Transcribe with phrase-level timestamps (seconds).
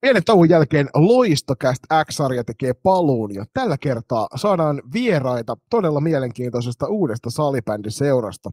[0.00, 7.30] Pienen tauon jälkeen Loistokäst X-sarja tekee paluun ja tällä kertaa saadaan vieraita todella mielenkiintoisesta uudesta
[7.30, 8.50] salibändiseurasta.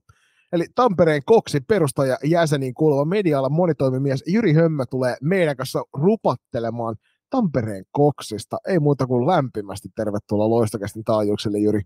[0.54, 6.96] Eli Tampereen Koksin perustaja jäseniin kuuluva medialan monitoimimies Jyri Hömmö tulee meidän kanssa rupattelemaan
[7.30, 8.58] Tampereen Koksista.
[8.68, 11.82] Ei muuta kuin lämpimästi tervetuloa Loistokästin taajuukselle, Jyri.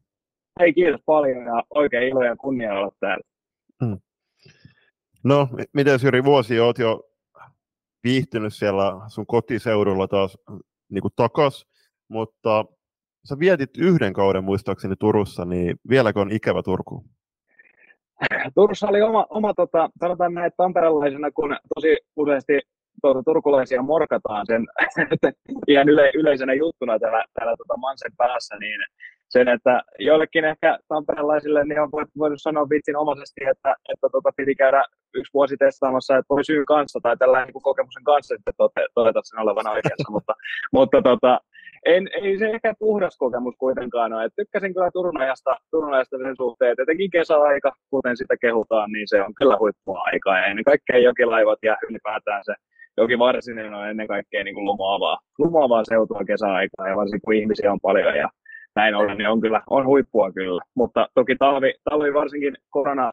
[0.60, 3.24] Hei, kiitos paljon ja oikein ilo ja kunnia olla täällä.
[3.86, 4.00] Hmm.
[5.24, 7.11] No, miten Jyri, vuosi oot jo
[8.04, 10.38] viihtynyt siellä sun kotiseudulla taas
[10.90, 11.66] niin kuin takas,
[12.08, 12.66] mutta
[13.30, 17.06] sä vietit yhden kauden muistaakseni Turussa, niin vieläkö on ikävä Turku?
[18.56, 22.60] Turussa oli oma, oma tota, sanotaan näin, tamperelaisena, kun tosi useasti
[23.02, 24.68] tuota, turkulaisia morkataan sen
[25.68, 28.80] ihan yle, yleisenä juttuna täällä, täällä tota Mansen päässä, niin
[29.32, 34.56] sen, että joillekin ehkä tamperelaisille niin on voinut sanoa vitsin omaisesti, että, että tota, piti
[34.56, 38.54] käydä yksi vuosi testaamassa, että voi syyn kanssa tai tällainen niin kokemuksen kanssa sitten
[38.96, 40.34] todeta sen olevan oikeassa, mutta,
[40.72, 41.40] mutta tota,
[41.86, 44.26] en, ei se ehkä puhdas kokemus kuitenkaan ole.
[44.26, 48.92] Et tykkäsin kyllä Turun ajasta, Turun ajasta sen suhteen, että etenkin kesäaika, kuten sitä kehutaan,
[48.92, 50.38] niin se on kyllä huippua aikaa.
[50.38, 52.54] Ja ennen kaikkea jokilaivat ja ylipäätään se
[52.98, 57.72] joki varsinainen on ennen kaikkea niin kuin lumoavaa, lumoavaa seutua kesäaikaa ja varsinkin kun ihmisiä
[57.72, 58.30] on paljon ja
[58.76, 60.62] näin ollen, niin on kyllä on huippua kyllä.
[60.76, 63.12] Mutta toki talvi, talvi varsinkin korona,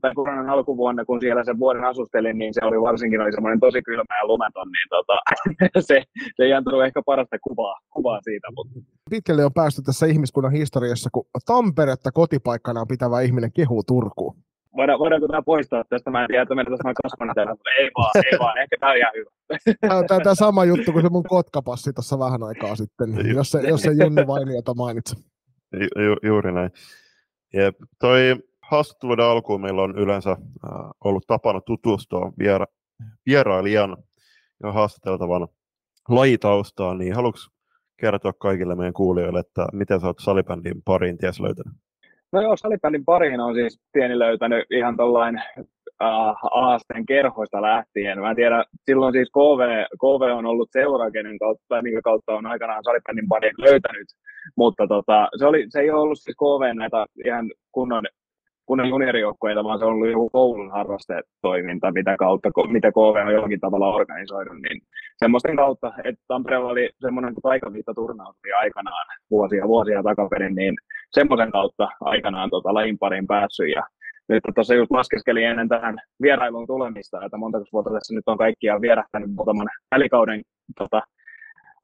[0.00, 3.82] tai koronan alkuvuonna, kun siellä sen vuoden asustelin, niin se oli varsinkin oli semmoinen tosi
[3.82, 5.18] kylmä ja lumeton, niin tota,
[5.88, 6.02] se,
[6.36, 8.48] se ei antanut ehkä parasta kuvaa, kuvaa siitä.
[8.56, 8.80] Mutta.
[9.10, 14.36] Pitkälle on päästy tässä ihmiskunnan historiassa, kun Tamperetta kotipaikkana pitävä ihminen kehuu Turkuun
[14.76, 16.10] voidaan, voidaanko tämä poistaa tästä?
[16.10, 17.54] Mä en tiedä, että meidän tässä kasvana täällä.
[17.78, 19.30] Ei vaan, ei vaan, ehkä tämä on ihan hyvä.
[20.08, 23.80] Tämä, tämä sama juttu kuin se mun kotkapassi tuossa vähän aikaa sitten, jos se, jos
[23.80, 25.16] se Junnu Vainiota mainitsi.
[25.72, 26.70] Ju, ju, juuri näin.
[27.52, 27.76] Jep.
[28.00, 30.38] Toi haastatteluiden alkuun meillä on yleensä äh,
[31.04, 32.66] ollut tapana tutustua viera,
[33.26, 33.96] vierailijan
[34.62, 35.48] ja haastateltavan
[36.08, 37.40] lajitaustaan, niin haluatko
[37.96, 41.83] kertoa kaikille meidän kuulijoille, että miten sä oot salibändin pariin ties löytänyt?
[42.34, 48.20] No joo, salibändin pariin on siis pieni löytänyt ihan tuollain uh, aasteen kerhoista lähtien.
[48.20, 52.46] Mä en tiedä, silloin siis KV, KV on ollut seura, kenen kautta, minkä kautta on
[52.46, 54.08] aikanaan salibändin parin löytänyt,
[54.56, 58.04] mutta tota, se, oli, se ei ollut siis KV näitä ihan kunnon
[58.66, 63.60] kunnon juniorijoukkueita, vaan se on ollut joku koulun harrastetoiminta, mitä kautta, mitä KV on jollakin
[63.60, 64.80] tavalla organisoinut, niin
[65.16, 70.74] semmoisten kautta, että Tampereella oli semmoinen kuin taikaviitta-turnaus aikanaan vuosia vuosia takaperin, niin
[71.10, 73.68] semmoisen kautta aikanaan tota, lajin pariin päässyt.
[73.68, 73.82] Ja
[74.28, 78.80] nyt tuossa just laskeskelin ennen tähän vierailuun tulemista, että monta vuotta tässä nyt on kaikkia
[78.80, 80.42] vierähtänyt muutaman välikauden
[80.78, 81.02] tota,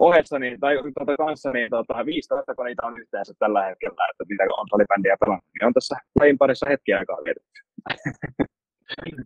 [0.00, 4.24] ohessa, niin, tai tuota, kanssa, niin tota, 15 kun niitä on yhteensä tällä hetkellä, että
[4.28, 7.60] mitä on salibändiä pelannut, niin on tässä lajin parissa hetki aikaa vietetty.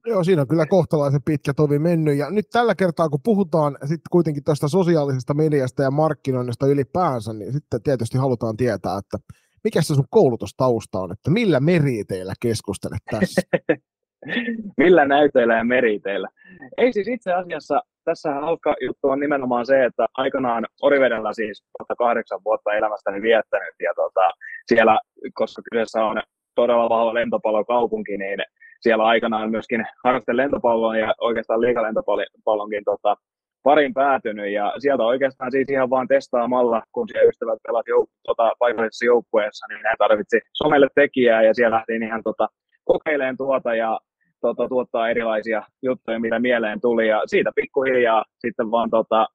[0.07, 2.19] Joo, siinä on kyllä kohtalaisen pitkä tovi mennyt.
[2.19, 7.53] Ja nyt tällä kertaa, kun puhutaan sitten kuitenkin tästä sosiaalisesta mediasta ja markkinoinnista ylipäänsä, niin
[7.53, 9.19] sitten tietysti halutaan tietää, että
[9.65, 13.43] mikä se sun koulutustausta on, että millä meriteillä keskustelet tässä?
[14.85, 16.29] millä näytöillä ja meriteillä?
[16.77, 21.65] Ei siis itse asiassa, tässä hauska juttu on nimenomaan se, että aikanaan Orivedellä siis
[21.99, 24.31] kahdeksan vuotta elämästäni viettänyt ja tota,
[24.67, 24.99] siellä,
[25.35, 26.23] koska kyseessä on
[26.55, 28.39] todella vahva lentopallokaupunki, niin
[28.81, 33.17] siellä aikanaan myöskin harrastin lentopallon ja oikeastaan liikalentopallonkin tota,
[33.63, 34.53] parin päätynyt.
[34.53, 39.67] Ja sieltä oikeastaan siis ihan vaan testaamalla, kun siellä ystävät pelasivat jouk- tota, paikallisessa joukkueessa,
[39.67, 42.49] niin hän tarvitsi somelle tekijää ja siellä lähtiin ihan tota,
[42.85, 43.75] kokeileen tuota.
[43.75, 44.01] Ja
[44.44, 49.27] tota, tuottaa erilaisia juttuja, mitä mieleen tuli ja siitä pikkuhiljaa sitten vaan tota,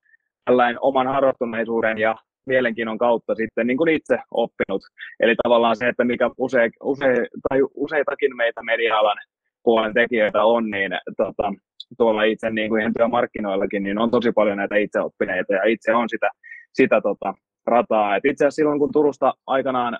[0.45, 2.15] tällainen oman harrastuneisuuden ja
[2.45, 4.81] mielenkiinnon kautta sitten niin kuin itse oppinut.
[5.19, 9.17] Eli tavallaan se, että mikä use, use, tai useitakin meitä media-alan
[9.63, 11.53] puolen tekijöitä on, niin tota,
[11.97, 16.29] tuolla itse niin kuin työmarkkinoillakin, niin on tosi paljon näitä itseoppineita ja itse on sitä,
[16.73, 17.33] sitä tota,
[17.67, 18.15] rataa.
[18.15, 19.97] Et itse asiassa silloin, kun Turusta aikanaan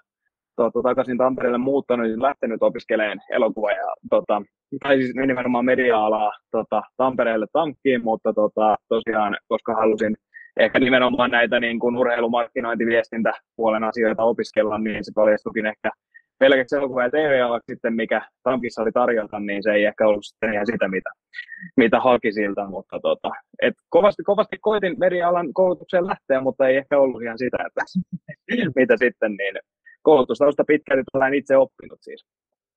[0.63, 4.41] tota, takaisin Tampereelle muuttanut, niin lähtenyt opiskelemaan elokuvaa ja tota,
[4.83, 10.15] tai siis nimenomaan media-alaa tota, Tampereelle tankkiin, mutta tota, tosiaan, koska halusin
[10.59, 15.89] ehkä nimenomaan näitä niin kuin urheilumarkkinointiviestintäpuolen asioita opiskella, niin se paljastukin ehkä
[16.39, 17.39] pelkäksi elokuva- ja tv
[17.71, 21.09] sitten, mikä Tankissa oli tarjota, niin se ei ehkä ollut sitten ihan sitä, mitä,
[21.77, 23.29] mitä haki siltä, mutta tota,
[23.62, 27.81] et kovasti, kovasti koitin media-alan koulutukseen lähteä, mutta ei ehkä ollut ihan sitä, että
[28.79, 29.55] mitä sitten, niin
[30.09, 32.25] koulutustausta pitkälti tällainen itse oppinut siis,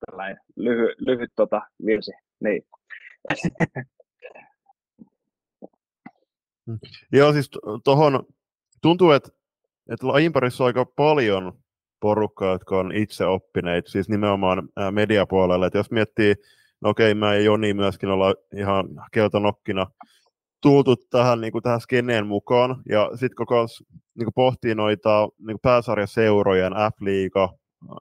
[0.06, 2.62] tällainen lyhy, lyhyt tota, virsi, niin.
[7.12, 7.50] Joo, siis
[7.84, 8.26] tuohon
[8.82, 9.31] tuntuu, että,
[9.90, 11.52] että lajin parissa on aika paljon
[12.00, 15.67] porukkaa, jotka on itse oppineet, siis nimenomaan mediapuolella.
[15.67, 16.35] että jos miettii,
[16.81, 19.87] no okei, mä ja Joni myöskin olla ihan keltanokkina
[20.61, 23.67] tultu tähän, niin kuin tähän skeneen mukaan, ja sitten koko
[24.19, 27.49] niin pohtii noita niin pääsarjaseurojen F-liiga,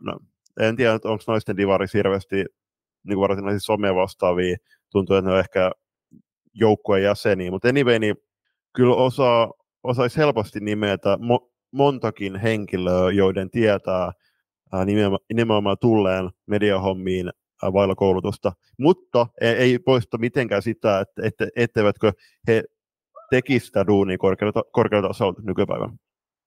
[0.01, 0.19] no,
[0.59, 2.45] en tiedä, onko noisten divaris hirveästi
[3.03, 4.57] niin varsinaisesti somea vastaavia,
[4.91, 5.71] tuntuu, että ne on ehkä
[6.53, 8.15] joukkueen jäseniä, mutta anyway, niin
[8.73, 9.51] kyllä osaa,
[9.83, 14.11] osaisi helposti nimetä mo, montakin henkilöä, joiden tietää
[14.71, 17.31] ää, nimenomaan, nimenomaan tulleen mediahommiin
[17.63, 22.13] ää, vailla koulutusta, mutta ei, ei poista mitenkään sitä, että ette, etteivätkö
[22.47, 22.63] he
[23.31, 25.93] tekisi sitä duunia korkealla, korkealla tasolla nykypäivänä.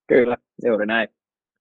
[0.09, 1.09] Kyllä, juuri näin.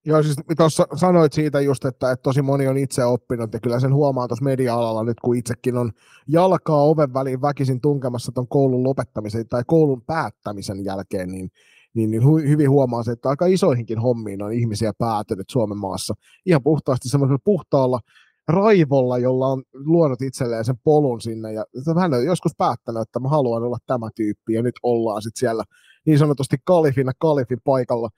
[0.06, 3.80] Joo, siis tuossa sanoit siitä just, että, että tosi moni on itse oppinut, ja kyllä
[3.80, 5.90] sen huomaa tuossa media-alalla nyt, kun itsekin on
[6.28, 11.48] jalkaa oven väliin väkisin tunkemassa tuon koulun lopettamisen tai koulun päättämisen jälkeen, niin,
[11.94, 16.14] niin, niin hu- hyvin huomaa se, että aika isoihinkin hommiin on ihmisiä päätynyt Suomen maassa.
[16.46, 18.00] Ihan puhtaasti semmoisella puhtaalla
[18.48, 21.64] raivolla, jolla on luonut itselleen sen polun sinne, ja
[22.00, 25.64] hän on joskus päättänyt, että mä haluan olla tämä tyyppi, ja nyt ollaan sitten siellä
[26.06, 28.08] niin sanotusti kalifina kalifin paikalla,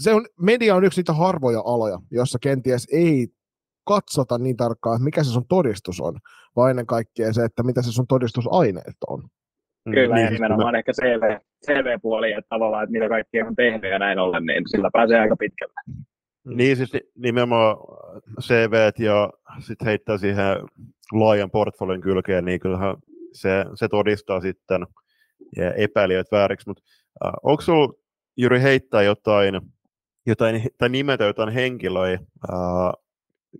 [0.00, 3.28] se on, media on yksi niitä harvoja aloja, jossa kenties ei
[3.84, 6.14] katsota niin tarkkaan, että mikä se sun todistus on,
[6.56, 9.20] vaan ennen kaikkea se, että mitä se sun todistusaineet on.
[9.86, 13.90] Mm, Kyllä, niin, ja nimenomaan ehkä CV, CV-puoli, että tavallaan, että mitä kaikkea on tehnyt
[13.90, 15.80] ja näin ollen, niin sillä pääsee aika pitkälle.
[16.44, 16.56] Mm.
[16.56, 17.76] Niin, siis nimenomaan
[18.40, 19.30] CV ja
[19.60, 20.46] sitten heittää siihen
[21.12, 22.96] laajan portfolion kylkeen, niin kyllähän
[23.32, 24.86] se, se todistaa sitten
[25.76, 26.82] epäilijät vääriksi, mutta
[27.26, 27.94] äh, onko sinulla
[28.36, 29.60] Juri heittää jotain
[30.26, 32.18] jotain, tai nimetä jotain henkilöä,
[32.52, 32.92] ää,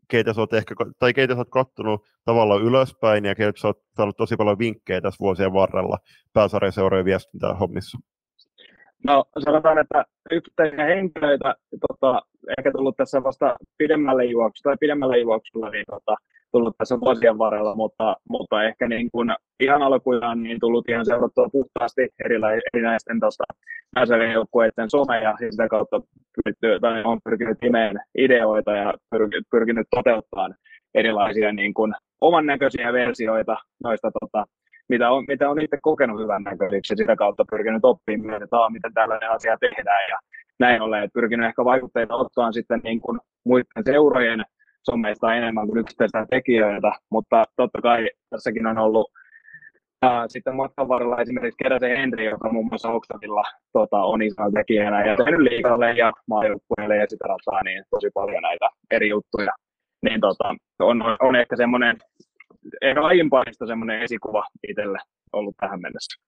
[0.09, 3.79] keitä sä oot ehkä, tai keitä sä oot kattonut tavallaan ylöspäin ja keitä sä oot
[3.97, 5.99] saanut tosi paljon vinkkejä tässä vuosien varrella
[6.33, 7.99] pääsarjaseurojen viestintää hommissa?
[9.07, 11.55] No sanotaan, että yksittäisiä henkilöitä
[11.89, 12.23] tota,
[12.63, 16.17] ehkä tullut tässä vasta pidemmälle juoksulla tai pidemmälle juoksulla, niin tota,
[16.53, 21.49] tullut tässä vuosien varrella, mutta, mutta ehkä niin kuin ihan alkujaan niin tullut ihan seurattua
[21.53, 22.09] puhtaasti
[22.75, 23.45] erinäisten tota,
[24.33, 26.01] joukkueiden someja ja sitä kautta
[26.35, 30.55] pyritty, tai on pyrkinyt imeen ideoita ja pyrkinyt, pyrkinyt toteuttamaan
[30.95, 34.45] erilaisia niin kuin, oman näköisiä versioita noista tota,
[34.89, 38.95] mitä on, mitä on itse kokenut hyvän näköisiksi ja sitä kautta pyrkinyt oppimaan, että miten
[38.95, 40.19] tällainen asia tehdään ja
[40.63, 44.45] näin ollen, että pyrkinyt ehkä vaikutteita ottaa sitten niin kuin muiden seurojen
[44.91, 49.11] someista enemmän kuin yksittäisiä tekijöitä, mutta totta kai tässäkin on ollut
[50.03, 55.07] ää, sitten matkan varrella esimerkiksi Keräsen Henri, joka muun muassa Oxfordilla tota, on isolla tekijänä
[55.07, 59.53] ja tehnyt liikalle ja maajoukkueelle ja sitä rataa, niin tosi paljon näitä eri juttuja.
[60.03, 61.97] Niin tota, on, on ehkä semmoinen,
[62.83, 64.99] ehkä aiempanista semmoinen esikuva itselle
[65.33, 66.23] ollut tähän mennessä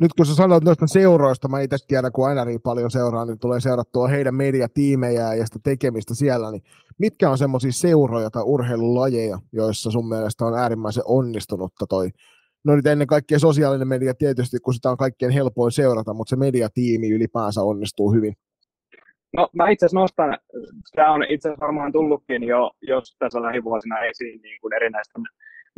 [0.00, 3.38] nyt kun sä sanoit noista seuroista, mä itse tiedän, kun aina niin paljon seuraa, niin
[3.38, 6.62] tulee seurattua heidän mediatiimejä ja sitä tekemistä siellä, niin
[6.98, 12.08] mitkä on semmoisia seuroja tai urheilulajeja, joissa sun mielestä on äärimmäisen onnistunutta toi,
[12.64, 16.36] no nyt ennen kaikkea sosiaalinen media tietysti, kun sitä on kaikkein helpoin seurata, mutta se
[16.36, 18.34] mediatiimi ylipäänsä onnistuu hyvin.
[19.32, 20.38] No mä itse asiassa nostan,
[20.96, 25.22] tämä on itse asiassa varmaan tullutkin jo, jos tässä lähivuosina esiin niin kuin erinäisten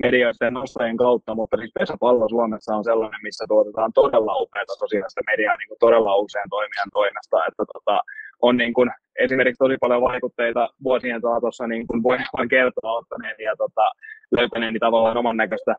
[0.02, 5.56] medioiden nostajien kautta, mutta siis pesäpallo Suomessa on sellainen, missä tuotetaan todella upeata sosiaalista mediaa
[5.56, 8.00] niin kuin todella usein toimijan toimesta, että tota,
[8.42, 13.36] on niin kuin, esimerkiksi tosi paljon vaikutteita vuosien saatossa, niin kuin voin, voin kertoa ottaneen
[13.38, 13.90] ja tota,
[14.36, 15.74] löytäneeni tavallaan oman näköistä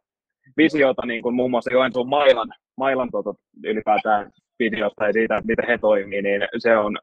[0.57, 3.33] visiota, niin kuin muun muassa Joensuun Mailan, Mailan tota,
[3.63, 6.97] ylipäätään videosta ja siitä, miten he toimii, niin se on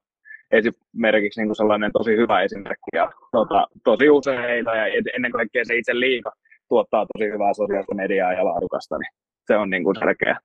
[0.51, 2.91] esimerkiksi niin kuin sellainen tosi hyvä esimerkki.
[2.95, 4.85] Ja tota, tosi usein heitä ja
[5.17, 6.33] ennen kaikkea se itse liiga
[6.71, 9.13] tuottaa tosi hyvää sosiaalista mediaa ja laadukasta, niin
[9.47, 10.37] se on niin kuin selkeä,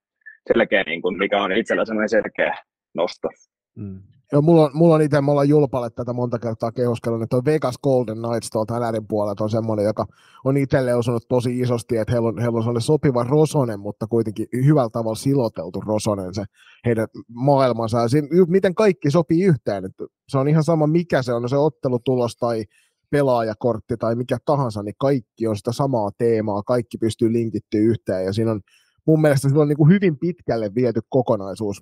[0.48, 2.56] selkeä niin kuin, mikä on itsellä sellainen selkeä
[2.94, 3.28] nosto.
[3.76, 4.00] Mm.
[4.32, 7.46] Joo, mulla on, mulla on itse, me ollaan Julpalle tätä monta kertaa kehuskellut, että tuo
[7.46, 10.06] Vegas Golden Knights tuolta NRin puolelta on semmoinen, joka
[10.46, 14.48] on itselle osunut tosi isosti, että heillä on, heillä on sellainen sopiva rosonen, mutta kuitenkin
[14.66, 16.44] hyvällä tavalla siloteltu rosonen se
[16.86, 18.00] heidän maailmansa.
[18.00, 21.48] Ja siinä, miten kaikki sopii yhteen, että se on ihan sama mikä se on, no
[21.48, 22.64] se ottelutulos tai
[23.10, 28.34] pelaajakortti tai mikä tahansa, niin kaikki on sitä samaa teemaa, kaikki pystyy linkittyä yhteen ja
[28.34, 28.62] siinä on
[29.08, 31.82] mun mielestä sillä on niin kuin hyvin pitkälle viety kokonaisuus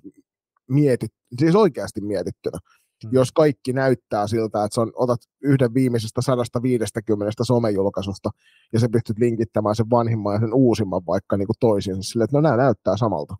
[0.70, 2.58] mietit, siis oikeasti mietittynä.
[3.04, 3.10] Hmm.
[3.12, 8.30] Jos kaikki näyttää siltä, että se on, otat yhden viimeisestä 150 somejulkaisusta
[8.72, 12.36] ja se pystyt linkittämään sen vanhimman ja sen uusimman vaikka niin kuin toisiinsa sille, että
[12.36, 13.36] no nämä näyttää samalta.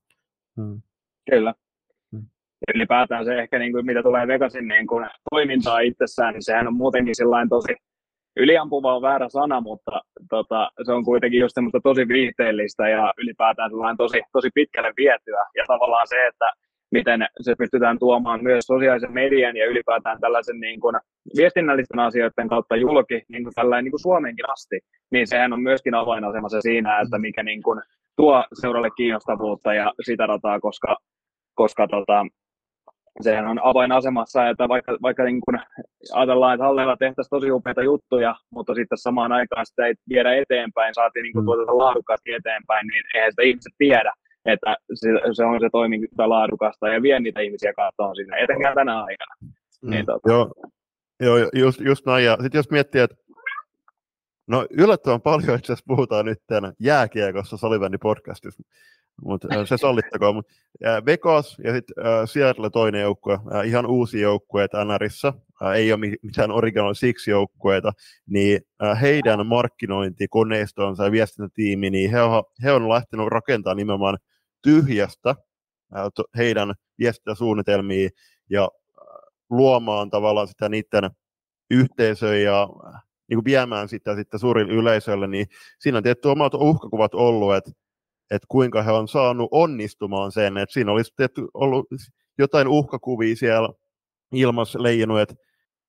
[0.56, 0.82] Hmm.
[1.30, 1.54] Kyllä.
[2.74, 6.76] Ylipäätään se ehkä, niin kuin, mitä tulee Vegasin niin kuin, toimintaa itsessään, niin sehän on
[6.76, 7.74] muutenkin sellainen tosi,
[8.36, 13.70] yliampuva on väärä sana, mutta tota, se on kuitenkin just semmoista tosi viihteellistä ja ylipäätään
[13.70, 15.44] sellainen tosi, tosi pitkälle vietyä.
[15.56, 16.50] Ja tavallaan se, että
[16.92, 20.96] miten se pystytään tuomaan myös sosiaalisen median ja ylipäätään tällaisen niin kuin
[21.36, 24.80] viestinnällisten asioiden kautta julki niin kuin tällainen niin kuin Suomenkin asti,
[25.12, 27.80] niin sehän on myöskin avainasemassa siinä, että mikä niin kuin
[28.16, 30.96] tuo seuralle kiinnostavuutta ja sitä rataa, koska,
[31.54, 32.26] koska tota,
[33.20, 35.58] sehän on avainasemassa, että vaikka, vaikka niin kun
[36.12, 40.94] ajatellaan, että Hallella tehtäisiin tosi upeita juttuja, mutta sitten samaan aikaan sitä ei viedä eteenpäin,
[40.94, 41.44] saatiin niin mm.
[41.44, 44.12] tuotetta laadukkaasti eteenpäin, niin eihän sitä ihmiset tiedä,
[44.44, 49.02] että se, se on se toiminta laadukasta ja vie niitä ihmisiä katsomaan sinne, etenkään tänä
[49.02, 49.34] aikana.
[49.82, 49.90] Mm.
[49.90, 50.28] Niin, tota.
[50.28, 50.50] Joo,
[51.20, 52.24] joo just, just näin.
[52.24, 53.16] Ja sitten jos miettii, että
[54.46, 58.62] No yllättävän paljon itse asiassa puhutaan nyt tämän jääkiekossa Salivänni podcastissa,
[59.22, 60.34] mutta se sallittakoon.
[60.34, 60.46] Mut,
[61.06, 66.94] Vegas ja sitten Seattle toinen joukkue, ihan uusi joukkue NRissa, äh, ei ole mitään Original
[66.94, 67.92] Six joukkueita,
[68.26, 68.60] niin
[69.00, 74.18] heidän markkinointikoneistoonsa ja viestintätiimi, niin he on, he on lähtenyt rakentamaan nimenomaan
[74.62, 75.34] tyhjästä
[76.36, 78.08] heidän viestintäsuunnitelmia
[78.50, 78.68] ja
[79.50, 81.10] luomaan tavallaan sitä niiden
[81.70, 82.68] yhteisöä ja
[83.28, 85.46] niin kuin viemään sitä sitten suurille yleisölle, niin
[85.78, 87.70] siinä on tietty omat uhkakuvat ollut, että,
[88.30, 91.86] että kuinka he on saanut onnistumaan sen, että siinä olisi tietty ollut
[92.38, 93.68] jotain uhkakuvia siellä
[94.32, 95.34] ilmassa leijunut, että,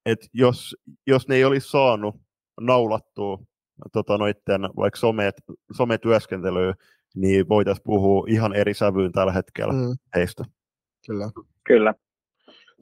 [0.06, 0.76] että jos,
[1.08, 2.16] jos ne ei olisi saanut
[2.62, 3.40] naulattua
[3.94, 5.36] tota, noitten vaikka somet,
[5.72, 6.74] sometyöskentelyä,
[7.16, 9.96] niin voitaisiin puhua ihan eri sävyyn tällä hetkellä mm.
[10.16, 10.44] heistä.
[11.08, 11.30] Kyllä.
[11.68, 11.94] Kyllä.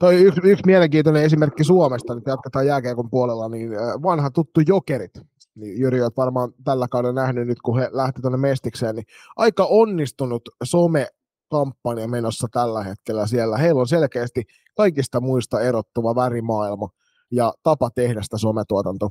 [0.00, 3.70] Toi yksi, yksi mielenkiintoinen esimerkki Suomesta, nyt jatketaan jääkiekon puolella, niin
[4.02, 5.20] vanha tuttu Jokerit.
[5.56, 9.06] Niin Jyri, olet varmaan tällä kaudella nähnyt nyt, kun he lähti tuonne Mestikseen, niin
[9.36, 11.06] aika onnistunut some
[11.50, 13.56] kampanja menossa tällä hetkellä siellä.
[13.56, 14.42] Heillä on selkeästi
[14.76, 16.88] kaikista muista erottuva värimaailma
[17.32, 19.10] ja tapa tehdä sitä sometuotantoa.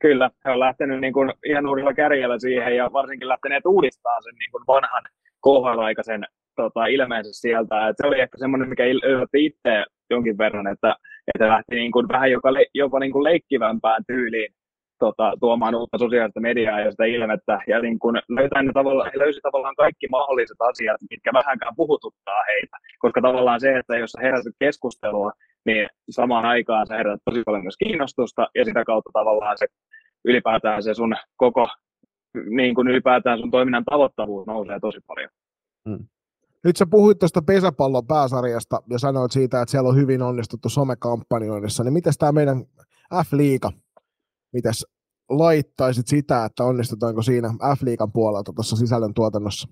[0.00, 4.34] Kyllä, he on lähtenyt niin kuin ihan uudella kärjellä siihen ja varsinkin lähteneet uudistamaan sen
[4.38, 5.02] niin kuin vanhan
[5.44, 6.24] KHL-aikaisen
[6.56, 7.88] tota, ilmeensä sieltä.
[7.88, 10.96] Et se oli ehkä semmoinen, mikä yllätti itse jonkin verran, että,
[11.34, 14.54] että lähti niin kuin vähän jopa, jopa niin kuin leikkivämpään tyyliin
[14.98, 17.58] tota, tuomaan uutta sosiaalista mediaa ja sitä ilmettä.
[17.66, 22.42] Ja niin kuin löytää ne tavalla, he löysi tavallaan kaikki mahdolliset asiat, mitkä vähänkään puhututtaa
[22.48, 22.76] heitä.
[22.98, 25.32] Koska tavallaan se, että jos herätät keskustelua,
[25.66, 29.66] niin samaan aikaan sä herätät tosi paljon myös kiinnostusta ja sitä kautta tavallaan se
[30.24, 31.68] ylipäätään se sun koko
[32.56, 35.30] niin kuin ylipäätään sun toiminnan tavoittavuus nousee tosi paljon.
[35.88, 36.06] Hmm.
[36.64, 41.84] Nyt sä puhuit tuosta pesäpallon pääsarjasta ja sanoit siitä, että siellä on hyvin onnistuttu somekampanjoinnissa,
[41.84, 42.64] niin miten tämä meidän
[43.14, 43.70] F-liiga,
[44.54, 44.86] mitäs
[45.30, 49.68] laittaisit sitä, että onnistutaanko siinä F-liigan puolelta tuossa sisällön tuotannossa?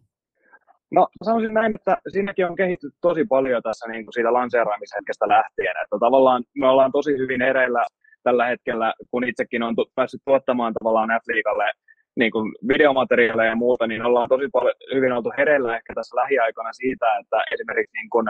[0.90, 5.74] No sanoisin näin, että siinäkin on kehittynyt tosi paljon tässä niin kuin siitä lanseeraamishetkestä lähtien,
[5.82, 7.84] että tavallaan me ollaan tosi hyvin hereillä
[8.22, 11.70] tällä hetkellä, kun itsekin on päässyt tuottamaan tavallaan F-liigalle
[12.16, 16.72] niin kuin videomateriaaleja ja muuta, niin ollaan tosi paljon hyvin oltu hereillä ehkä tässä lähiaikoina
[16.72, 18.26] siitä, että esimerkiksi niin kuin,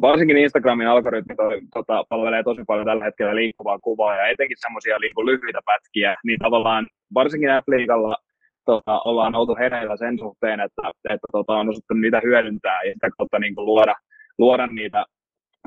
[0.00, 1.34] varsinkin Instagramin algoritmi
[1.74, 6.38] tota, palvelee tosi paljon tällä hetkellä liikkuvaa kuvaa ja etenkin semmoisia niin lyhyitä pätkiä, niin
[6.38, 8.16] tavallaan varsinkin Appleikalla
[8.64, 13.08] tota, ollaan oltu hereillä sen suhteen, että, että tota, on osattu niitä hyödyntää ja sitä
[13.18, 13.94] kautta niin kuin luoda,
[14.38, 15.04] luoda niitä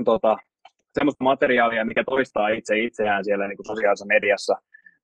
[0.05, 0.37] tota,
[0.93, 4.55] semmoista materiaalia, mikä toistaa itse itseään siellä niin kuin sosiaalisessa mediassa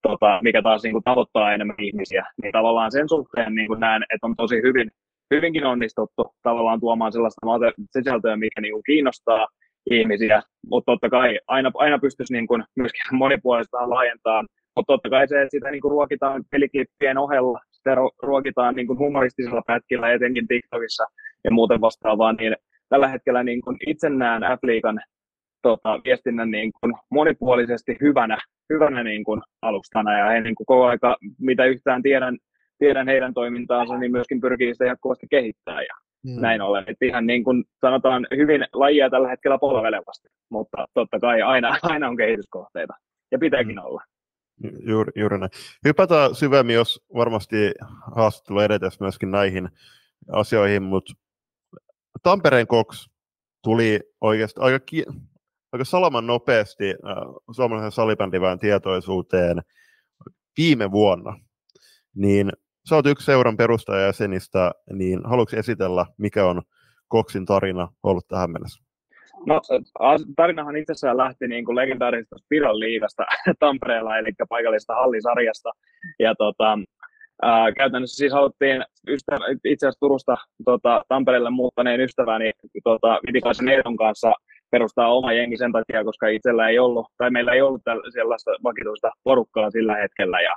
[0.02, 2.26] tota, mikä taas niin kuin, tavoittaa enemmän ihmisiä.
[2.42, 4.92] Niin tavallaan sen suhteen niin kuin näen, että on tosi hyvin,
[5.34, 7.48] hyvinkin onnistuttu tavallaan tuomaan sellaista
[7.92, 9.48] sisältöä, mikä niin kuin, kiinnostaa
[9.92, 14.42] ihmisiä, mutta totta kai aina, aina pystyisi niin kuin, myöskin monipuolistaan laajentaa,
[14.76, 19.00] mutta totta kai se, että sitä niin kuin, ruokitaan peliklippien ohella, sitä ruokitaan niin kuin,
[19.00, 21.04] humoristisella pätkillä, etenkin TikTokissa
[21.44, 22.56] ja muuten vastaavaa, niin
[22.90, 25.00] tällä hetkellä niin kuin itse näen Appleikan
[25.62, 28.38] tota, viestinnän niin kuin monipuolisesti hyvänä,
[28.74, 30.18] hyvänä niin kuin alustana.
[30.20, 32.38] Ja he niin kuin koko aika, mitä yhtään tiedän,
[32.84, 35.96] tiedän heidän toimintaansa, niin myöskin pyrkii sitä jatkuvasti kehittää ja
[36.28, 36.42] hmm.
[36.42, 36.84] näin ollen.
[36.88, 42.08] Että ihan niin kuin sanotaan hyvin lajia tällä hetkellä polvelevasti, mutta totta kai aina, aina
[42.08, 42.94] on kehityskohteita
[43.32, 43.86] ja pitääkin hmm.
[43.86, 44.04] olla.
[44.88, 45.52] Juuri, juuri näin.
[45.86, 47.72] Hypätään syvemmin, jos varmasti
[48.16, 49.70] haastattelu edetäisi myöskin näihin
[50.32, 51.14] asioihin, mutta
[52.24, 53.08] Tampereen Cox
[53.64, 55.06] tuli oikeasti aika ki-
[55.72, 56.96] aika salaman nopeasti äh,
[57.56, 59.62] suomalaisen salibändiväen tietoisuuteen
[60.58, 61.40] viime vuonna,
[62.16, 62.52] niin
[62.90, 66.62] sä oot yksi seuran perustajajäsenistä, niin haluatko esitellä, mikä on
[67.08, 68.84] Koksin tarina ollut tähän mennessä?
[69.46, 69.62] No,
[70.36, 73.24] tarinahan itsessään lähti niin kuin legendaarisesta Spiral liigasta
[73.60, 75.70] Tampereella, eli paikallisesta hallisarjasta.
[76.20, 76.78] Ja tota,
[77.42, 82.52] ää, käytännössä siis haluttiin ystävä, itse asiassa Turusta tota, Tampereelle muuttaneen ystäväni
[82.84, 84.34] tota, Vitikaisen Eeton kanssa
[84.72, 87.82] perustaa oma jengi sen takia, koska itsellä ei ollut, tai meillä ei ollut
[88.14, 90.42] sellaista vakituista porukkaa sillä hetkellä.
[90.42, 90.56] Ja,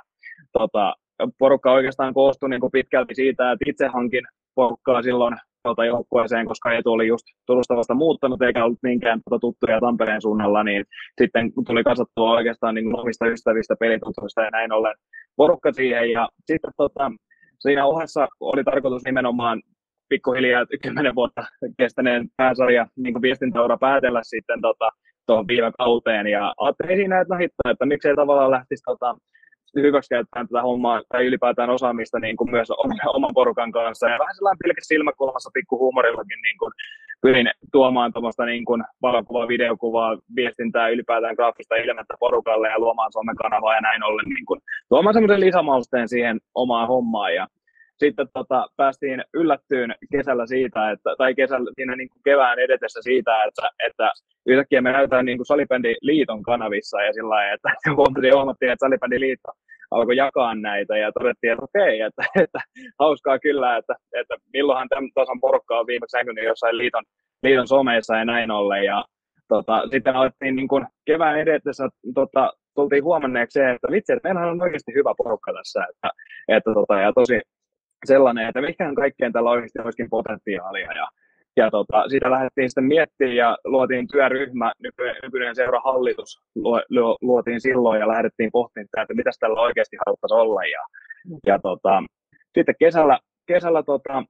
[0.53, 0.95] tota,
[1.39, 4.23] porukka oikeastaan koostui niin kuin pitkälti siitä, että itse hankin
[4.55, 9.41] porukkaa silloin tuota joukkueeseen, koska Etu oli just Turusta vasta muuttanut eikä ollut niinkään tuota
[9.41, 10.85] tuttuja Tampereen suunnalla, niin
[11.21, 14.95] sitten tuli kasattua oikeastaan niin omista ystävistä, pelitutuista ja näin ollen
[15.35, 16.11] porukka siihen.
[16.11, 17.11] Ja sitten tota,
[17.59, 19.61] siinä ohessa oli tarkoitus nimenomaan
[20.09, 21.43] pikkuhiljaa kymmenen vuotta
[21.77, 24.89] kestäneen pääsarja niin viestintäura päätellä sitten tota,
[25.25, 29.15] tuohon viime kauteen ja ajattelin siinä, että no hitto, että miksei tavallaan lähtisi tota,
[29.75, 32.67] hyväksikäyttämään tätä hommaa tai ylipäätään osaamista niin kuin myös
[33.13, 34.09] oman porukan kanssa.
[34.09, 36.71] Ja vähän sellainen pilkkä silmäkulmassa pikkuhuumorillakin niin kuin
[37.21, 43.35] pyrin tuomaan tuommoista niin kuin valokuvaa, videokuvaa, viestintää, ylipäätään graafista ilmettä porukalle ja luomaan Suomen
[43.35, 44.59] kanavaa ja näin ollen niin kuin,
[44.89, 47.35] tuomaan semmoisen lisämausteen siihen omaan hommaan.
[47.35, 47.47] Ja
[47.99, 53.43] sitten tota, päästiin yllättyyn kesällä siitä, että, tai kesällä, siinä niin kuin kevään edetessä siitä,
[53.43, 54.11] että, että
[54.45, 57.69] yhtäkkiä me näytetään niin kuin liiton kanavissa ja sillä lailla, että
[58.35, 58.85] huomattiin, että
[59.17, 59.51] liitto
[59.91, 62.59] alkoi jakaa näitä ja todettiin, että okei, että, että
[62.99, 67.03] hauskaa kyllä, että, että milloinhan tämän tasan porukka on viimeksi näkynyt jossain liiton,
[67.43, 68.83] liiton someissa ja näin ollen.
[68.83, 69.05] Ja
[69.47, 74.49] tota, sitten alettiin niin kuin kevään edetessä tota, tultiin huomanneeksi se, että vitsi, että meillähän
[74.49, 76.09] on oikeasti hyvä porukka tässä, että,
[76.47, 77.41] että tota, ja tosi
[78.05, 80.91] sellainen, että mikä kaikkeen tällä oikeasti olisikin potentiaalia.
[80.93, 81.07] Ja,
[81.57, 84.71] ja tota, siitä lähdettiin sitten miettimään ja luotiin työryhmä,
[85.23, 86.41] nykyinen, seurahallitus
[87.21, 90.63] luotiin silloin ja lähdettiin pohtimaan, että mitä tällä oikeasti haluttaisiin olla.
[90.63, 90.81] Ja,
[91.45, 92.03] ja tota,
[92.57, 94.23] sitten kesällä, kesällä tota,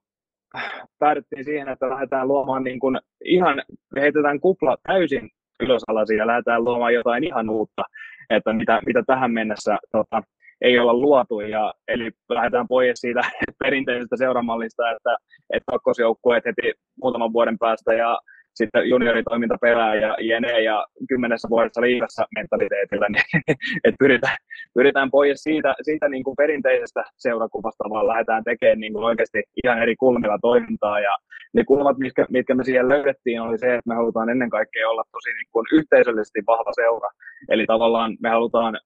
[0.99, 3.61] päädyttiin siihen, että lähdetään luomaan niin kuin ihan,
[3.95, 7.83] heitetään kupla täysin ylösalaisin ja lähdetään luomaan jotain ihan uutta,
[8.29, 10.21] että mitä, mitä tähän mennessä tota,
[10.61, 11.39] ei olla luotu.
[11.39, 13.21] Ja, eli lähdetään pois siitä
[13.63, 15.17] perinteisestä seuramallista, että,
[15.53, 18.19] että kakkosjoukkueet heti muutaman vuoden päästä ja
[18.57, 23.23] sitten junioritoiminta perää ja jene ja kymmenessä vuodessa liigassa mentaliteetillä, niin
[23.85, 24.37] että pyritään,
[24.73, 29.81] pyritään pois siitä, siitä niin kuin perinteisestä seurakuvasta, vaan lähdetään tekemään niin kuin oikeasti ihan
[29.81, 30.99] eri kulmilla toimintaa.
[30.99, 31.15] Ja
[31.53, 35.03] ne kulmat, mitkä, mitkä me siihen löydettiin, oli se, että me halutaan ennen kaikkea olla
[35.11, 37.09] tosi niin kuin yhteisöllisesti vahva seura.
[37.49, 38.79] Eli tavallaan me halutaan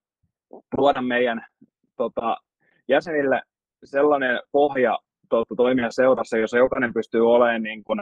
[0.78, 1.46] luoda meidän
[2.02, 2.38] tota,
[2.88, 3.42] jäsenille
[3.84, 8.02] sellainen pohja tota, toimia seurassa, jossa jokainen pystyy olemaan niin kuin,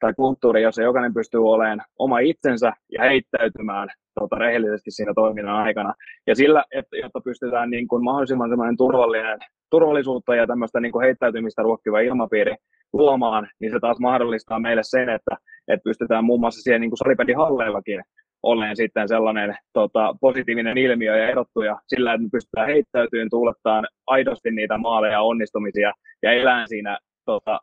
[0.00, 3.88] tai kulttuuri, jossa jokainen pystyy olemaan oma itsensä ja heittäytymään
[4.20, 5.94] tota, rehellisesti siinä toiminnan aikana.
[6.26, 9.38] Ja sillä, että, jotta pystytään niin kuin, mahdollisimman turvallinen,
[9.70, 12.54] turvallisuutta ja tämmöistä niin kuin heittäytymistä ruokkiva ilmapiiri
[12.92, 15.36] luomaan, niin se taas mahdollistaa meille sen, että,
[15.68, 18.02] että pystytään muun muassa siihen niin kuin halleillakin
[18.42, 24.50] olleen sitten sellainen tota, positiivinen ilmiö ja erottuja sillä, että me pystytään heittäytymään, tuulettaan aidosti
[24.50, 27.60] niitä maaleja ja onnistumisia ja elään siinä tota,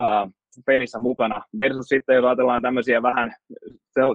[0.00, 0.28] ää,
[0.66, 1.42] pelissä mukana.
[1.60, 3.32] Versus sitten, jos ajatellaan tämmöisiä vähän,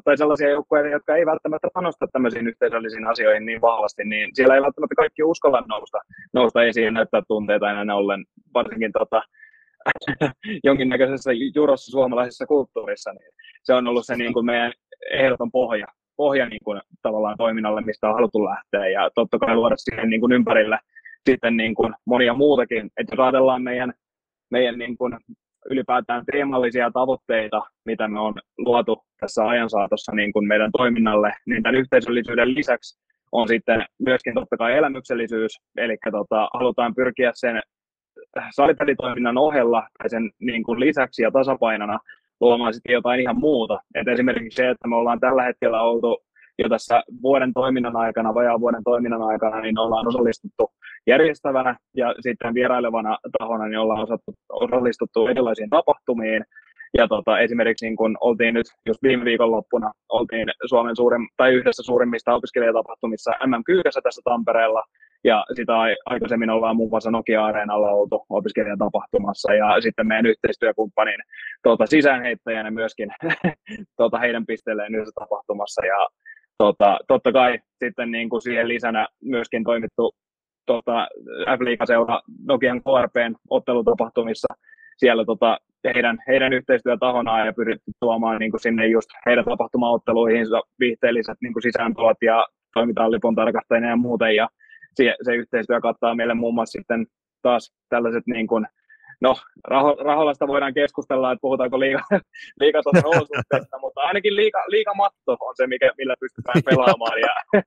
[0.03, 4.61] tai sellaisia joukkueita, jotka ei välttämättä panosta tämmöisiin yhteisöllisiin asioihin niin vahvasti, niin siellä ei
[4.61, 5.97] välttämättä kaikki uskalla nousta,
[6.33, 9.21] nousta esiin ja näyttää tunteita enää ollen, varsinkin tota,
[10.63, 13.31] jonkinnäköisessä jurossa suomalaisessa kulttuurissa, niin
[13.63, 14.71] se on ollut se niin kuin meidän
[15.11, 19.75] ehdoton pohja, pohja niin kuin, tavallaan toiminnalle, mistä on haluttu lähteä, ja totta kai luoda
[19.77, 20.79] siihen niin kuin ympärille
[21.29, 23.93] sitten niin kuin monia muutakin, että jos ajatellaan meidän,
[24.51, 25.17] meidän niin kuin
[25.69, 31.63] ylipäätään teemallisia tavoitteita, mitä me on luotu tässä ajan saatossa niin kuin meidän toiminnalle, niin
[31.63, 32.99] tämän yhteisöllisyyden lisäksi
[33.31, 37.61] on sitten myöskin totta kai elämyksellisyys, eli tota, halutaan pyrkiä sen
[38.55, 41.99] salipelitoiminnan ohella tai sen niin kuin lisäksi ja tasapainona
[42.41, 43.79] luomaan sitten jotain ihan muuta.
[43.95, 46.17] Et esimerkiksi se, että me ollaan tällä hetkellä oltu
[46.59, 50.71] jo tässä vuoden toiminnan aikana, vajaan vuoden toiminnan aikana, niin ollaan osallistuttu
[51.07, 54.07] järjestävänä ja sitten vierailevana tahona niin ollaan
[54.49, 56.45] osallistuttu erilaisiin tapahtumiin.
[56.97, 61.83] Ja tota, esimerkiksi niin kun oltiin nyt just viime viikonloppuna, oltiin Suomen suurin, tai yhdessä
[61.83, 64.83] suurimmista opiskelijatapahtumissa MM-kyykässä tässä Tampereella,
[65.25, 65.73] ja sitä
[66.05, 71.19] aikaisemmin ollaan muun muassa Nokia-areenalla oltu opiskelijatapahtumassa ja sitten meidän yhteistyökumppanin
[71.63, 73.09] tuota, sisäänheittäjänä myöskin
[73.97, 75.85] tuota, heidän pisteelleen yhdessä tapahtumassa.
[75.85, 76.07] Ja
[76.57, 80.15] tuota, totta kai sitten niin kuin siihen lisänä myöskin toimittu
[80.65, 81.07] tuota,
[81.57, 84.47] F-liigaseura Nokian KRPn ottelutapahtumissa
[84.97, 85.59] siellä tota,
[85.95, 91.63] heidän, heidän yhteistyötahonaan ja pyritty tuomaan niin kuin sinne just heidän tapahtumaotteluihinsa viihteelliset niin kuin
[92.21, 94.35] ja toimitaan lipun tarkastajina ja muuten.
[94.35, 94.49] Ja
[94.95, 97.07] se, se yhteistyö kattaa meille muun muassa sitten
[97.41, 98.67] taas tällaiset niin kuin,
[99.21, 99.35] no,
[99.67, 102.01] raho, raholasta voidaan keskustella, että puhutaanko liiga,
[102.61, 107.61] liikatason olosuhteista, mutta ainakin liiga, liigamatto on se, mikä, millä pystytään pelaamaan ja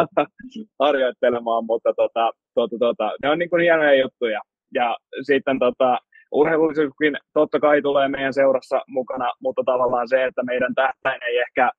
[0.82, 4.40] harjoittelemaan, mutta tota, tota, tota, ne on niin kuin hienoja juttuja.
[4.74, 5.98] Ja sitten tota,
[6.32, 11.70] urheilullisuuskin totta kai tulee meidän seurassa mukana, mutta tavallaan se, että meidän tähtäin ei ehkä,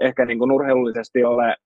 [0.00, 1.56] ehkä niin kuin urheilullisesti ole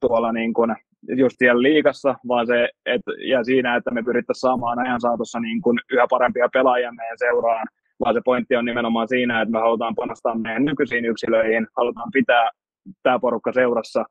[0.00, 0.76] tuolla niin kuin
[1.08, 5.62] just siellä liikassa, vaan se, et, ja siinä, että me pyrittäisiin saamaan ajan saatossa niin
[5.62, 7.66] kuin yhä parempia pelaajia meidän seuraan,
[8.04, 12.50] vaan se pointti on nimenomaan siinä, että me halutaan panostaa meidän nykyisiin yksilöihin, halutaan pitää
[13.02, 14.04] tämä porukka seurassa,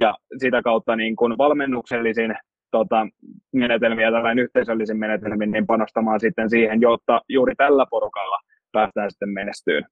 [0.00, 2.34] ja sitä kautta niin kuin valmennuksellisin
[2.70, 3.06] tota,
[3.52, 8.38] menetelmiä, tällainen yhteisöllisin menetelmin, niin panostamaan sitten siihen, jotta juuri tällä porukalla
[8.72, 9.84] päästään sitten menestyyn.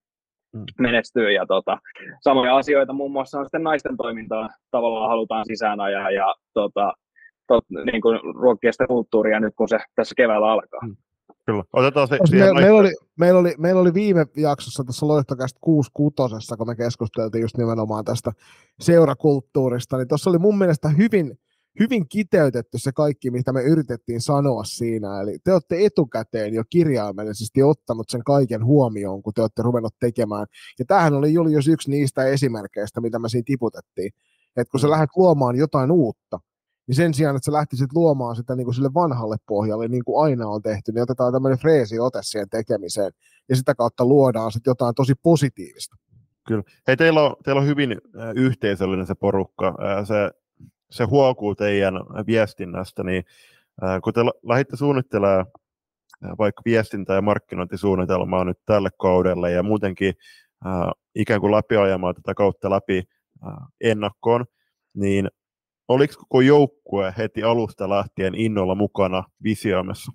[0.53, 0.65] Mm.
[0.79, 1.33] menestyy.
[1.33, 1.79] Ja tota,
[2.21, 6.93] samoja asioita muun muassa on sitten naisten toimintaa tavallaan halutaan sisään ajaa ja tota,
[7.47, 10.81] tot, niin kuin ruokkia sitä kulttuuria nyt, kun se tässä keväällä alkaa.
[10.87, 10.97] Mm.
[11.47, 11.65] Kyllä.
[11.73, 16.57] Otetaan se, me, meillä, oli, meillä, oli, meillä oli viime jaksossa tässä Loihtokästä 6 kutosessa,
[16.57, 18.33] kun me keskusteltiin just nimenomaan tästä
[18.81, 21.39] seurakulttuurista, niin tuossa oli mun mielestä hyvin,
[21.81, 25.21] hyvin kiteytetty se kaikki, mitä me yritettiin sanoa siinä.
[25.21, 30.47] Eli te olette etukäteen jo kirjaimellisesti ottanut sen kaiken huomioon, kun te olette ruvennut tekemään.
[30.79, 34.13] Ja tämähän oli Julius yksi niistä esimerkkeistä, mitä me siinä tiputettiin.
[34.57, 36.41] Että kun sä lähdet luomaan jotain uutta,
[36.87, 40.25] niin sen sijaan, että sä lähtisit luomaan sitä niin kuin sille vanhalle pohjalle, niin kuin
[40.25, 43.13] aina on tehty, niin otetaan tämmöinen freesi ote siihen tekemiseen,
[43.49, 45.97] ja sitä kautta luodaan sitten jotain tosi positiivista.
[46.47, 46.63] Kyllä.
[46.87, 47.99] Hei, teillä on, teillä on hyvin
[48.35, 49.77] yhteisöllinen se porukka.
[50.05, 50.31] Se,
[50.91, 51.95] se huokuu teidän
[52.27, 53.25] viestinnästä, niin
[54.05, 55.47] kun te lähditte suunnittelemaan
[56.39, 60.15] vaikka viestintä- ja markkinointisuunnitelmaa nyt tälle kaudelle ja muutenkin
[61.15, 63.03] ikään kuin läpiajamaan tätä kautta läpi
[63.81, 64.45] ennakkoon,
[64.95, 65.29] niin
[65.89, 70.13] oliko koko joukkue heti alusta lähtien innolla mukana visioimassa?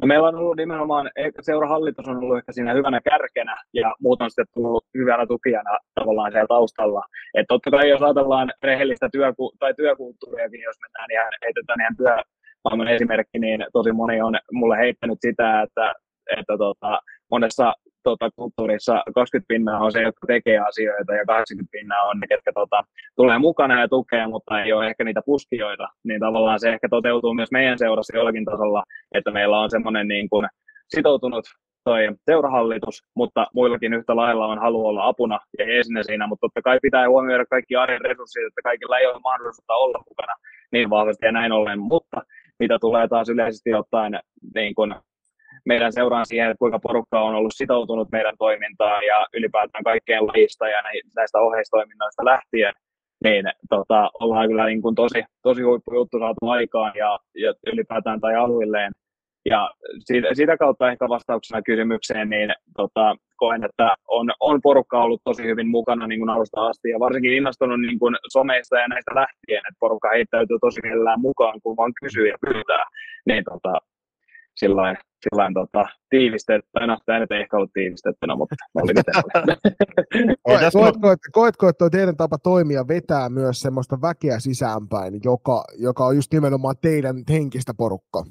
[0.00, 4.30] No meillä on ollut nimenomaan, seurahallitus on ollut ehkä siinä hyvänä kärkenä ja muut on
[4.30, 7.02] sitten tullut hyvänä tukijana tavallaan siellä taustalla.
[7.34, 12.94] Että totta kai jos ajatellaan rehellistä työku- tai työkulttuuriakin, jos mennään ihan, heitetään ihan työmaailman
[12.94, 15.94] esimerkki, niin tosi moni on mulle heittänyt sitä, että,
[16.36, 17.74] että tota, monessa
[18.10, 22.52] tota, kulttuurissa 20 pinnaa on se, jotka tekee asioita ja 80 pinnaa on ne, ketkä
[22.54, 22.82] tota,
[23.16, 27.34] tulee mukana ja tukee, mutta ei ole ehkä niitä puskijoita, niin tavallaan se ehkä toteutuu
[27.34, 28.82] myös meidän seurassa jollakin tasolla,
[29.14, 30.46] että meillä on semmoinen niin kuin
[30.94, 31.44] sitoutunut
[31.84, 36.62] toi seurahallitus, mutta muillakin yhtä lailla on halu olla apuna ja esinä siinä, mutta totta
[36.62, 40.32] kai pitää huomioida kaikki arjen resurssit, että kaikilla ei ole mahdollisuutta olla mukana
[40.72, 42.22] niin vahvasti ja näin ollen, mutta
[42.58, 44.20] mitä tulee taas yleisesti ottaen
[44.54, 44.94] niin kuin
[45.66, 50.68] meidän seuraan siihen, että kuinka porukka on ollut sitoutunut meidän toimintaan ja ylipäätään kaikkeen lajista
[50.68, 50.82] ja
[51.16, 52.72] näistä oheistoiminnoista lähtien,
[53.24, 58.36] niin tota, ollaan kyllä niin kuin tosi, tosi huippujuttu saatu aikaan ja, ja ylipäätään tai
[58.36, 58.92] aluilleen.
[59.50, 59.70] Ja
[60.04, 65.42] siitä, sitä kautta ehkä vastauksena kysymykseen, niin tota, koen, että on, on porukka ollut tosi
[65.42, 69.58] hyvin mukana niin kuin alusta asti ja varsinkin innostunut niin kuin someista ja näistä lähtien,
[69.58, 72.84] että porukka heittäytyy tosi mielellään mukaan, kun vaan kysyy ja pyytää.
[73.26, 73.72] Niin tota,
[74.58, 79.14] sillain, sillain tota, tiivistetty, no tämä nyt ei ehkä ollut tiivistettynä, mutta oli miten
[80.72, 86.16] koetko, että, koetko, että teidän tapa toimia vetää myös semmoista väkeä sisäänpäin, joka, joka on
[86.16, 88.22] just nimenomaan teidän henkistä porukkaa?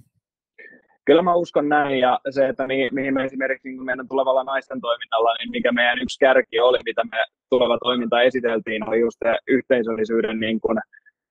[1.06, 4.82] Kyllä mä uskon näin, ja se, että mihin, mihin me esimerkiksi niin meidän tulevalla naisten
[4.82, 7.18] toiminnalla, niin mikä meidän yksi kärki oli, mitä me
[7.50, 10.78] tuleva toiminta esiteltiin, oli just se yhteisöllisyyden niin kuin,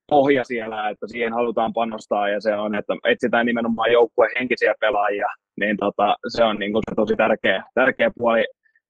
[0.08, 5.28] pohja siellä, että siihen halutaan panostaa ja se on, että etsitään nimenomaan joukkueen henkisiä pelaajia,
[5.60, 8.44] niin tota, se on niin kuin se tosi tärkeä, tärkeä puoli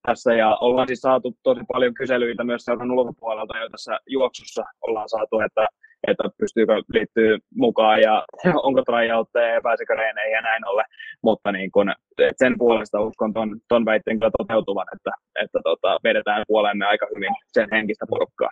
[0.07, 0.35] tässä.
[0.35, 4.65] Ja ollaan siis saatu tosi paljon kyselyitä myös seuran ulkopuolelta jo tässä juoksussa.
[4.81, 5.67] Ollaan saatu, että,
[6.09, 8.25] että pystyykö liittyy mukaan ja
[8.67, 10.85] onko tryoutteja ja pääsekö reeneihin ja näin ollen,
[11.23, 11.93] mutta niin kun,
[12.37, 15.11] sen puolesta uskon ton, ton väitteen kyllä toteutuvan, että,
[15.43, 18.51] että tota, vedetään puolemme aika hyvin sen henkistä porukkaa.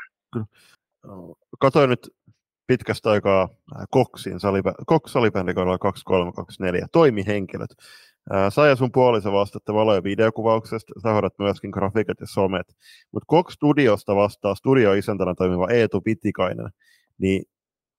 [1.60, 2.10] Katoin nyt
[2.66, 7.70] pitkästä aikaa äh, Koksin salibä, Cox salibändikaudella 2324 toimihenkilöt.
[8.34, 12.76] Äh, sä ja sun puolisa vastatte valo- ja videokuvauksesta, sä hoidat myöskin grafiikat ja somet.
[13.12, 16.70] Mutta Cox Studiosta vastaa studioisäntänä toimiva Eetu Pitikainen.
[17.18, 17.44] Niin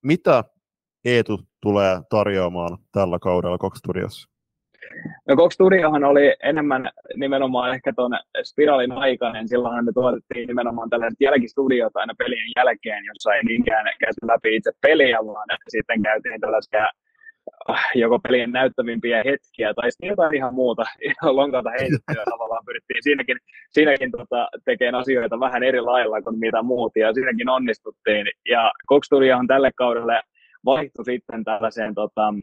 [0.03, 0.43] mitä
[1.05, 4.34] Eetu tulee tarjoamaan tällä kaudella Cox Studiossa?
[5.27, 8.11] No Cox Studiohan oli enemmän nimenomaan ehkä tuon
[8.43, 9.47] spiraalin aikainen.
[9.47, 14.71] Silloin me tuotettiin nimenomaan tällaiset jälkistudiot aina pelien jälkeen, jossa ei niinkään käyty läpi itse
[14.81, 16.87] peliä, vaan sitten käytiin tällaisia
[17.69, 23.03] äh, joko pelien näyttävimpiä hetkiä tai sitten jotain ihan muuta, ihan lonkalta heitettyä tavallaan pyrittiin
[23.03, 23.37] siinäkin,
[23.71, 28.27] siinäkin tota, tekemään asioita vähän eri lailla kuin mitä muut ja siinäkin onnistuttiin.
[28.49, 30.21] Ja Cox Studiohan tälle kaudelle
[30.65, 32.33] vaihtui sitten tällaiseen tota,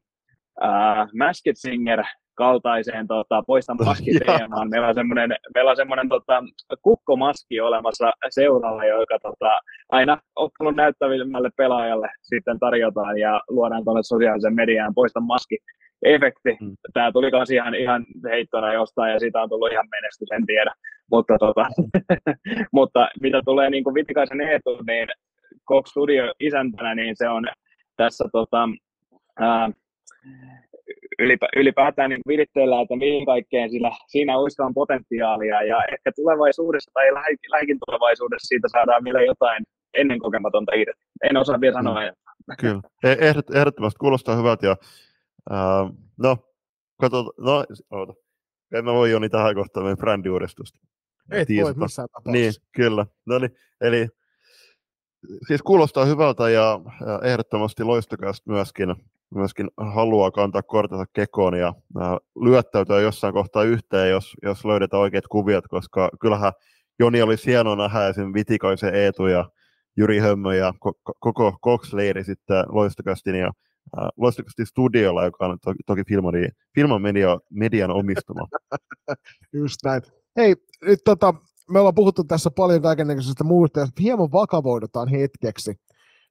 [0.65, 4.69] äh, Masked Singer kaltaiseen tota, poista maskiteemaan.
[4.71, 6.43] Meillä on semmoinen, meillä on semmoinen tota,
[6.83, 14.55] kukkomaski olemassa seuralla, joka tota, aina ottanut näyttävimmälle pelaajalle sitten tarjotaan ja luodaan tuonne sosiaalisen
[14.55, 15.59] mediaan poista maski
[16.03, 16.57] efekti.
[16.61, 16.77] Mm.
[16.93, 20.73] Tämä tuli myös ihan, ihan heittona jostain ja siitä on tullut ihan menestys, en tiedä.
[21.11, 21.67] Mutta, tota,
[22.73, 25.09] mutta mitä tulee niin kuin Vitikaisen Eetu, niin
[25.69, 27.49] Cox Studio isäntänä, niin se on
[27.97, 28.69] tässä tota,
[29.41, 29.71] ää,
[31.19, 37.15] ylipä, ylipäätään niin viritteellä, että mihin kaikkeen sillä, siinä olisi potentiaalia ja ehkä tulevaisuudessa tai
[37.51, 41.03] lähikin tulevaisuudessa siitä saadaan vielä jotain ennen kokematonta irti.
[41.23, 42.55] En osaa vielä sanoa, mm.
[42.61, 44.67] Kyllä, e- Ehdot, ehdottomasti kuulostaa hyvältä.
[44.67, 44.77] Ja,
[45.51, 46.37] ää, no,
[47.01, 48.13] katso, no, oota.
[48.75, 50.79] En mä voi Joni tähän kohtaan meidän brändiuudistusta.
[51.31, 52.33] Et voi missään tapauksessa.
[52.33, 53.07] Niin, kyllä.
[53.27, 54.09] No niin, eli
[55.47, 58.95] siis kuulostaa hyvältä ja, ja ehdottomasti loistokasta myöskin,
[59.35, 61.69] myöskin haluaa kantaa kortensa kekoon ja
[62.01, 66.53] äh, lyöttäytyä jossain kohtaa yhteen, jos, jos löydetään oikeat kuviot, koska kyllähän
[66.99, 68.35] Joni oli hieno nähdä esim.
[68.35, 69.51] Vitikaisen Eetu ja
[69.97, 73.51] Jyri Hömmö ja ko- koko Cox-leiri sitten loistokastin ja
[73.99, 76.35] äh, loistokastin studiolla, joka on to- toki Filman,
[76.75, 78.49] Filman media, median omistama.
[79.53, 80.03] Just näin.
[80.37, 81.35] Hei, nyt tota,
[81.71, 85.75] me ollaan puhuttu tässä paljon kaikenlaisesta muusta, ja hieman vakavoidutaan hetkeksi.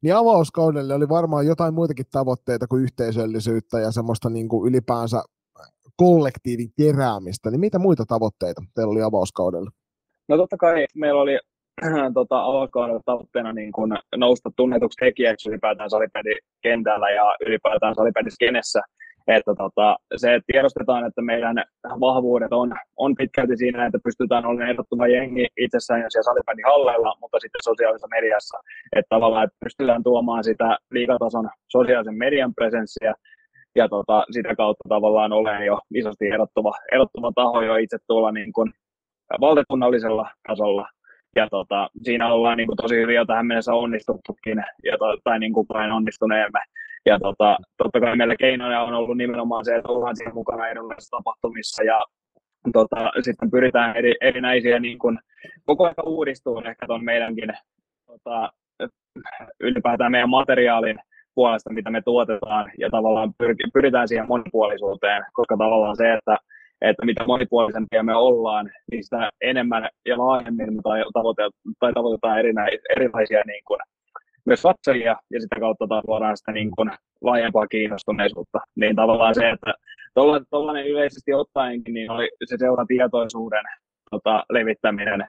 [0.03, 5.23] Niin avauskaudelle oli varmaan jotain muitakin tavoitteita kuin yhteisöllisyyttä ja semmoista niin kuin ylipäänsä
[5.95, 7.51] kollektiivin keräämistä.
[7.51, 9.69] Niin mitä muita tavoitteita teillä oli avauskaudella?
[10.27, 11.39] No totta kai meillä oli
[12.13, 18.81] tota, avauskaudella tavoitteena niin kuin nousta tunnetuksi tekijäksi ylipäätään salipädin kentällä ja ylipäätään salipädin skenessä
[19.27, 21.55] että tota, se että tiedostetaan, että meidän
[21.99, 27.17] vahvuudet on, on pitkälti siinä, että pystytään olemaan ehdottoman jengi itsessään ja siellä salibändin halleilla,
[27.21, 28.57] mutta sitten sosiaalisessa mediassa,
[28.95, 33.13] että tavallaan että pystytään tuomaan sitä liikatason sosiaalisen median presenssiä
[33.75, 38.53] ja tota, sitä kautta tavallaan olen jo isosti erottuva, erottuva taho jo itse tuolla niin
[38.53, 38.73] kuin
[39.41, 40.87] valtakunnallisella tasolla
[41.35, 45.39] ja tota, siinä ollaan niin kuin, tosi hyvin jo tähän mennessä onnistuttukin, ja to, tai
[45.39, 46.59] niin kuin onnistuneemme.
[47.05, 51.17] Ja tota, totta kai meillä keinoja on ollut nimenomaan se, että ollaan siinä mukana erilaisissa
[51.17, 52.01] tapahtumissa ja
[52.73, 55.19] tota, sitten pyritään eri, erinäisiä niin kuin,
[55.65, 57.49] koko ajan uudistumaan ehkä tuon meidänkin
[58.05, 58.51] tota,
[59.59, 60.99] ylipäätään meidän materiaalin
[61.35, 63.33] puolesta, mitä me tuotetaan ja tavallaan
[63.73, 66.37] pyritään siihen monipuolisuuteen, koska tavallaan se, että
[66.81, 70.81] että mitä monipuolisempia me ollaan, niin sitä enemmän ja laajemmin me
[71.13, 72.39] tavoitetaan, tai tavoitetaan
[72.95, 73.79] erilaisia niin kuin,
[74.45, 78.59] myös katsojia, ja sitä kautta taas luodaan sitä niin kuin, laajempaa kiinnostuneisuutta.
[78.75, 79.73] Niin tavallaan se, että
[80.49, 83.63] tuollainen yleisesti ottaenkin, niin oli se seuratietoisuuden
[84.11, 85.27] tota, levittäminen,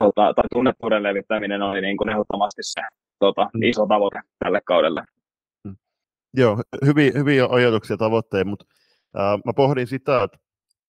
[0.00, 2.80] tota, tai tunnettuuden levittäminen oli niin kuin ehdottomasti se
[3.18, 3.62] tota, mm.
[3.62, 5.02] iso tavoite tälle kaudelle.
[5.64, 5.76] Mm.
[6.34, 8.64] Joo, hyviä, hyviä ajatuksia tavoitteita, mutta
[9.18, 10.38] äh, mä pohdin sitä, että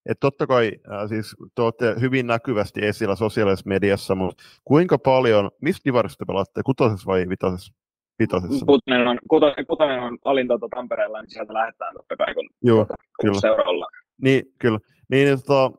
[0.06, 5.50] et totta kai äh, siis te olette hyvin näkyvästi esillä sosiaalisessa mediassa, mutta kuinka paljon,
[5.60, 7.72] mistä divarista te pelaatte, kutosessa vai vitosessa?
[8.18, 8.66] vitosessa?
[8.66, 12.76] Kutonen on, kutonen, kutonen on valinta tuota Tampereella, niin sieltä lähdetään totta kai, kun, Joo,
[12.76, 13.40] tuota, kyllä.
[13.40, 13.92] seura ollaan.
[14.22, 14.78] Niin, kyllä.
[15.10, 15.70] Niin, tota,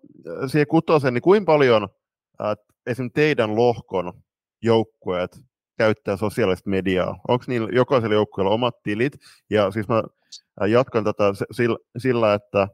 [0.48, 1.88] siihen kutosen, niin kuinka paljon
[2.42, 2.56] äh,
[2.88, 4.14] esimerkiksi teidän lohkon
[4.64, 5.32] joukkueet
[5.78, 7.20] käyttää sosiaalista mediaa?
[7.28, 9.14] Onko niillä jokaisella joukkueella omat tilit?
[9.50, 10.04] Ja siis mä
[10.68, 12.68] jatkan tätä sillä, sillä että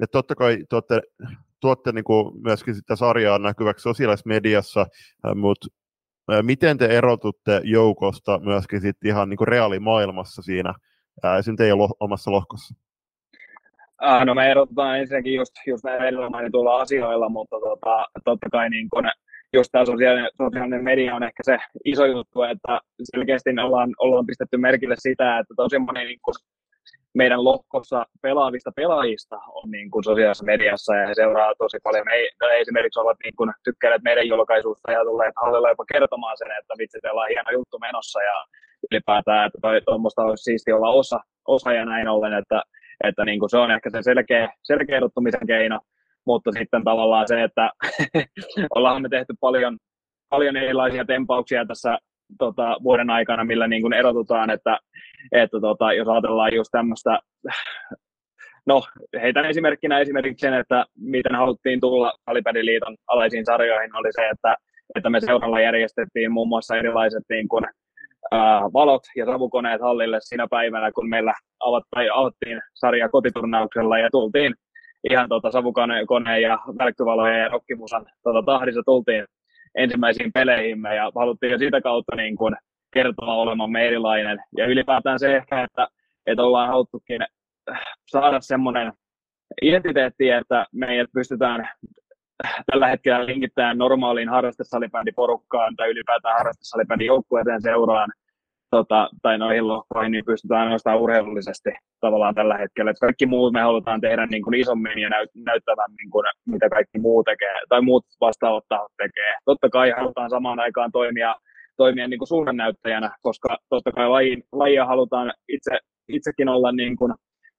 [0.00, 1.00] ja totta kai tuotte,
[1.60, 4.86] tuotte niin kuin myöskin sitä sarjaa näkyväksi sosiaalisessa mediassa,
[5.34, 5.66] mutta
[6.42, 10.74] miten te erotutte joukosta myöskin sit ihan niin kuin reaalimaailmassa siinä,
[11.24, 12.74] esimerkiksi teidän lo- omassa lohkossa?
[14.04, 18.70] Äh, no me erotetaan ensinnäkin just, just näillä edellä mainituilla asioilla, mutta tota, totta kai
[18.70, 19.04] niin kun
[19.52, 24.56] just tämä sosiaalinen, sosiaalinen media on ehkä se iso juttu, että selkeästi ollaan, ollaan pistetty
[24.56, 26.34] merkille sitä, että tosi moni niin kun
[27.14, 32.04] meidän lohkossa pelaavista pelaajista on niin kuin sosiaalisessa mediassa ja he seuraa tosi paljon.
[32.04, 36.50] Me ei, esimerkiksi ovat niin kuin, tykkäneet meidän julkaisuista ja tulleet hallilla jopa kertomaan sen,
[36.58, 38.44] että vitsi, teillä on hieno juttu menossa ja
[38.92, 42.62] ylipäätään, että tuommoista olisi siisti olla osa, osa ja näin ollen, että,
[43.04, 45.80] että niin kuin se on ehkä se selkeä, selkeä erottumisen keino,
[46.26, 47.70] mutta sitten tavallaan se, että
[48.76, 49.78] ollaan me tehty paljon,
[50.28, 51.98] paljon erilaisia tempauksia tässä
[52.38, 54.78] tota, vuoden aikana, millä niin kuin erotutaan, että,
[55.32, 57.18] että tota, jos ajatellaan just tämmöistä,
[58.66, 58.82] no
[59.22, 64.56] heitän esimerkkinä esimerkiksi sen, että miten haluttiin tulla Alipädiliiton alaisiin sarjoihin, oli se, että,
[64.96, 67.64] että me seuralla järjestettiin muun muassa erilaiset niin kuin,
[68.30, 71.34] ää, valot ja savukoneet hallille siinä päivänä, kun meillä
[72.14, 74.54] avattiin sarja kotiturnauksella ja tultiin
[75.10, 76.06] ihan tota, savukoneen
[76.42, 79.24] ja välkkyvalojen ja rokkimusan tota, tahdissa tultiin
[79.74, 82.56] ensimmäisiin peleihimme ja haluttiin jo sitä kautta niin kuin
[82.94, 84.38] kertoa olemamme erilainen.
[84.56, 85.88] Ja ylipäätään se ehkä, että,
[86.26, 87.20] että ollaan haluttukin
[88.06, 88.92] saada semmoinen
[89.62, 91.68] identiteetti, että meidät pystytään
[92.70, 98.12] tällä hetkellä linkittämään normaaliin harrastesalibändiporukkaan tai ylipäätään harrastesalibändin joukkueeseen seuraan
[98.70, 102.90] tota, tai noihin lohkoihin, niin pystytään ainoastaan urheilullisesti tavallaan tällä hetkellä.
[102.90, 106.98] Et kaikki muut me halutaan tehdä niin kuin isommin ja näyt, näyttävämmin kuin mitä kaikki
[106.98, 109.34] muu tekee, tai muut vastaavat tahot tekee.
[109.44, 111.34] Totta kai halutaan samaan aikaan toimia,
[111.76, 115.78] toimia niin kuin suunnannäyttäjänä, koska totta kai laji, lajia halutaan itse,
[116.08, 117.14] itsekin olla niin kuin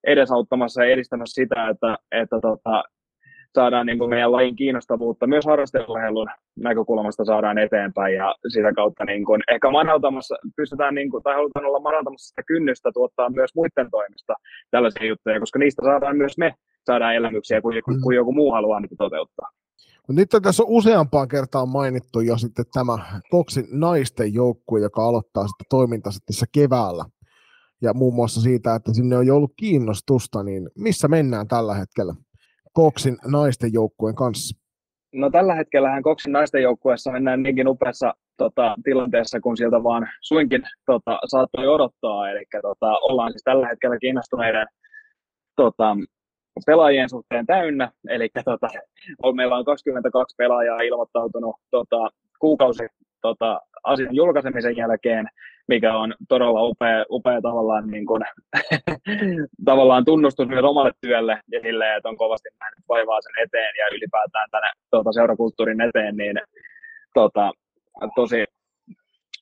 [0.08, 2.84] edesauttamassa ja edistämässä sitä, että, että tota,
[3.55, 6.27] saadaan niin kuin meidän lajin kiinnostavuutta myös harrasteurheilun
[6.59, 11.65] näkökulmasta saadaan eteenpäin ja sitä kautta niin kuin ehkä madaltamassa, pystytään niin kuin, tai halutaan
[11.65, 14.33] olla madaltamassa sitä kynnystä tuottaa myös muiden toimesta
[14.71, 16.53] tällaisia juttuja, koska niistä saadaan myös me
[16.85, 18.01] saadaan elämyksiä, kun, mm.
[18.03, 19.49] kun joku muu haluaa niitä toteuttaa.
[20.09, 22.97] Nyt tässä on useampaan kertaan mainittu jo sitten tämä
[23.29, 27.05] Koksin naisten joukkue, joka aloittaa sitten toimintansa tässä keväällä.
[27.81, 32.13] Ja muun muassa siitä, että sinne on jo ollut kiinnostusta, niin missä mennään tällä hetkellä
[32.73, 34.60] Koksin naisten joukkueen kanssa?
[35.13, 40.63] No tällä hetkellähän Koksin naisten joukkueessa mennään niinkin upeassa tota, tilanteessa, kun sieltä vaan suinkin
[40.86, 42.29] tota, saattoi odottaa.
[42.32, 44.67] Eli tota, ollaan siis tällä hetkellä kiinnostuneiden
[45.55, 45.97] tota,
[46.65, 48.67] pelaajien suhteen täynnä, eli tota,
[49.36, 52.88] meillä on 22 pelaajaa ilmoittautunut tota, kuukausi
[53.21, 55.27] tota, asian julkaisemisen jälkeen,
[55.69, 58.21] mikä on todella upea, upea tavallaan, niin kuin,
[59.69, 63.86] tavallaan tunnustus myös omalle työlle ja silleen, että on kovasti nähnyt vaivaa sen eteen ja
[63.95, 66.38] ylipäätään tänne tota, seurakulttuurin eteen, niin
[67.13, 67.51] tota,
[68.15, 68.45] tosi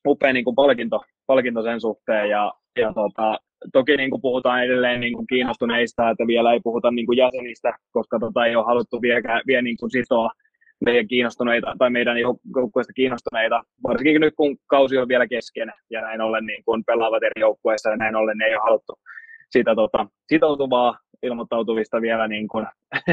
[0.06, 2.30] upea niin kuin palkinto, palkinto sen suhteen.
[2.30, 3.38] Ja, ja tota,
[3.72, 7.72] toki niin kuin puhutaan edelleen niin kuin kiinnostuneista, että vielä ei puhuta niin kuin jäsenistä,
[7.92, 10.30] koska tota ei ole haluttu vielä, vielä niin kuin sitoa
[10.84, 12.18] meidän kiinnostuneita tai meidän
[12.56, 17.22] joukkueista kiinnostuneita, varsinkin nyt kun kausi on vielä kesken ja näin ollen niin kuin pelaavat
[17.22, 18.92] eri joukkueissa ja näin ollen ei ole haluttu
[19.50, 22.66] sitä tota, sitoutuvaa ilmoittautuvista vielä niin kuin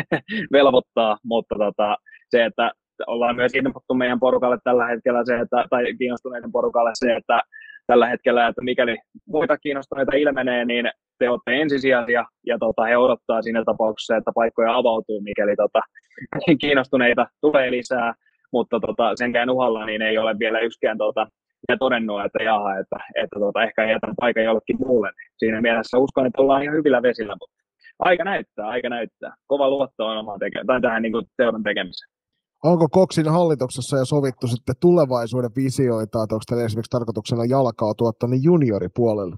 [0.54, 1.98] velvoittaa, mutta tota,
[2.30, 2.72] se, että
[3.08, 7.42] ollaan myös ilmoittu meidän porukalle tällä hetkellä se, että, tai kiinnostuneiden porukalle se, että
[7.88, 13.42] tällä hetkellä, että mikäli muita kiinnostuneita ilmenee, niin te olette ensisijaisia ja tota, he odottaa
[13.42, 15.80] siinä tapauksessa, että paikkoja avautuu, mikäli tota,
[16.62, 18.14] kiinnostuneita tulee lisää,
[18.52, 21.28] mutta tota, senkään uhalla niin ei ole vielä yksikään tota,
[21.70, 25.12] ja todennut, että jaha, että, että tota, ehkä jätän paikan jollekin muulle.
[25.38, 27.64] Siinä mielessä uskon, että ollaan ihan hyvillä vesillä, mutta
[28.00, 29.34] aika näyttää, aika näyttää.
[29.48, 32.15] Kova luotto on omaan teke- tai tähän niin kuin, teoron tekemiseen.
[32.64, 38.30] Onko Koksin hallituksessa jo sovittu sitten tulevaisuuden visioita, että onko teillä esimerkiksi tarkoituksena jalkaa tuottaa
[38.30, 39.36] niin junioripuolelle?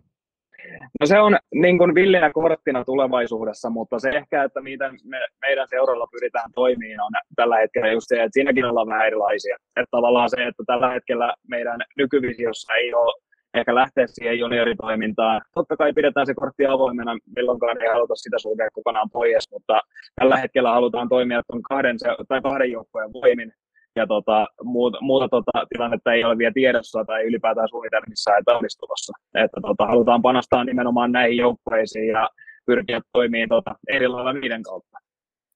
[1.00, 5.68] No se on niin kuin villinä korttina tulevaisuudessa, mutta se ehkä, että miten me, meidän
[5.68, 9.56] seuralla pyritään toimimaan, on tällä hetkellä just se, että siinäkin ollaan vähän erilaisia.
[9.56, 13.14] Että tavallaan se, että tällä hetkellä meidän nykyvisiossa ei ole
[13.58, 15.42] ehkä lähteä siihen junioritoimintaan.
[15.54, 19.82] Totta kai pidetään se kortti avoimena, milloinkaan ei haluta sitä sulkea kokonaan pois, mutta
[20.16, 23.52] tällä hetkellä halutaan toimia tuon kahden, tai kahden joukkojen voimin,
[23.96, 29.14] ja tota, muuta, muuta tota, tilannetta ei ole vielä tiedossa tai ylipäätään suunnitelmissa että onnistumassa.
[29.36, 32.30] Että tota, halutaan panostaa nimenomaan näihin joukkueisiin ja
[32.66, 34.98] pyrkiä toimimaan tota, eri lailla niiden kautta.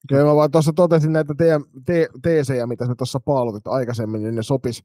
[0.09, 4.35] Kyllä mä vaan tuossa totesin näitä teidän te- teesejä, mitä sä tuossa paalutit aikaisemmin, niin
[4.35, 4.83] ne sopis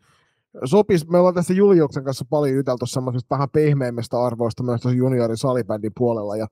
[0.64, 5.36] sopis, me ollaan tässä Juliuksen kanssa paljon juteltu semmoisista vähän pehmeämmistä arvoista myös tuossa juniorin
[5.36, 6.46] salibändin puolella, ja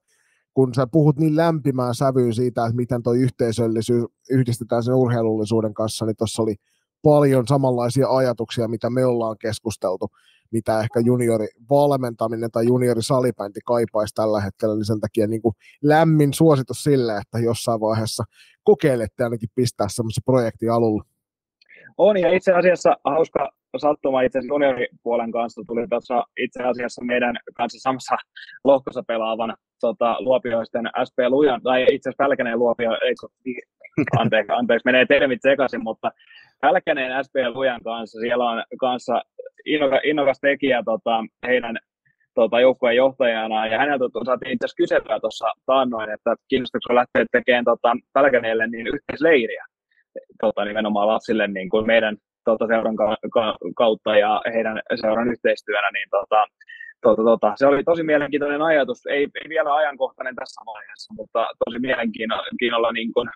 [0.53, 6.05] kun sä puhut niin lämpimään sävyyn siitä, että miten tuo yhteisöllisyys yhdistetään sen urheilullisuuden kanssa,
[6.05, 6.55] niin tuossa oli
[7.01, 10.07] paljon samanlaisia ajatuksia, mitä me ollaan keskusteltu,
[10.51, 15.55] mitä ehkä juniori valmentaminen tai juniori salibändi kaipaisi tällä hetkellä, niin sen takia niin kuin
[15.83, 18.23] lämmin suositus sille, että jossain vaiheessa
[18.63, 21.03] kokeilette ainakin pistää semmoisen projekti alulle.
[21.97, 27.35] On, ja itse asiassa hauska sattuma itse asiassa junioripuolen kanssa tuli tuossa itse asiassa meidän
[27.53, 28.15] kanssa samassa
[28.63, 33.13] lohkossa pelaavan tota, luopioisten SP Lujan, tai itse asiassa Pälkäneen luopio, ei,
[34.19, 36.11] anteeksi, anteeksi, menee termit sekaisin, mutta
[36.61, 39.21] Pälkäneen SP Lujan kanssa, siellä on kanssa
[39.65, 41.77] innokas, innokas tekijä tota, heidän
[42.35, 47.65] tota, joukkueen johtajana, ja häneltä saatiin itse asiassa kyselyä tuossa taannoin, että kiinnostuksella lähteä tekemään
[47.65, 49.65] tota, Pälkäneelle niin yhteisleiriä
[50.41, 52.95] tota, nimenomaan lapsille niin kuin meidän tota, seuran
[53.75, 56.45] kautta ja heidän seuran yhteistyönä, niin tota,
[57.01, 59.05] tota, tota, se oli tosi mielenkiintoinen ajatus.
[59.05, 63.29] Ei, ei vielä ajankohtainen tässä vaiheessa, mutta tosi mielenkiinnolla niin kuin,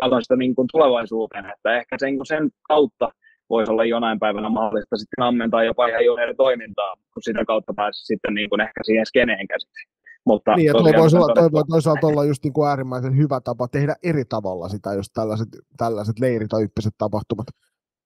[0.00, 3.08] katson sitä niin kuin tulevaisuuteen, että ehkä sen, sen kautta
[3.50, 8.06] voisi olla jonain päivänä mahdollista sitten ammentaa jopa ihan eri toimintaa, kun sitä kautta pääsisi
[8.06, 9.88] sitten niin kuin ehkä siihen skeneen käsiin.
[10.26, 13.68] Mutta niin, toi voisi olla, toi voi toisaalta olla just niin kuin äärimmäisen hyvä tapa
[13.68, 17.46] tehdä eri tavalla sitä, just tällaiset, tällaiset leirityyppiset tapahtumat.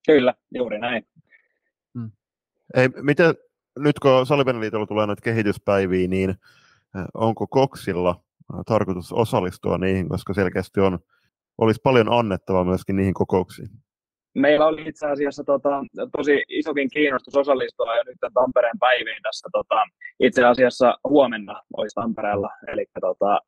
[0.08, 1.02] Kyllä, juuri näin.
[1.98, 2.10] Hmm.
[2.76, 3.34] Ei, miten,
[3.78, 6.34] nyt kun Salibäniliitolla tulee näitä kehityspäiviä, niin
[7.14, 8.22] onko Koksilla
[8.66, 10.98] tarkoitus osallistua niihin, koska selkeästi on,
[11.58, 13.68] olisi paljon annettavaa myöskin niihin kokouksiin?
[14.34, 15.84] meillä oli itse asiassa tota,
[16.16, 19.48] tosi isokin kiinnostus osallistua jo nyt Tampereen päiviin tässä.
[19.52, 19.84] Tota,
[20.20, 23.40] itse asiassa huomenna olisi Tampereella, eli tota,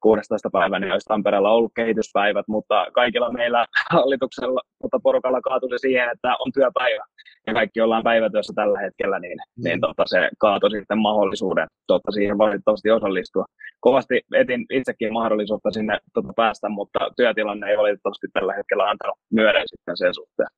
[0.00, 0.50] 16.
[0.52, 6.36] päivänä niin olisi Tampereella ollut kehityspäivät, mutta kaikilla meillä hallituksella mutta porukalla kaatui siihen, että
[6.38, 7.04] on työpäivä.
[7.46, 12.38] ja kaikki ollaan päivätyössä tällä hetkellä, niin, niin tota, se kaatoi sitten mahdollisuuden tota, siihen
[12.38, 13.44] valitettavasti osallistua.
[13.80, 19.62] Kovasti etin itsekin mahdollisuutta sinne tota, päästä, mutta työtilanne ei valitettavasti tällä hetkellä antanut myöden
[19.66, 20.48] sitten sen suhteen.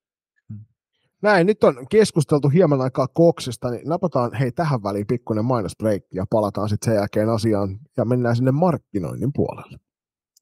[1.22, 6.24] Näin, nyt on keskusteltu hieman aikaa koksista, niin napataan hei tähän väliin pikkuinen mainosbreikki ja
[6.30, 9.78] palataan sitten sen jälkeen asiaan ja mennään sinne markkinoinnin puolelle.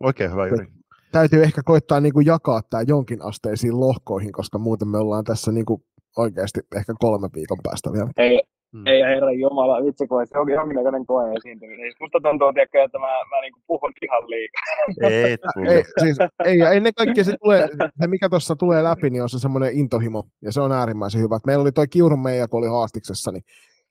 [0.00, 0.66] Oikein hyvä Juri.
[1.12, 5.52] Täytyy ehkä koittaa niin kuin jakaa tämä jonkin asteisiin lohkoihin, koska muuten me ollaan tässä
[5.52, 5.82] niin kuin
[6.16, 8.10] oikeasti ehkä kolme viikon päästä vielä.
[8.16, 8.42] Ei,
[8.72, 8.86] Hmm.
[8.86, 11.86] Ei herra Jumala, vitsi kun se onkin jonkinnäköinen koe esiintyminen.
[11.86, 14.62] Siis musta tuntuu, tiedätkö, että mä, mä niin puhun ihan liikaa.
[15.02, 15.36] Ei,
[15.74, 17.68] ei, siis, ei, ja ennen kaikkea se, tulee,
[18.00, 21.38] se mikä tuossa tulee läpi, niin on se semmoinen intohimo, ja se on äärimmäisen hyvä.
[21.46, 23.42] Meillä oli toi Kiurun Meija, kun oli haastiksessa, niin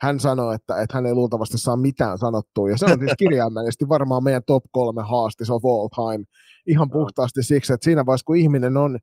[0.02, 3.90] hän sanoi, että, että hän ei luultavasti saa mitään sanottua, ja se on siis kirjaimellisesti
[3.90, 6.26] varmaan meidän top kolme haastis of all time,
[6.68, 9.00] ihan puhtaasti siksi, että siinä vaiheessa, kun ihminen on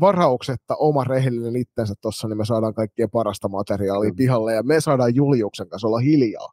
[0.00, 4.16] varauksetta oma rehellinen itsensä tuossa, niin me saadaan kaikkea parasta materiaalia mm.
[4.16, 6.48] pihalle ja me saadaan Juliuksen kanssa olla hiljaa,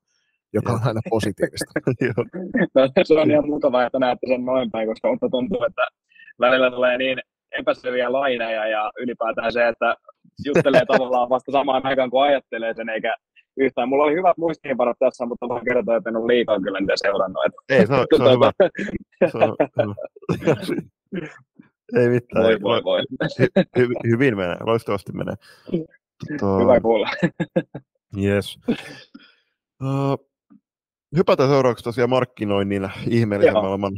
[0.53, 1.71] joka on aina positiivista.
[2.75, 5.87] no, se on ihan mukavaa, että näette sen noin päin, koska mutta tuntuu, että
[6.39, 7.19] välillä tulee niin
[7.59, 9.95] epäselviä laineja ja ylipäätään se, että
[10.45, 13.15] juttelee tavallaan vasta samaan aikaan kuin ajattelee sen, eikä
[13.57, 13.89] yhtään.
[13.89, 17.43] Mulla oli hyvät muistiinpanot tässä, mutta voin kertoa, että en ole liikaa kyllä niitä seurannut.
[17.69, 18.51] Ei, se on, se on hyvä.
[19.31, 19.55] Se on
[20.41, 20.55] hyvä.
[21.93, 22.45] Ei mitään.
[22.45, 23.03] Voi, voi, voi.
[23.39, 25.35] Hy, hy, hyvin menee, loistavasti menee.
[26.39, 26.59] Tota...
[26.59, 27.09] Hyvä kuulla.
[28.23, 28.59] yes.
[29.83, 30.27] Uh,
[31.17, 33.61] hypätään seuraavaksi tosiaan markkinoinnin ihmeellisen Joo.
[33.61, 33.93] maailman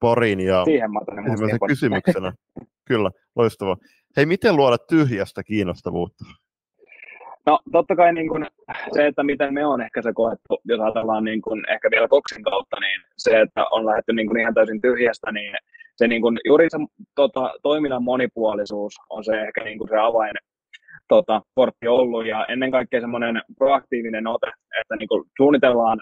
[0.00, 0.40] pariin.
[0.40, 2.32] Ja mä kysymyksenä.
[2.84, 3.76] Kyllä, loistava.
[4.16, 6.24] Hei, miten luoda tyhjästä kiinnostavuutta?
[7.46, 8.46] No totta kai niin kun,
[8.94, 12.42] se, että miten me on ehkä se koettu, jos ajatellaan niin kun, ehkä vielä koksin
[12.42, 15.54] kautta, niin se, että on lähdetty niin kun ihan täysin tyhjästä, niin
[16.00, 16.78] se niin kun, juuri se
[17.14, 20.34] tota, toiminnan monipuolisuus on se ehkä niin kun se avain
[21.08, 22.26] tota, portti ollut.
[22.26, 24.46] Ja ennen kaikkea semmoinen proaktiivinen ote,
[24.80, 26.00] että niin kun, suunnitellaan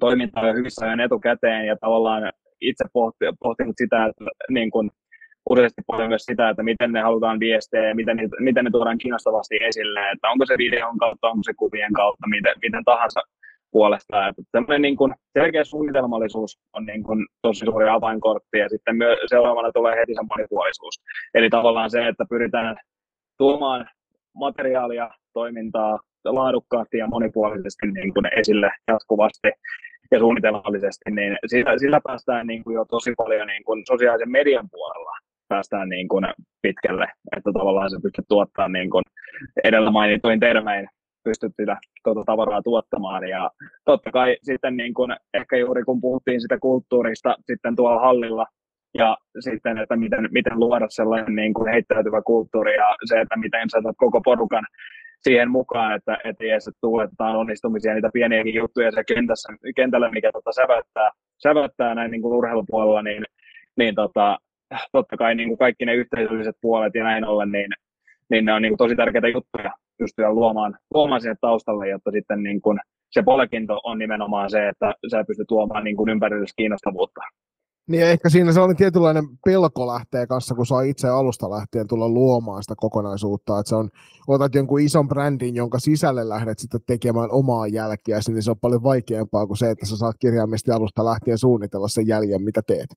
[0.00, 4.90] toimintaa jo hyvissä ajan etukäteen ja tavallaan itse pohti, pohtinut sitä, että niin kun,
[5.50, 9.56] useasti paljon myös sitä, että miten ne halutaan viestiä ja miten, miten ne tuodaan kiinnostavasti
[9.60, 13.20] esille, että onko se videon kautta, onko se kuvien kautta, miten, miten tahansa
[13.74, 14.28] puolesta.
[14.28, 19.72] Että niin kuin selkeä suunnitelmallisuus on niin kuin tosi suuri avainkortti ja sitten myös seuraavana
[19.72, 20.94] tulee heti se monipuolisuus.
[21.34, 22.76] Eli tavallaan se, että pyritään
[23.38, 23.88] tuomaan
[24.34, 29.48] materiaalia, toimintaa laadukkaasti ja monipuolisesti niin kuin esille jatkuvasti
[30.10, 34.68] ja suunnitelmallisesti, niin sillä, sillä päästään niin kuin jo tosi paljon niin kuin sosiaalisen median
[34.70, 35.12] puolella
[35.48, 36.26] päästään niin kuin
[36.62, 37.06] pitkälle,
[37.36, 39.04] että tavallaan se pystyt tuottamaan niin kuin
[39.64, 40.88] edellä mainituin termein
[41.24, 43.28] pystyt sitä tuota tavaraa tuottamaan.
[43.28, 43.50] Ja
[43.84, 48.46] totta kai sitten niin kuin, ehkä juuri kun puhuttiin sitä kulttuurista sitten tuolla hallilla,
[48.98, 53.70] ja sitten, että miten, miten luoda sellainen niin kuin heittäytyvä kulttuuri ja se, että miten
[53.70, 54.64] saatat koko porukan
[55.20, 60.52] siihen mukaan, että et edes tuuletetaan onnistumisia, niitä pieniäkin juttuja se kentässä, kentällä, mikä tota
[60.52, 61.10] säväyttää,
[61.42, 63.24] säväyttää näin niin kuin urheilupuolella, niin,
[63.76, 64.38] niin tota,
[64.92, 67.70] totta kai niin kuin kaikki ne yhteisölliset puolet ja näin ollen, niin,
[68.30, 72.42] niin ne on niin kuin tosi tärkeitä juttuja pystyä luomaan, luomaan sinne taustalle, jotta sitten
[72.42, 72.78] niin kuin
[73.10, 77.20] se polekinto on nimenomaan se, että sä pystyt luomaan niin kuin ympärillistä kiinnostavuutta.
[77.88, 82.08] Niin ehkä siinä se oli tietynlainen pelko lähtee kanssa, kun saa itse alusta lähtien tulla
[82.08, 83.58] luomaan sitä kokonaisuutta.
[83.58, 83.88] Että se on,
[84.28, 88.82] otat jonkun ison brändin, jonka sisälle lähdet sitten tekemään omaa jälkeä, niin se on paljon
[88.82, 92.88] vaikeampaa kuin se, että sä saat kirjaimesti alusta lähtien suunnitella sen jäljen, mitä teet.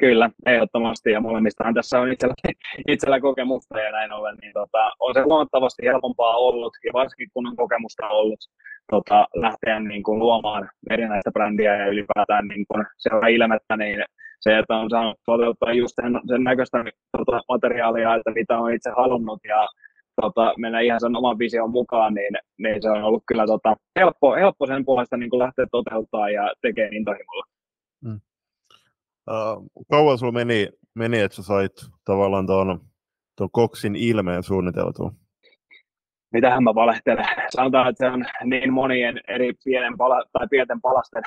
[0.00, 2.34] Kyllä, ehdottomasti, ja molemmistahan tässä on itsellä,
[2.88, 7.46] itsellä kokemusta ja näin ollen, niin tota, on se huomattavasti helpompaa ollut, ja varsinkin kun
[7.46, 8.38] on kokemusta ollut,
[8.90, 14.04] tota, lähteä niin kuin, luomaan erinäistä brändiä ja ylipäätään niin kuin, seuraa ilmettä, niin
[14.40, 16.84] se, että on saanut toteuttaa just sen, sen näköistä
[17.18, 19.68] tota, materiaalia, että mitä on itse halunnut, ja
[20.20, 24.34] tota, mennä ihan sen oman vision mukaan, niin, niin se on ollut kyllä tota, helppo,
[24.34, 27.59] helppo sen puolesta niin kuin lähteä toteuttaa ja tekemään intohimolla.
[29.30, 31.72] Uh, kauan sulla meni, meni, että sä sait
[32.04, 32.80] tavallaan tuon,
[33.52, 35.12] koksin ilmeen suunniteltua?
[36.32, 37.24] Mitähän mä valehtelen.
[37.48, 41.22] Sanotaan, että se on niin monien eri pienen pala- tai pienten palasten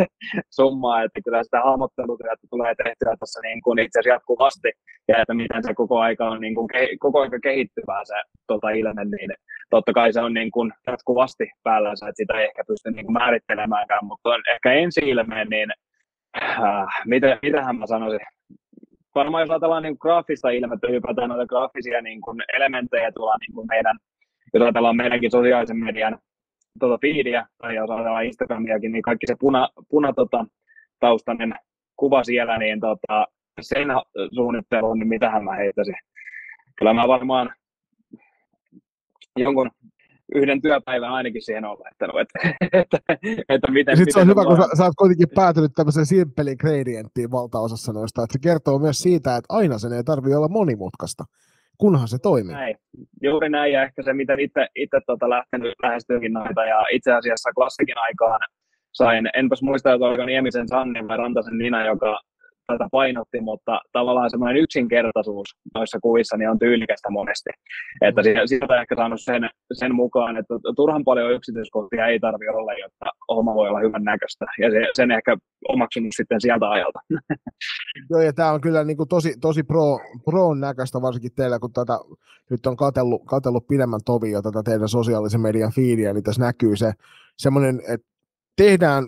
[0.56, 4.72] summaa, että kyllä sitä hahmottelutyötä tulee tehtyä tässä niin kuin itse asiassa jatkuvasti,
[5.08, 8.14] ja että miten se koko aika on niin kuin ke- koko aika kehittyvää se
[8.46, 9.30] tota, ilme, niin
[9.70, 13.12] totta kai se on niin kuin jatkuvasti päällä, että sitä ei ehkä pysty niin kuin
[13.12, 15.68] määrittelemäänkään, mutta ehkä ensi ilmeen, niin
[16.36, 18.26] äh, mitä, mitähän mä sanoisin,
[19.14, 23.66] varmaan jos ajatellaan niin graafista ilmettä, ylipäätään noita graafisia niin kuin elementtejä tuolla niin kuin
[23.66, 23.96] meidän,
[24.54, 26.18] jos ajatellaan meidänkin sosiaalisen median
[26.78, 30.46] tuota feedia, tai jos ajatellaan Instagramiakin, niin kaikki se puna, puna tota,
[31.00, 31.54] taustainen
[31.96, 33.26] kuva siellä, niin tota,
[33.60, 33.88] sen
[34.34, 35.94] suunnitteluun, niin mitähän mä heittäisin.
[36.78, 37.54] Kyllä mä varmaan
[39.36, 39.70] jonkun
[40.34, 42.38] yhden työpäivän ainakin siihen on laittanut, että,
[42.80, 42.98] että,
[43.48, 47.30] että miten, Sitten se on hyvä, kun sä, sä oot kuitenkin päätynyt tämmöiseen simppelin gradienttiin
[47.30, 51.24] valtaosassa noista, että se kertoo myös siitä, että aina sen ei tarvitse olla monimutkaista,
[51.78, 52.54] kunhan se toimii.
[52.54, 52.76] Näin.
[53.22, 57.50] Juuri näin, ja ehkä se, miten itse, itse tota lähtenyt lähestyykin noita, ja itse asiassa
[57.56, 58.40] klassikin aikaan
[58.92, 62.20] sain, enpäs muista, että oliko Niemisen Sanni vai Rantasen Nina, joka
[62.66, 67.50] tätä painotti, mutta tavallaan semmoinen yksinkertaisuus noissa kuvissa niin on tyylikästä monesti.
[68.00, 72.72] Että si- sieltä ehkä saanut sen, sen mukaan, että turhan paljon yksityiskohtia ei tarvi olla,
[72.72, 74.46] jotta homma voi olla hyvän näköistä.
[74.58, 75.36] Ja se, sen ehkä
[75.68, 77.00] omaksunut sitten sieltä ajalta.
[78.10, 81.72] Joo, ja tämä on kyllä niin kuin tosi, tosi pro, pro näköistä, varsinkin teillä, kun
[81.72, 81.98] tätä
[82.50, 86.76] nyt on katellut, katellut pidemmän tovin jo tätä teidän sosiaalisen median fiidiä, niin tässä näkyy
[86.76, 86.92] se
[87.38, 88.06] semmoinen, että
[88.56, 89.04] tehdään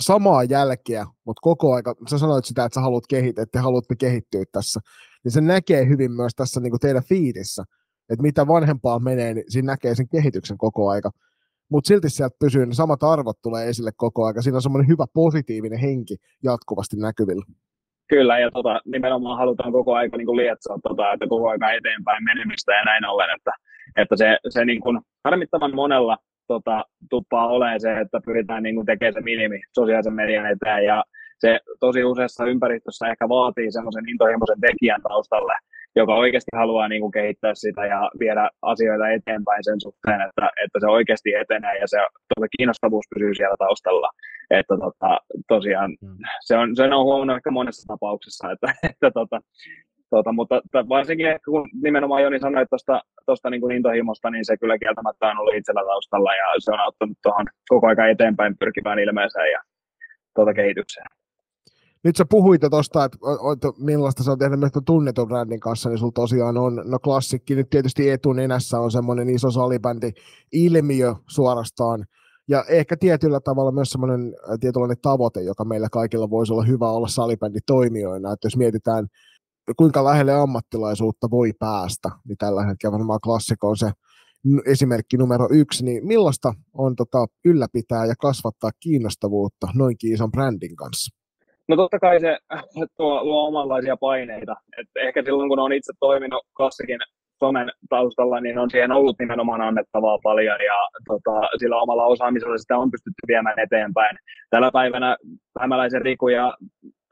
[0.00, 3.94] samaa jälkeä, mutta koko aika, sä sanoit sitä, että sä haluat kehittyä, että te haluatte
[3.96, 4.80] kehittyä tässä,
[5.24, 7.64] niin se näkee hyvin myös tässä niin kuin teidän fiidissä,
[8.10, 11.10] että mitä vanhempaa menee, niin siinä näkee sen kehityksen koko aika.
[11.70, 14.42] Mutta silti sieltä pysyy, ne samat arvot tulee esille koko aika.
[14.42, 17.44] Siinä on semmoinen hyvä positiivinen henki jatkuvasti näkyvillä.
[18.08, 22.72] Kyllä, ja tota, nimenomaan halutaan koko aika niin lietsoa, tota, että koko aika eteenpäin menemistä
[22.72, 23.50] ja näin ollen, että,
[23.96, 26.16] että se, se niin kuin, harmittavan monella
[26.52, 31.04] tota, tuppaa olemaan se, että pyritään niin kuin, tekemään se minimi sosiaalisen median eteen, ja
[31.38, 35.54] se tosi useassa ympäristössä ehkä vaatii semmoisen intohimoisen tekijän taustalle,
[35.96, 40.78] joka oikeasti haluaa niin kuin, kehittää sitä ja viedä asioita eteenpäin sen suhteen, että, että
[40.80, 41.98] se oikeasti etenee ja se
[42.30, 44.10] tota, kiinnostavuus pysyy siellä taustalla.
[44.50, 45.10] Että tota,
[45.48, 46.16] tosiaan Mm.
[46.40, 49.40] se on, sen on huomannut ehkä monessa tapauksessa, että, että tota,
[50.10, 50.54] tota, mutta
[50.88, 55.26] varsinkin ehkä kun nimenomaan Joni sanoi tuosta tosta niin kuin intohimosta, niin se kyllä kieltämättä
[55.26, 59.60] on ollut itsellä taustalla ja se on auttanut tuohon koko ajan eteenpäin pyrkivään ilmeeseen ja
[60.34, 61.06] tuota kehitykseen.
[62.04, 65.98] Nyt sä puhuit tuosta, että o- millaista sä oot tehnyt myös tunnetun brändin kanssa, niin
[65.98, 70.10] sulla tosiaan on, no klassikki nyt tietysti etunenässä on semmoinen iso salibändi
[70.52, 72.04] ilmiö suorastaan,
[72.48, 76.90] ja ehkä tietyllä tavalla myös semmoinen äh, tietynlainen tavoite, joka meillä kaikilla voisi olla hyvä
[76.90, 79.06] olla salibänditoimijoina, että jos mietitään,
[79.76, 83.90] kuinka lähelle ammattilaisuutta voi päästä, niin tällä hetkellä varmaan klassikko on se
[84.66, 91.16] esimerkki numero yksi, niin millaista on tota, ylläpitää ja kasvattaa kiinnostavuutta noinkin ison brändin kanssa?
[91.68, 92.38] No totta kai se
[92.96, 94.56] tuo, luo omanlaisia paineita.
[94.80, 96.98] Et ehkä silloin kun on itse toiminut klassikin
[97.38, 102.78] somen taustalla, niin on siihen ollut nimenomaan annettavaa paljon ja tota, sillä omalla osaamisella sitä
[102.78, 104.16] on pystytty viemään eteenpäin.
[104.50, 105.16] Tällä päivänä
[105.60, 106.54] Hämäläisen Riku ja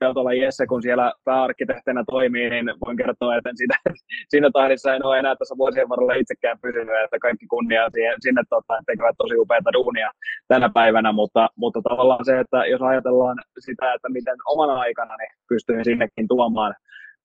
[0.01, 3.75] Peltola Jesse, kun siellä pääarkkitehtinä toimii, niin voin kertoa, että sitä,
[4.31, 8.43] siinä tahdissa en ole enää tässä vuosien varrella itsekään pysynyt, että kaikki kunnia siihen, sinne
[8.51, 10.11] tota, tekevät tosi upeata duunia
[10.49, 15.33] tänä päivänä, mutta, mutta tavallaan se, että jos ajatellaan sitä, että miten omana aikana niin
[15.49, 16.75] pystyin sinnekin tuomaan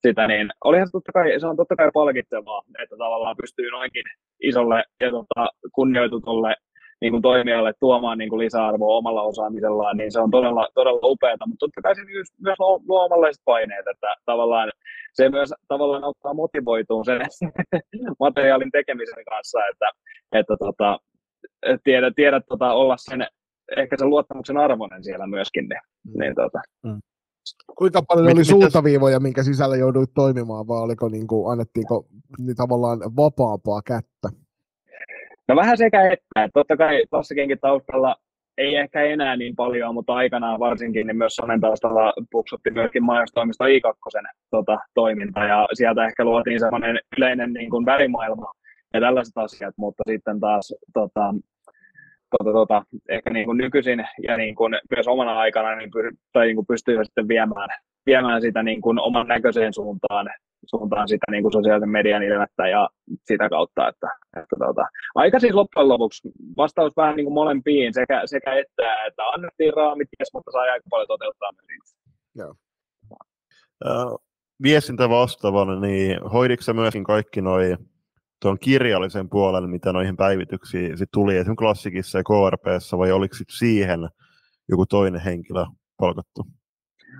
[0.08, 4.04] sitä, niin olihan se totta kai, se on totta kai palkitsevaa, että tavallaan pystyy noinkin
[4.44, 6.56] isolle ja tota, kunnioitutulle
[7.04, 11.48] niin kuin toimijalle tuomaan niin kuin lisäarvoa omalla osaamisellaan, niin se on todella, todella upeata,
[11.48, 14.72] mutta totta kai se myös, myös luo, omanlaiset paineet, että tavallaan
[15.14, 17.22] se myös tavallaan auttaa motivoituun sen
[18.26, 19.92] materiaalin tekemisen kanssa, että,
[20.32, 21.00] että tota,
[21.84, 23.28] tiedä, tiedä tota, olla sen,
[23.78, 25.82] ehkä sen luottamuksen arvoinen siellä myöskin, niin,
[26.20, 26.62] niin tota,
[27.78, 32.06] Kuinka paljon Mit- oli suuntaviivoja, minkä sisällä jouduit toimimaan, vai oliko niin kuin, annettiinko
[32.38, 34.30] niin tavallaan vapaampaa kättä?
[35.48, 36.50] No vähän sekä että.
[36.54, 38.16] Totta kai klassikinkin taustalla
[38.58, 43.64] ei ehkä enää niin paljon, mutta aikanaan varsinkin niin myös Sonen taustalla puksutti myöskin mainostoimisto
[43.64, 45.44] I2 tota, toiminta.
[45.44, 48.54] Ja sieltä ehkä luotiin sellainen yleinen niin kuin värimaailma
[48.94, 51.34] ja tällaiset asiat, mutta sitten taas tota,
[52.38, 55.92] tota, tota, ehkä niin kuin nykyisin ja niin kuin myös omana aikana niin
[56.34, 57.70] tai niin kuin pystyy sitten viemään,
[58.06, 60.30] viemään sitä niin kuin oman näköiseen suuntaan,
[60.66, 62.90] suuntaan sitä niin kuin sosiaalisen median ilmettä ja
[63.24, 64.08] sitä kautta, että,
[64.38, 64.86] että tota,
[65.16, 70.10] aika siis loppujen lopuksi vastaus vähän niin kuin molempiin sekä, sekä että, että annettiin raamit,
[70.20, 71.98] yes, mutta sai aika paljon toteuttaa myös itse.
[73.88, 74.06] Äh,
[74.64, 77.78] viestintä vastaavana, niin hoiditko myöskin kaikki noi
[78.42, 83.50] tuon kirjallisen puolen, mitä noihin päivityksiin sit tuli esimerkiksi klassikissa ja KRPssä, vai oliko sit
[83.50, 84.00] siihen
[84.70, 85.66] joku toinen henkilö
[85.98, 86.48] palkattu?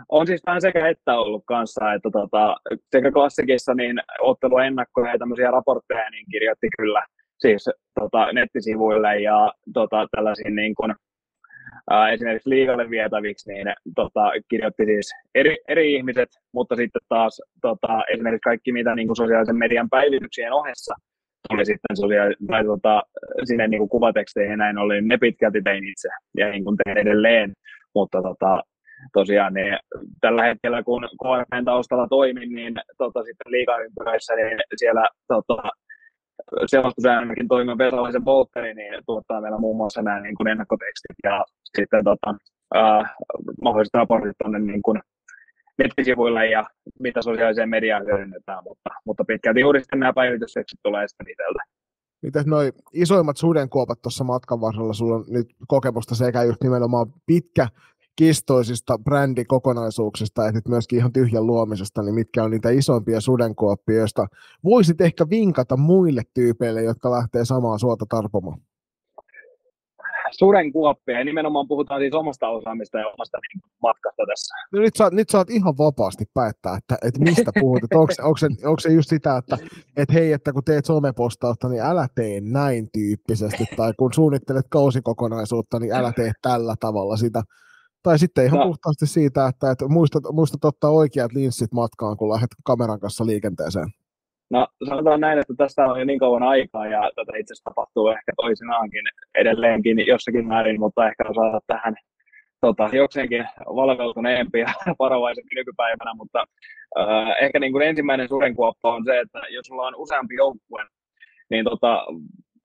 [0.10, 2.56] On siis vähän sekä että ollut kanssa, että tota,
[2.92, 7.06] sekä klassikissa niin otteluennakkoja ja tämmöisiä raportteja niin kirjoitti kyllä
[7.40, 7.70] siis
[8.00, 10.96] tota, nettisivuille ja tota, tällaisiin niin kuin,
[11.90, 18.04] ää, esimerkiksi liigalle vietäviksi, niin tota, kirjoitti siis eri, eri ihmiset, mutta sitten taas tota,
[18.14, 20.96] esimerkiksi kaikki, mitä niin kuin sosiaalisen median päivityksien ohessa
[21.50, 23.04] tuli sitten sosiaali- tota,
[23.44, 27.54] sinne niin kuin kuvateksteihin näin ollen, ne pitkälti tein itse ja niin kuin teen edelleen,
[27.96, 28.62] mutta tota,
[29.14, 29.78] tosiaan niin
[30.22, 35.64] tällä hetkellä, kun KFN taustalla toimin, niin tota, sitten liigaympyröissä, niin siellä tota,
[36.66, 41.46] selostusäänikin toimiva Vesalaisen Voltteri, niin tuottaa meillä muun muassa nämä niin kuin ennakkotekstit ja
[41.78, 42.36] sitten tota,
[42.76, 43.16] äh,
[43.64, 45.02] mahdolliset raportit tuonne niin kuin
[45.78, 46.64] nettisivuille ja
[47.00, 51.60] mitä sosiaaliseen mediaan hyödynnetään, mutta, mutta pitkälti juuri sitten nämä päivitykset tulee sitten itseltä.
[52.22, 57.68] Mitäs noi isoimmat sudenkuopat tuossa matkan varrella, sulla on nyt kokemusta sekä just nimenomaan pitkä
[58.16, 64.28] kistoisista brändikokonaisuuksista, että myöskin ihan tyhjän luomisesta, niin mitkä on niitä isompia sudenkuoppia, joista
[64.64, 68.60] voisit ehkä vinkata muille tyypeille, jotka lähtee samaa suota tarpomaan?
[70.32, 74.56] Sudenkuoppia, ja nimenomaan puhutaan siis omasta osaamista ja omasta niin, matkasta tässä.
[74.72, 77.84] No nyt, saat, nyt saat ihan vapaasti päättää, että, että mistä puhut.
[77.84, 79.58] Että onko, onko, se, onko se just sitä, että,
[79.98, 85.80] että hei, että kun teet somepostausta, niin älä tee näin tyyppisesti, tai kun suunnittelet kausikokonaisuutta,
[85.80, 87.44] niin älä tee tällä tavalla sitä
[88.04, 88.66] tai sitten ihan no.
[88.66, 93.88] puhtaasti siitä, että, että muistat, muistat ottaa oikeat linssit matkaan, kun lähdet kameran kanssa liikenteeseen.
[94.50, 98.08] No sanotaan näin, että tästä on jo niin kauan aikaa ja tätä itse asiassa tapahtuu
[98.08, 99.04] ehkä toisinaankin
[99.36, 101.96] edelleenkin jossakin määrin, mutta ehkä osata tähän
[102.62, 106.44] tota, jokseenkin valveutuneempi ja varovaisempi nykypäivänä, mutta
[107.00, 110.86] äh, ehkä niin kuin ensimmäinen sudenkuoppa on se, että jos sulla on useampi joukkue,
[111.50, 112.06] niin tota,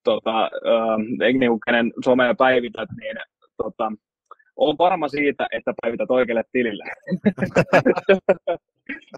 [0.04, 0.98] tota, äh,
[1.38, 3.16] niin kuin kenen somea päivität, niin
[3.56, 3.92] tota,
[4.58, 6.84] on varma siitä, että päivität oikealle tilille.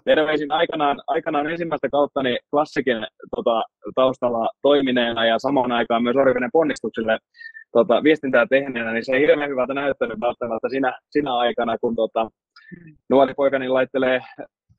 [0.05, 2.97] Terveisin aikanaan, aikanaan ensimmäistä kautta niin klassikin
[3.35, 3.63] tota,
[3.95, 7.17] taustalla toimineena ja samaan aikaan myös Orivenen ponnistuksille
[7.71, 12.29] tota, viestintää tehneenä, niin se ei hirveän hyvältä näyttänyt välttämättä sinä, sinä aikana, kun tota,
[13.09, 14.21] nuori poikani laittelee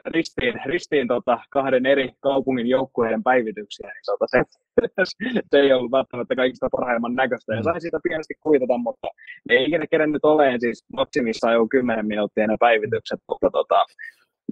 [0.06, 4.42] ristiin, ristiin tota, kahden eri kaupungin joukkueiden päivityksiä, niin tota, se,
[5.50, 7.54] se, ei ollut välttämättä kaikista parhaimman näköistä.
[7.54, 7.64] Ja mm.
[7.64, 9.08] sai siitä pienesti kuitata, mutta
[9.48, 13.84] ei ikinä kerennyt oleen siis maksimissaan jo 10 minuuttia ne päivitykset, mutta tota,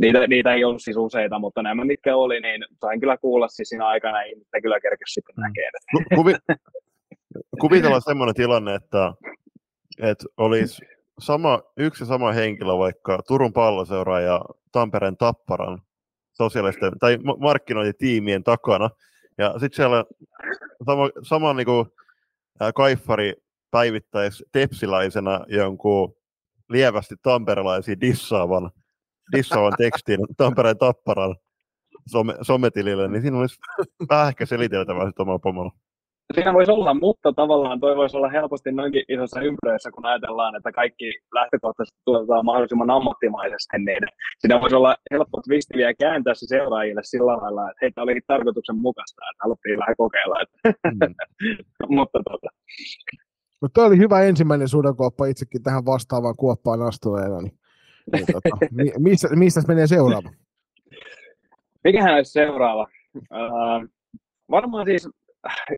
[0.01, 3.69] niitä, niitä, ei ollut siis useita, mutta nämä mitkä oli, niin sain kyllä kuulla siis
[3.69, 5.43] siinä aikana, ei niitä kyllä kerkesi sitten mm.
[5.43, 5.73] näkemään.
[6.15, 6.35] Kuvi,
[7.61, 9.13] kuvitellaan semmoinen tilanne, että,
[10.03, 10.83] että olisi
[11.21, 15.83] sama, yksi sama henkilö vaikka Turun palloseura ja Tampereen Tapparan
[16.33, 18.91] sosiaalisten tai markkinointitiimien takana.
[19.39, 20.05] Ja sitten siellä
[20.87, 21.87] sama, sama niin kuin,
[22.61, 23.35] ää, Kaiffari
[23.71, 26.15] päivittäisi tepsiläisenä jonkun
[26.69, 28.71] lievästi tamperelaisia dissaavan,
[29.37, 31.37] dissaavan tekstin Tampereen Tapparan
[32.09, 33.59] some, sometilille, niin siinä olisi
[34.11, 35.73] vähän ehkä seliteltävää sitten omalla pomolla.
[36.35, 40.73] Siinä voisi olla, mutta tavallaan toi voisi olla helposti noinkin isossa ympyröissä, kun ajatellaan, että
[40.73, 44.03] kaikki lähtökohtaisesti tuotetaan mahdollisimman ammattimaisesti, niin
[44.39, 49.23] siinä voisi olla helppo twisti vielä kääntää se seuraajille sillä lailla, että heitä oli tarkoituksenmukaista,
[49.31, 50.37] että haluttiin vähän kokeilla.
[50.65, 51.15] Mm.
[51.97, 52.49] mutta tota.
[53.61, 57.41] Mutta toi oli hyvä ensimmäinen sudenkuoppa itsekin tähän vastaavaan kuoppaan astuneena.
[57.41, 57.59] Niin,
[58.13, 60.31] niin tota, mi, missä, missä menee seuraava?
[61.85, 62.87] Mikähän olisi seuraava?
[63.17, 63.89] Uh,
[64.51, 65.09] varmaan siis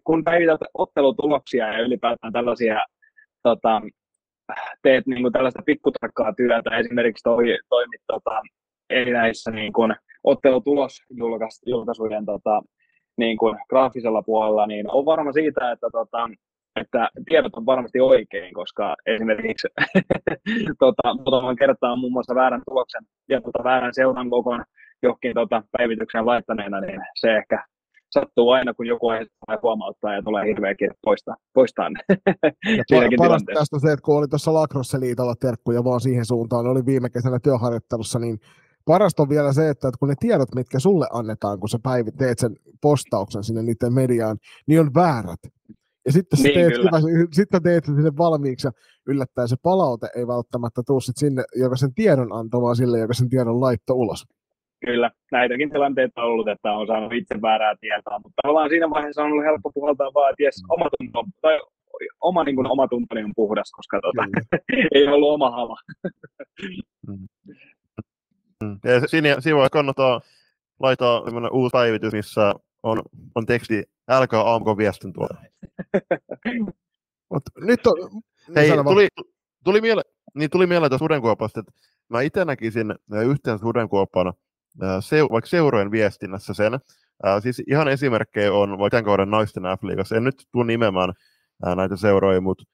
[0.05, 2.81] kun päivität ottelutuloksia ja ylipäätään tällaisia,
[3.43, 3.83] tota,
[4.83, 8.41] teet niin kuin tällaista pikkutarkkaa työtä, esimerkiksi toi, toimit tota,
[8.91, 9.95] erinäisissä niin kuin,
[10.25, 12.63] ottelutulosjulkaisujen tota,
[13.17, 16.31] niin kuin, graafisella puolella, niin on varma siitä, että, tota,
[16.81, 19.69] että tiedot on varmasti oikein, koska esimerkiksi
[20.79, 24.65] tota, muutaman kertaa muun muassa väärän tuloksen ja tota, väärän seuran kokon
[25.03, 27.65] johonkin tota, päivitykseen laittaneena, niin se ehkä
[28.13, 31.99] sattuu aina, kun joku aiheuttaa huomauttaa ja tulee hirveä kiire poistaa, poistaa ne.
[33.19, 37.39] parasta tästä se, että kun oli tuossa Lacrosse-liitolla terkkuja vaan siihen suuntaan, oli viime kesänä
[37.39, 38.41] työharjoittelussa, niin
[38.85, 42.39] parasta on vielä se, että kun ne tiedot, mitkä sulle annetaan, kun sä päivit, teet
[42.39, 45.41] sen postauksen sinne niiden mediaan, niin on väärät.
[46.07, 48.73] Ja sitten sä niin, teet, hyvä, sitten teet sen valmiiksi ja
[49.07, 53.15] yllättäen se palaute ei välttämättä tule sit sinne, joka sen tiedon antoi, vaan sille, joka
[53.15, 54.27] sen tiedon laittoi ulos.
[54.85, 59.23] Kyllä, näitäkin tilanteita on ollut, että on saanut itse väärää tietoa, mutta tavallaan siinä vaiheessa
[59.23, 61.61] on ollut helppo puhaltaa vaan, että jes, oma tunto, tai
[62.21, 64.23] oma, niin kuin, oma tuntoni on puhdas, koska tota,
[64.95, 65.77] ei ollut oma hava.
[67.07, 67.29] Mm.
[68.65, 68.79] Mm.
[68.85, 70.21] Ja siinä, siinä voi kannattaa
[70.81, 71.23] laittaa
[71.53, 73.03] uusi päivitys, missä on,
[73.35, 75.37] on teksti älkää aamuko viestin tuolla.
[77.31, 78.23] Mut nyt on,
[78.57, 79.09] Hei, tuli,
[79.65, 80.05] tuli, mieleen,
[80.35, 81.73] niin tuli mieleen tästä sudenkuopasta, että
[82.09, 82.95] mä itse näkisin
[83.27, 84.33] yhteen sudenkuoppana
[85.01, 86.81] seu, vaikka seurojen viestinnässä sen.
[87.23, 90.17] Ää, siis ihan esimerkkejä on vaikka tämän kauden naisten F-liigassa.
[90.17, 91.13] En nyt tule nimemään
[91.67, 92.65] ää, näitä seuroja, mutta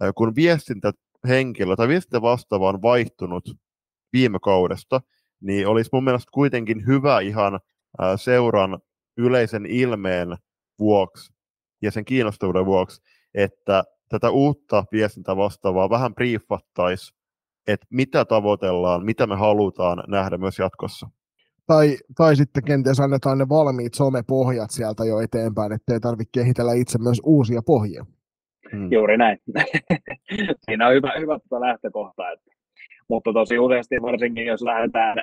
[0.00, 3.44] ää, kun viestintähenkilö tai viestintä vastaava on vaihtunut
[4.12, 5.00] viime kaudesta,
[5.40, 7.60] niin olisi mun mielestä kuitenkin hyvä ihan
[7.98, 8.78] ää, seuran
[9.16, 10.36] yleisen ilmeen
[10.78, 11.32] vuoksi
[11.82, 13.02] ja sen kiinnostavuuden vuoksi,
[13.34, 17.18] että tätä uutta viestintää vastaavaa vähän briefattaisiin,
[17.66, 21.10] että mitä tavoitellaan, mitä me halutaan nähdä myös jatkossa.
[21.66, 26.98] Tai, tai sitten kenties annetaan ne valmiit somepohjat sieltä jo eteenpäin, ettei tarvitse kehitellä itse
[26.98, 28.06] myös uusia pohjia.
[28.72, 28.92] Hmm.
[28.92, 29.38] Juuri näin.
[30.64, 32.30] Siinä on hyvä, hyvä tuota lähtökohta.
[32.30, 32.50] Että.
[33.08, 35.16] Mutta tosi useasti varsinkin, jos lähdetään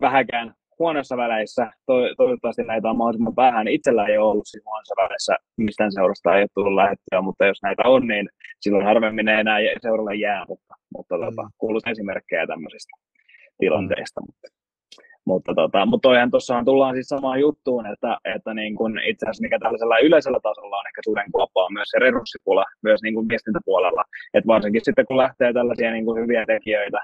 [0.00, 3.68] vähäkään huonoissa väleissä, to- toivottavasti näitä on mahdollisimman vähän.
[3.68, 7.62] Itsellä ei ole ollut siinä huonossa väleissä, mistään seurasta ei ole tullut lähettyä, mutta jos
[7.62, 8.28] näitä on, niin
[8.60, 11.48] silloin harvemmin ne enää seuralle jää, mutta, mutta tota, mm.
[11.58, 12.96] kuuluisi esimerkkejä tämmöisistä
[13.58, 14.20] tilanteista.
[14.20, 14.48] Mutta,
[15.24, 19.42] mutta, tota, mutta toihan tuossahan tullaan siis samaan juttuun, että, että niin kun itse asiassa
[19.42, 24.04] mikä tällaisella yleisellä tasolla on ehkä sudenkuoppa on myös se resurssipula myös niin kuin viestintäpuolella.
[24.34, 27.00] että varsinkin sitten kun lähtee tällaisia niin kuin hyviä tekijöitä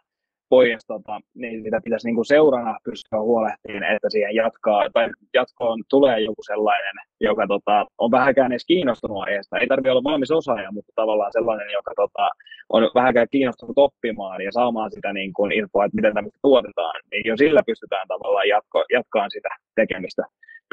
[0.50, 5.78] pois, tota, niin sitä pitäisi niin kuin seurana pystyä huolehtimaan, että siihen jatkaa, tai jatkoon
[5.90, 9.58] tulee joku sellainen, joka tota, on vähäkään edes kiinnostunut aiheesta.
[9.58, 12.24] Ei tarvitse olla valmis osaaja, mutta tavallaan sellainen, joka tota,
[12.68, 17.22] on vähäkään kiinnostunut oppimaan ja saamaan sitä niin kuin infoa, että miten tämmöistä tuotetaan, niin
[17.26, 20.22] jo sillä pystytään tavallaan jatko, jatkaan sitä tekemistä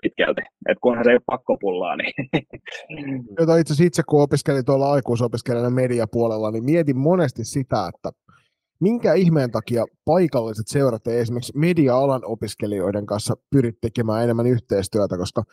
[0.02, 0.42] pitkälti.
[0.42, 2.14] Että kunhan se ei ole pakkopullaa, niin...
[3.42, 8.10] Itse asiassa itse, kun opiskelin tuolla aikuisopiskelijana mediapuolella, niin mietin monesti sitä, että
[8.80, 15.44] minkä ihmeen takia paikalliset seurat ei esimerkiksi media-alan opiskelijoiden kanssa pyri tekemään enemmän yhteistyötä, koska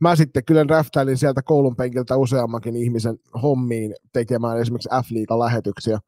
[0.00, 5.98] mä sitten kyllä räftäilin sieltä koulun penkiltä useammankin ihmisen hommiin tekemään esimerkiksi f lähetyksiä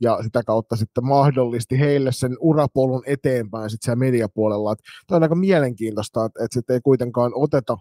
[0.00, 4.76] ja sitä kautta sitten mahdollisti heille sen urapolun eteenpäin sitten siellä mediapuolella.
[5.06, 7.76] Tämä on aika mielenkiintoista, että, että sitten ei kuitenkaan oteta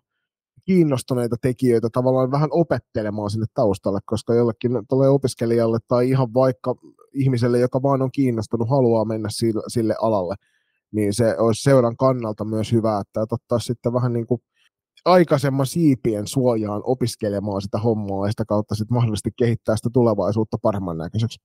[0.68, 6.76] kiinnostuneita tekijöitä tavallaan vähän opettelemaan sinne taustalle, koska jollekin tulee opiskelijalle tai ihan vaikka
[7.14, 10.36] ihmiselle, joka vaan on kiinnostunut, haluaa mennä sille, sille alalle,
[10.92, 14.42] niin se olisi seuran kannalta myös hyvä, että ottaa sitten vähän niin kuin
[15.06, 20.98] aikaisemman siipien suojaan opiskelemaan sitä hommaa ja sitä kautta sitten mahdollisesti kehittää sitä tulevaisuutta paremman
[20.98, 21.40] näköiseksi.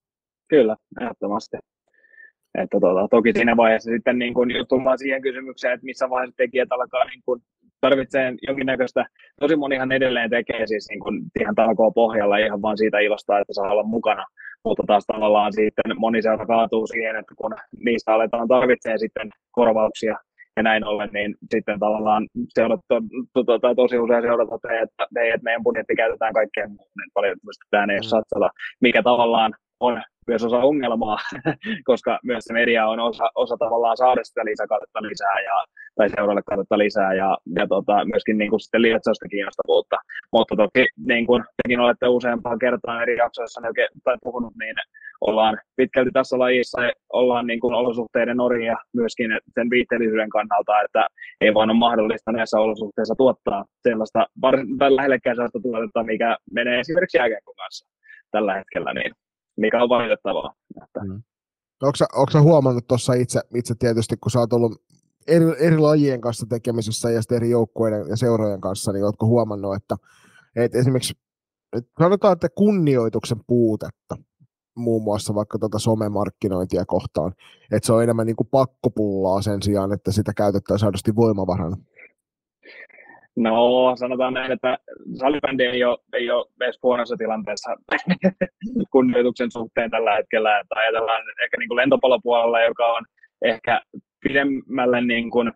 [0.49, 1.57] Kyllä, ehdottomasti.
[2.59, 4.35] Että tuota, toki siinä vaiheessa sitten niin
[4.69, 7.41] tullaan siihen kysymykseen, että missä vaiheessa tekijät alkaa niin kun
[7.83, 9.07] tarvitsee jonkinnäköistä,
[9.41, 13.53] tosi monihan edelleen tekee siis niin kun ihan talkoa pohjalla ihan vaan siitä ilosta, että
[13.53, 14.25] saa olla mukana,
[14.65, 17.55] mutta taas tavallaan sitten moni seura kaatuu siihen, että kun
[17.85, 20.17] niistä aletaan tarvitsee sitten korvauksia
[20.57, 23.01] ja näin ollen, niin sitten tavallaan seurat, to,
[23.35, 25.05] to, to, to, tosi usein seurat toteaa, että,
[25.35, 28.03] että meidän budjetti käytetään kaikkeen muuhun, niin paljon pystytään ei mm.
[28.03, 31.19] satsata, mikä tavallaan on myös osa ongelmaa,
[31.91, 35.65] koska myös se media on osa, osa tavallaan saada sitä lisäkatetta lisää ja,
[35.97, 39.97] tai seuralle katetta lisää ja, ja tota, myöskin niin kuin sitten lietsausta kiinnostavuutta.
[40.33, 43.61] Mutta toki niin kuin tekin olette useampaan kertaan eri jaksoissa
[44.05, 44.75] tai puhunut, niin
[45.21, 46.79] ollaan pitkälti tässä lajissa
[47.13, 51.07] ollaan niin kuin olosuhteiden orjia myöskin sen viitteellisyyden kannalta, että
[51.41, 54.27] ei vaan ole mahdollista näissä olosuhteissa tuottaa sellaista,
[54.79, 57.87] tai lähellekään sellaista tuotetta, mikä menee esimerkiksi jääkiekon kanssa
[58.31, 59.13] tällä hetkellä, niin
[59.57, 60.55] mikä on valitettavaa.
[61.03, 61.23] Mm.
[61.83, 64.83] Onko huomannut tuossa itse, itse tietysti, kun sä oot ollut
[65.27, 69.97] eri, eri lajien kanssa tekemisessä ja eri joukkueiden ja seurojen kanssa, niin oletko huomannut, että,
[70.57, 71.15] että esimerkiksi
[71.77, 74.17] että sanotaan, että kunnioituksen puutetta
[74.77, 77.33] muun muassa vaikka tuota somemarkkinointia kohtaan,
[77.73, 81.77] että se on enemmän niin kuin pakkopullaa sen sijaan, että sitä käytettäisiin aidosti voimavarana.
[83.37, 84.79] No, sanotaan näin, että
[85.15, 87.77] salibändi ei ole, ei ole edes huonossa tilanteessa
[88.93, 90.59] kunnioituksen suhteen tällä hetkellä.
[90.59, 93.03] Että ajatellaan ehkä niin kuin lentopallopuolella, joka on
[93.45, 93.81] ehkä
[94.21, 95.53] pidemmälle niin kuin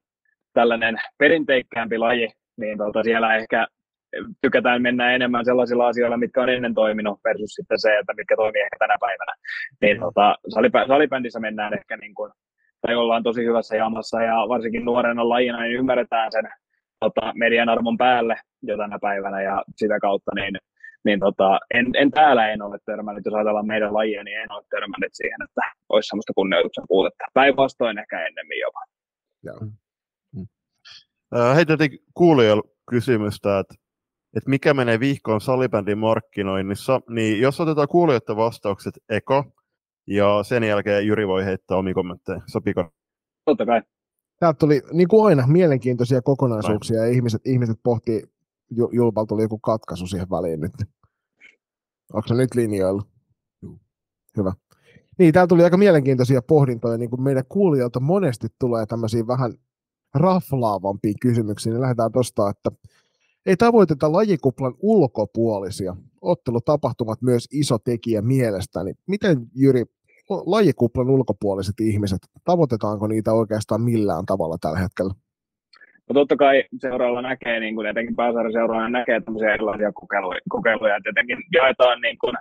[0.53, 3.67] tällainen perinteikkäämpi laji, niin tuota siellä ehkä
[4.43, 8.63] tykätään mennä enemmän sellaisilla asioilla, mitkä on ennen toiminut versus sitten se, että mitkä toimii
[8.63, 9.33] ehkä tänä päivänä.
[9.81, 10.37] Niin tota,
[10.89, 12.33] salibändissä mennään ehkä niin kuin,
[12.81, 16.49] tai ollaan tosi hyvässä jamassa ja varsinkin nuorena lajina niin ymmärretään sen
[17.01, 20.55] tota, median arvon päälle jo tänä päivänä ja sitä kautta niin,
[21.05, 24.65] niin tota, en, en, täällä en ole törmännyt, jos ajatellaan meidän lajia, niin en ole
[24.71, 27.25] törmännyt siihen, että olisi sellaista kunnioituksen puutetta.
[27.35, 28.81] Päinvastoin ehkä ennemmin jopa.
[29.43, 29.59] Joo.
[30.37, 30.47] Mm.
[31.55, 33.75] Heitettiin kuulijoille kysymystä, että,
[34.37, 39.45] että mikä menee vihkoon salibändin markkinoinnissa, niin jos otetaan kuulijoiden vastaukset eko,
[40.07, 42.41] ja sen jälkeen Jyri voi heittää omia kommentteja.
[42.47, 42.91] Sopiko?
[43.45, 43.83] Totta kai
[44.39, 48.23] täältä tuli niin kuin aina mielenkiintoisia kokonaisuuksia ja ihmiset, ihmiset pohtii,
[48.93, 50.73] Julpalla tuli joku katkaisu siihen väliin nyt.
[52.13, 53.03] Onko se nyt linjoilla?
[54.37, 54.53] Hyvä.
[55.19, 59.55] Niin, täällä tuli aika mielenkiintoisia pohdintoja, niin kuin meidän kuulijoilta monesti tulee tämmöisiä vähän
[60.15, 62.71] raflaavampia kysymyksiä, niin lähdetään tuosta, että
[63.47, 65.97] ei tavoiteta lajikuplan ulkopuolisia.
[66.21, 68.95] Ottelutapahtumat myös iso tekijä mielestäni.
[69.07, 69.85] Miten Jyri
[70.31, 75.15] lajikuplan ulkopuoliset ihmiset, tavoitetaanko niitä oikeastaan millään tavalla tällä hetkellä?
[76.09, 80.97] No totta kai seuraavalla näkee, niin kuin etenkin pääsarjan seuraavalla näkee tämmöisiä erilaisia kokeiluja, kokeiluja
[80.97, 82.37] että jotenkin jaetaan niin kuin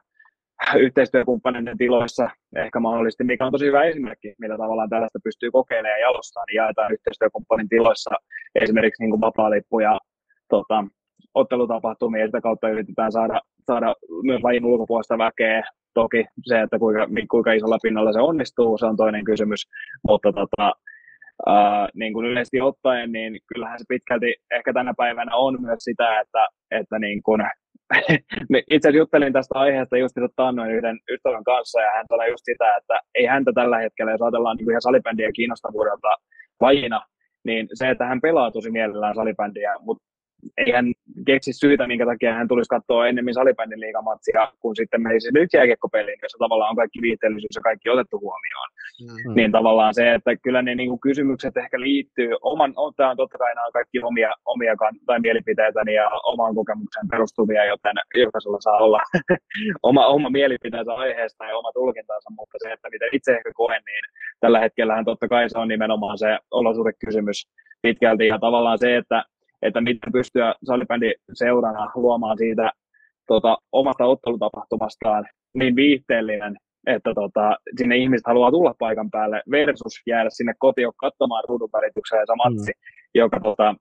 [0.86, 6.08] yhteistyökumppaneiden tiloissa ehkä mahdollisesti, mikä on tosi hyvä esimerkki, millä tavallaan tällaista pystyy kokeilemaan ja
[6.08, 8.12] jalostamaan, niin jaetaan yhteistyökumppanin tiloissa
[8.56, 10.00] esimerkiksi niin kuin vapaa-lippuja
[10.50, 10.86] tota,
[11.34, 15.64] ottelutapahtumia ja sitä kautta yritetään saada, saada myös lajin ulkopuolista väkeä.
[15.96, 19.62] Toki se, että kuinka, kuinka isolla pinnalla se onnistuu, se on toinen kysymys,
[20.08, 20.72] mutta tota,
[21.48, 26.20] Uh, niin kuin yleisesti ottaen, niin kyllähän se pitkälti ehkä tänä päivänä on myös sitä,
[26.20, 27.42] että, että niin kuin,
[28.72, 32.76] itse asiassa juttelin tästä aiheesta just taannoin yhden ystävän kanssa, ja hän sanoi just sitä,
[32.76, 36.16] että ei häntä tällä hetkellä, jos ajatellaan niin ihan salibändien kiinnostavuudelta
[36.62, 37.02] lajina,
[37.46, 40.04] niin se, että hän pelaa tosi mielellään salibändiä, mutta
[40.58, 40.86] ei hän
[41.26, 46.20] keksi syytä, minkä takia hän tulisi katsoa ennemmin salibändin liigamatsia, kun sitten menisi nyt jääkiekkopeliin,
[46.22, 48.70] jossa tavallaan on kaikki viitteellisyys ja kaikki otettu huomioon.
[49.04, 49.36] Mm-hmm.
[49.36, 53.18] Niin tavallaan se, että kyllä ne niin kuin kysymykset ehkä liittyy, oman, on, tämä on
[53.18, 54.76] totta kai nämä kaikki omia, omia
[55.06, 59.02] tai mielipiteitäni ja omaan kokemukseen perustuvia, joten jokaisella saa olla
[59.90, 64.04] oma, oma mielipiteensä aiheesta ja oma tulkintansa, mutta se, että miten itse ehkä koen, niin
[64.40, 67.48] tällä hetkellä totta kai se on nimenomaan se olosuhdekysymys
[67.82, 69.24] pitkälti ja tavallaan se, että
[69.62, 72.72] että miten pystyä salibändin seurana luomaan siitä
[73.28, 76.56] tota, omasta ottelutapahtumastaan niin viihteellinen,
[76.88, 82.24] että tota, sinne ihmiset haluaa tulla paikan päälle versus jäädä sinne kotiin katsomaan ruudun välityksellä
[82.26, 82.82] se matsi, mm.
[83.16, 83.76] joka tota,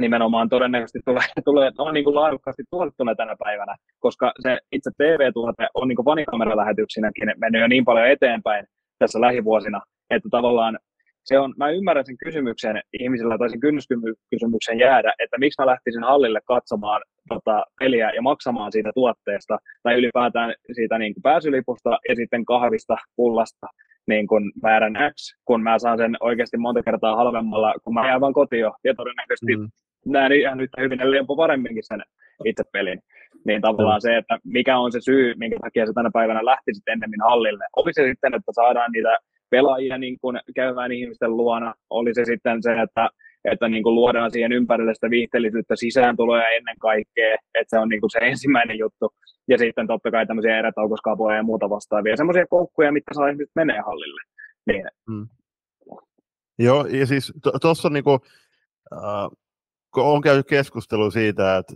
[0.00, 5.66] nimenomaan todennäköisesti tulee, tulee on niin kuin laadukkaasti tuotettuna tänä päivänä, koska se itse TV-tuote
[5.74, 8.66] on niin vanikameralähetyksinäkin mennyt jo niin paljon eteenpäin
[8.98, 10.78] tässä lähivuosina, että tavallaan
[11.26, 16.02] se on, mä ymmärrän sen kysymyksen ihmisillä tai sen kynnyskysymyksen jäädä, että miksi mä lähtisin
[16.02, 22.16] hallille katsomaan tota, peliä ja maksamaan siitä tuotteesta tai ylipäätään siitä niin kuin pääsylipusta ja
[22.16, 23.66] sitten kahvista, pullasta
[24.06, 25.14] niin kuin määrän X,
[25.44, 29.56] kun mä saan sen oikeasti monta kertaa halvemmalla, kun mä jään vaan kotiin ja todennäköisesti
[29.56, 29.68] mm.
[30.06, 32.02] näen ihan nyt hyvin, jopa paremminkin sen
[32.44, 33.00] itse pelin.
[33.46, 34.06] Niin tavallaan mm.
[34.08, 37.64] se, että mikä on se syy, minkä takia se tänä päivänä lähtisit ennemmin hallille.
[37.76, 39.18] Oli se sitten, että saadaan niitä
[39.50, 41.74] pelaajia niin kuin käymään ihmisten luona.
[41.90, 43.08] Oli se sitten se, että,
[43.44, 48.00] että niin kuin luodaan siihen ympärille sitä viihteellisyyttä sisääntuloja ennen kaikkea, että se on niin
[48.00, 49.14] kuin se ensimmäinen juttu.
[49.48, 53.80] Ja sitten totta kai tämmöisiä erätaukoskapoja ja muuta vastaavia, semmoisia koukkuja, mitkä saa ihmiset menee
[53.80, 54.20] hallille.
[54.66, 54.84] Niin.
[55.10, 55.28] Hmm.
[56.58, 57.32] Joo, ja siis
[57.62, 58.18] tuossa to, niinku,
[58.92, 59.28] äh,
[59.94, 61.74] kun on käynyt keskustelu siitä, että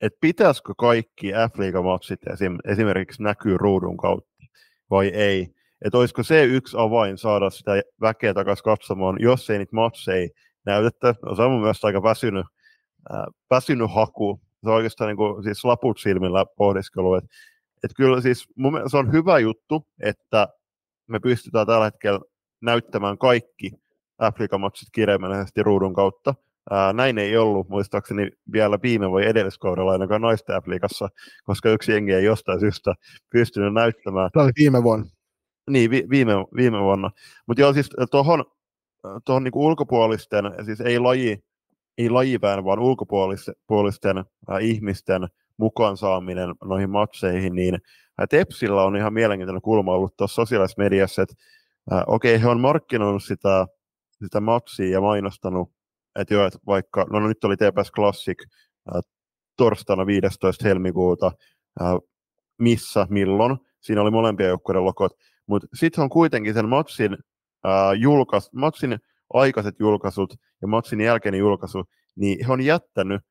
[0.00, 4.30] et pitäisikö kaikki F-liigamatsit esim, esimerkiksi näkyy ruudun kautta
[4.90, 5.46] vai ei,
[5.84, 10.28] että olisiko se yksi avain saada sitä väkeä takaisin katsomaan, jos ei niitä matseja
[10.66, 11.14] näytettä.
[11.26, 12.46] No, se on mun mielestä aika väsynyt,
[13.14, 14.40] äh, väsynyt haku.
[14.64, 17.14] Se on oikeastaan niin kuin, siis laput silmillä pohdiskelu.
[17.14, 17.30] Että
[17.84, 20.48] et kyllä siis mun se on hyvä juttu, että
[21.06, 22.20] me pystytään tällä hetkellä
[22.60, 23.72] näyttämään kaikki
[24.18, 26.34] Afrikan-matsit kirjaimellisesti ruudun kautta.
[26.70, 31.08] Ää, näin ei ollut muistaakseni vielä viime vai edelliskaudella ainakaan naisten Afrikassa,
[31.44, 32.94] koska yksi jengi ei jostain syystä
[33.32, 34.30] pystynyt näyttämään.
[34.32, 35.19] Tämä oli viime vuonna.
[35.70, 37.10] Niin, vi, viime, viime vuonna.
[37.46, 38.44] Mutta joo, siis tuohon
[39.24, 41.44] tohon niinku ulkopuolisten, siis ei laji,
[41.98, 44.24] ei lajipään, vaan ulkopuolisten äh,
[44.60, 50.82] ihmisten mukaan saaminen noihin matseihin, niin äh, Tepsillä on ihan mielenkiintoinen kulma ollut tuossa sosiaalisessa
[50.82, 51.34] mediassa, että
[51.92, 53.66] äh, okei, okay, he on markkinoinut sitä,
[54.24, 55.72] sitä matsia ja mainostanut,
[56.16, 58.44] että joo, että vaikka, no, no nyt oli TPS Classic
[58.94, 59.02] äh,
[59.56, 60.68] torstaina 15.
[60.68, 61.32] helmikuuta,
[61.82, 61.94] äh,
[62.58, 65.12] missä, milloin, siinä oli molempien joukkueiden lokot,
[65.50, 67.12] mutta sitten on kuitenkin sen matsin,
[67.66, 68.98] äh, julkais, matsin
[69.34, 71.84] aikaiset julkaisut ja matsin jälkeinen julkaisu,
[72.16, 73.22] niin he on jättänyt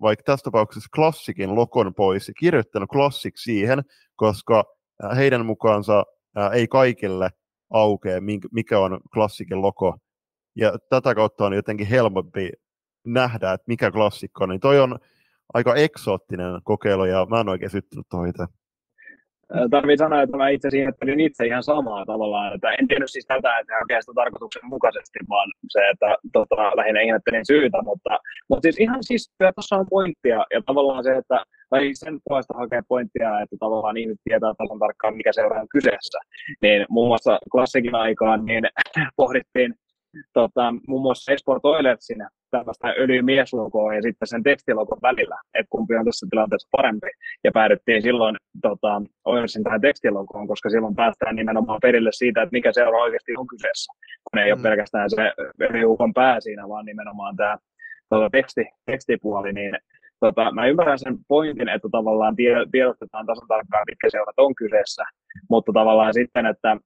[0.00, 3.82] vaikka tässä tapauksessa klassikin lokon pois ja kirjoittanut klassik siihen,
[4.16, 4.64] koska
[5.16, 6.04] heidän mukaansa
[6.38, 7.30] äh, ei kaikille
[7.70, 8.20] aukea,
[8.52, 9.98] mikä on klassikin loko.
[10.56, 12.50] Ja tätä kautta on jotenkin helpompi
[13.06, 14.50] nähdä, että mikä klassikko on.
[14.50, 14.98] Niin toi on
[15.54, 18.28] aika eksoottinen kokeilu ja mä en oikein syttynyt tuohon
[19.70, 23.58] tarvii sanoa, että mä itse sijoittelin itse ihan samaa tavallaan, että en tiennyt siis tätä,
[23.58, 28.18] että hakee sitä tarkoituksenmukaisesti, vaan se, että tota, lähinnä ihmettelin syytä, mutta,
[28.48, 32.82] mutta siis ihan siis tuossa on pointtia, ja tavallaan se, että tai sen puolesta hakee
[32.88, 36.18] pointtia, että tavallaan ihmiset tietää tasan tarkkaan, mikä seura on kyseessä,
[36.62, 38.64] niin muun muassa klassikin aikaan niin
[39.16, 39.74] pohdittiin
[40.32, 42.26] tota, muun muassa Esport Oilersin
[42.56, 47.10] tällaista öljymieslogoa ja sitten sen tekstilogon välillä, että kumpi on tässä tilanteessa parempi.
[47.44, 52.72] Ja päädyttiin silloin tota, Oilersin tähän tekstilogoon, koska silloin päästään nimenomaan perille siitä, että mikä
[52.72, 53.92] seura oikeasti on kyseessä.
[54.24, 54.56] Kun ei mm.
[54.56, 57.56] ole pelkästään se öljyukon pää siinä, vaan nimenomaan tämä
[58.08, 59.78] tota, teksti, tekstipuoli, niin
[60.20, 62.36] tota, mä ymmärrän sen pointin, että tavallaan
[62.72, 65.02] tiedotetaan tasan tarkkaan, mitkä seurat on kyseessä,
[65.50, 66.76] mutta tavallaan sitten, että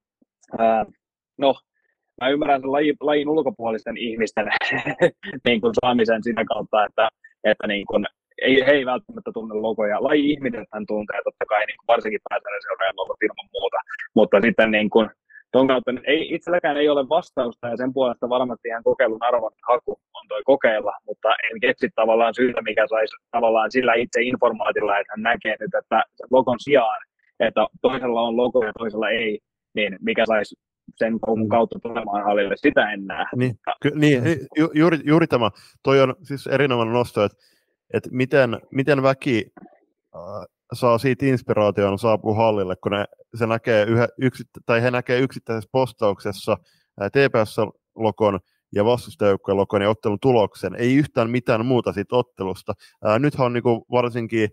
[0.59, 0.87] ää,
[1.39, 1.55] no,
[2.21, 4.47] mä ymmärrän sen lajin, lajin ulkopuolisten ihmisten
[5.47, 7.09] niin kuin saamisen sitä kautta, että,
[7.45, 8.07] että niin kuin,
[8.43, 10.03] ei, he ei välttämättä tunne logoja.
[10.03, 13.77] Laji-ihmiset hän tuntee totta kai niin kuin varsinkin pääsäännön logot ilman muuta,
[14.15, 15.11] mutta sitten niin kuin,
[15.53, 19.93] ton kautta ei, itselläkään ei ole vastausta ja sen puolesta varmasti ihan kokeilun arvon haku
[20.15, 25.13] on toi kokeilla, mutta en keksi tavallaan syytä, mikä saisi tavallaan sillä itse informaatilla, että
[25.13, 27.03] hän näkee nyt, että logon sijaan,
[27.41, 29.39] että toisella on logo ja toisella ei,
[29.75, 30.57] niin mikä saisi
[30.95, 31.49] sen koulun mm.
[31.49, 33.27] kautta tulemaan hallille, sitä en näe.
[33.37, 34.23] Niin, ky- niin
[34.57, 35.51] ju- juuri, juuri tämä,
[35.83, 37.39] toi on siis erinomainen nosto, että,
[37.93, 39.47] että miten, miten väki
[40.17, 40.21] äh,
[40.73, 45.69] saa siitä inspiraation saapua hallille, kun ne, se näkee yhä, yksit, tai he näkee yksittäisessä
[45.73, 46.53] postauksessa
[47.03, 48.41] äh, TPS-lokon
[48.75, 52.73] ja vastustajoukkojen lokon ja ottelun tuloksen, ei yhtään mitään muuta siitä ottelusta.
[53.05, 54.49] Ää, äh, nythän on niin kuin varsinkin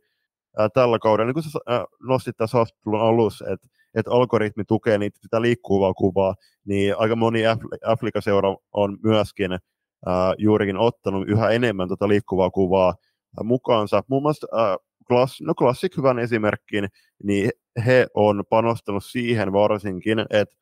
[0.58, 1.60] ää, tällä kaudella, niin kuin sä
[2.08, 6.36] nostit tässä haastattelun alussa, että että algoritmi tukee niitä, sitä liikkuvaa kuvaa,
[6.66, 7.42] niin aika moni
[7.86, 14.04] Afrika-seura on myöskin ää, juurikin ottanut yhä enemmän tuota liikkuvaa kuvaa ää, mukaansa.
[14.08, 14.78] Muun muassa ää,
[15.08, 16.88] Klass, no Classic hyvän esimerkkiin,
[17.24, 17.52] niin
[17.86, 20.56] he on panostanut siihen varsinkin, että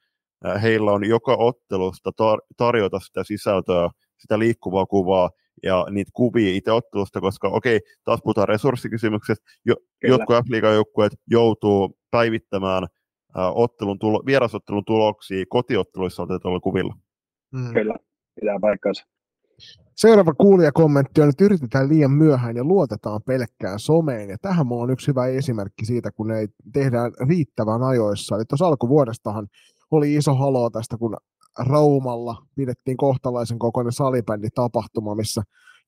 [0.61, 5.29] heillä on joka ottelusta tar- tarjota sitä sisältöä, sitä liikkuvaa kuvaa
[5.63, 10.73] ja niitä kuvia itse ottelusta, koska okei, taas puhutaan resurssikysymyksestä, jo, jotkut F-liigan
[11.31, 12.87] joutuu päivittämään
[13.55, 16.95] ottelun tulo, vierasottelun tuloksia kotiotteluissa otetuilla kuvilla.
[17.51, 17.73] Mm.
[17.73, 17.95] Kyllä,
[18.39, 19.05] pitää paikkansa.
[19.95, 24.29] Seuraava kuulijakommentti on, että yritetään liian myöhään ja luotetaan pelkkään someen.
[24.29, 28.35] Ja tähän mulla on yksi hyvä esimerkki siitä, kun ne ei tehdään riittävän ajoissa.
[28.35, 29.47] Eli tuossa alkuvuodestahan
[29.91, 31.17] oli iso haloo tästä, kun
[31.59, 35.41] Raumalla pidettiin kohtalaisen kokoinen salibänditapahtuma, missä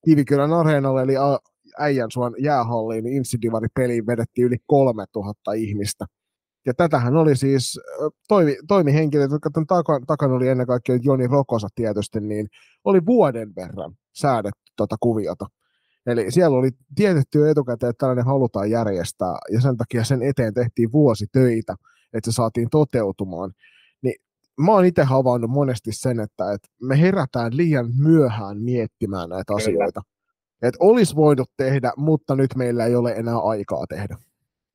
[0.05, 1.14] Kivikylän areenalle eli
[1.80, 6.05] Äijänsuon jäähalliin Insidivari peliin vedettiin yli 3000 ihmistä.
[6.66, 7.80] Ja tätähän oli siis
[8.28, 12.47] toimi, toimihenkilöt, jotka tämän takan, takana oli ennen kaikkea Joni Rokosa tietysti, niin
[12.84, 15.45] oli vuoden verran säädetty tuota kuviota.
[16.05, 20.53] Eli siellä oli tietetty jo etukäteen, että tällainen halutaan järjestää, ja sen takia sen eteen
[20.53, 21.76] tehtiin vuosi töitä,
[22.14, 23.53] että se saatiin toteutumaan.
[24.61, 30.01] Mä oon itse havainnut monesti sen, että, että me herätään liian myöhään miettimään näitä asioita.
[30.61, 34.15] Että olisi voinut tehdä, mutta nyt meillä ei ole enää aikaa tehdä.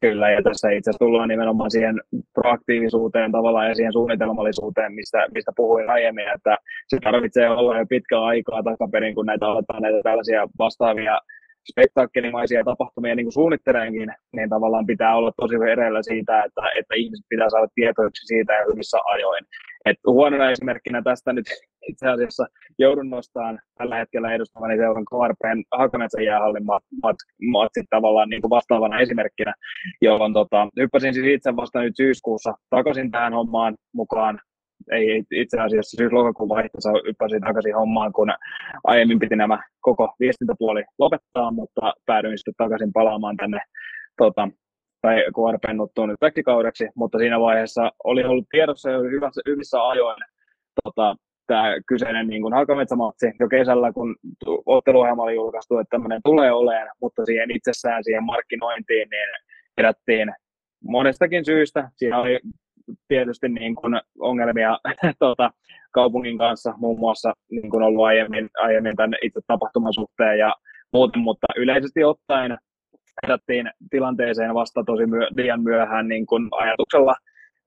[0.01, 2.01] Kyllä, ja tässä itse asiassa tullaan nimenomaan siihen
[2.35, 6.57] proaktiivisuuteen tavallaan ja siihen suunnitelmallisuuteen, mistä, mistä puhuin aiemmin, että
[6.89, 11.21] se tarvitsee olla jo pitkää aikaa takaperin, kun näitä aletaan näitä tällaisia vastaavia
[11.71, 17.51] spektaakkelimaisia tapahtumia niin suunnitteleenkin, niin tavallaan pitää olla tosi ereillä siitä, että, että ihmiset pitää
[17.51, 19.45] saada tietoiksi siitä ja missä ajoin.
[19.85, 21.47] Et huonona esimerkkinä tästä nyt
[21.91, 22.47] itse asiassa
[22.79, 26.65] joudun nostamaan tällä hetkellä edustamani seuran KRPn Hakametsän jäähallin
[27.53, 29.55] matsit tavallaan niin kuin vastaavana esimerkkinä,
[30.01, 34.41] jolloin tota, hyppäsin siis itse vasta nyt syyskuussa takaisin tähän hommaan mukaan
[34.93, 38.33] ei itse asiassa syys-lokakuun vaihteessa hyppäsin takaisin hommaan, kun
[38.85, 43.59] aiemmin piti nämä koko viestintäpuoli lopettaa, mutta päädyin sitten takaisin palaamaan tänne
[44.17, 44.49] tota,
[45.03, 50.23] tai KRP nuttuun nyt väkikaudeksi, mutta siinä vaiheessa oli ollut tiedossa jo hyvissä, hyvissä ajoin
[50.85, 51.17] tota,
[51.47, 54.17] tämä kyseinen niin kuin Hakametsämatsi jo kesällä, kun
[54.67, 59.29] otteluohjelma oli julkaistu, että tämmöinen tulee olemaan, mutta siihen itsessään, siihen markkinointiin, niin
[59.77, 60.33] herättiin
[60.85, 61.91] monestakin syystä.
[61.97, 62.41] Siinä oli
[63.09, 64.79] tietysti niin kuin ongelmia
[65.19, 65.51] tuota,
[65.93, 70.55] kaupungin kanssa, muun muassa niin kuin ollut aiemmin, aiemmin tämän itse tapahtuman suhteen ja
[70.93, 72.59] muuten, mutta yleisesti ottaen
[73.23, 77.15] herättiin tilanteeseen vasta tosi myö, liian myöhään niin kuin ajatuksella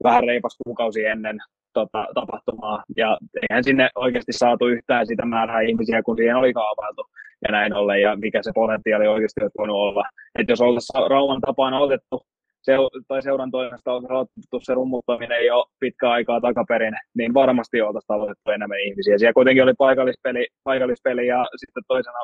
[0.03, 1.39] vähän reipas kuukausi ennen
[1.73, 7.03] tota, tapahtumaa, ja eihän sinne oikeasti saatu yhtään sitä määrää ihmisiä, kun siihen oli kaavailtu,
[7.47, 10.03] ja näin ollen, ja mikä se potentiaali oikeasti olisi voinut olla.
[10.39, 12.25] Että jos oltaisiin Rauman tapaan otettu
[12.61, 18.15] seu- tai seuran toimesta on aloitettu se rummuttaminen jo pitkä aikaa takaperin, niin varmasti oltaisiin
[18.15, 19.17] aloitettu enemmän ihmisiä.
[19.17, 22.19] Siellä kuitenkin oli paikallispeli, paikallispeli ja sitten toisena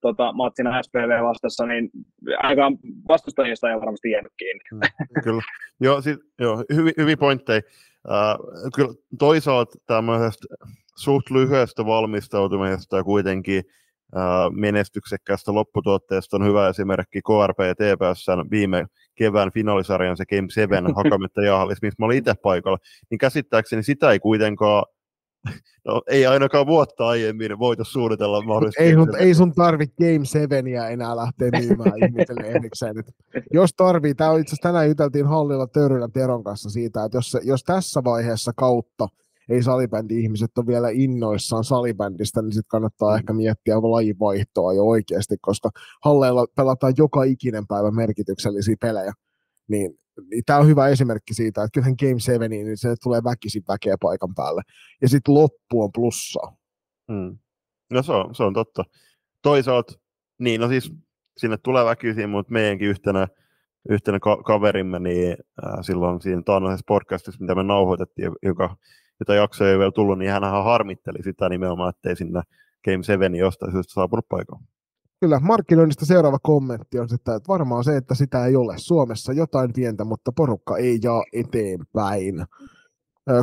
[0.00, 1.90] tota, matsina SPV vastassa, niin
[2.38, 2.72] aika
[3.08, 4.62] vastustajista ei varmasti jäänyt kiinni.
[4.72, 4.80] Mm,
[5.24, 5.42] kyllä.
[5.80, 7.60] joo, sit, joo, hyvi, hyviä pointteja.
[8.08, 10.46] Uh, kyllä toisaalta tämmöisestä
[10.96, 13.62] suht lyhyestä valmistautumisesta kuitenkin
[14.50, 21.42] menestyksekkäästä lopputuotteesta on hyvä esimerkki KRP ja TPSn viime kevään finaalisarjan se Game 7 Hakametta
[21.42, 22.78] Jaahallis, missä mä olin itse paikalla,
[23.10, 24.84] niin käsittääkseni sitä ei kuitenkaan
[25.84, 28.82] No, ei ainakaan vuotta aiemmin voitu suunnitella mahdollisesti.
[28.82, 32.94] Ei, sun, ei sun tarvi Game 7 enää lähteä myymään ihmiselle erikseen.
[33.52, 37.64] Jos tarvii, tämä itse asiassa tänään juteltiin hallilla Törylän Teron kanssa siitä, että jos, jos
[37.64, 39.08] tässä vaiheessa kautta
[39.48, 43.16] ei salibändi-ihmiset ole vielä innoissaan salibändistä, niin sitten kannattaa mm.
[43.16, 45.70] ehkä miettiä lajivaihtoa jo oikeasti, koska
[46.04, 49.12] halleilla pelataan joka ikinen päivä merkityksellisiä pelejä.
[49.68, 49.98] Niin
[50.30, 53.96] niin tämä on hyvä esimerkki siitä, että kyllähän Game 7, niin se tulee väkisin väkeä
[54.00, 54.62] paikan päälle.
[55.02, 56.56] Ja sitten loppu on plussaa.
[57.12, 57.38] Hmm.
[57.90, 58.84] No se on, se on totta.
[59.42, 59.92] Toisaalta,
[60.38, 60.92] niin no siis
[61.36, 63.28] sinne tulee väkisin, mutta meidänkin yhtenä,
[63.88, 68.76] yhtenä ka- kaverimme, niin äh, silloin siinä taannoisessa podcastissa, mitä me nauhoitettiin, joka,
[69.22, 72.42] jota jaksoja ei vielä tullut, niin hän harmitteli sitä nimenomaan, ettei sinne
[72.84, 74.64] Game 7 jostain syystä saapunut paikalle.
[75.20, 80.04] Kyllä, markkinoinnista seuraava kommentti on että varmaan se, että sitä ei ole Suomessa jotain pientä,
[80.04, 82.44] mutta porukka ei jaa eteenpäin.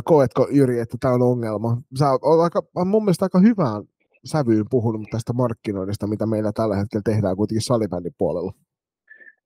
[0.04, 1.82] Koetko Jyri, että tämä on ongelma?
[1.98, 3.82] Sä oot aika, mun mielestä aika hyvään
[4.24, 8.52] sävyyn puhunut tästä markkinoinnista, mitä meillä tällä hetkellä tehdään kuitenkin salibändin puolella.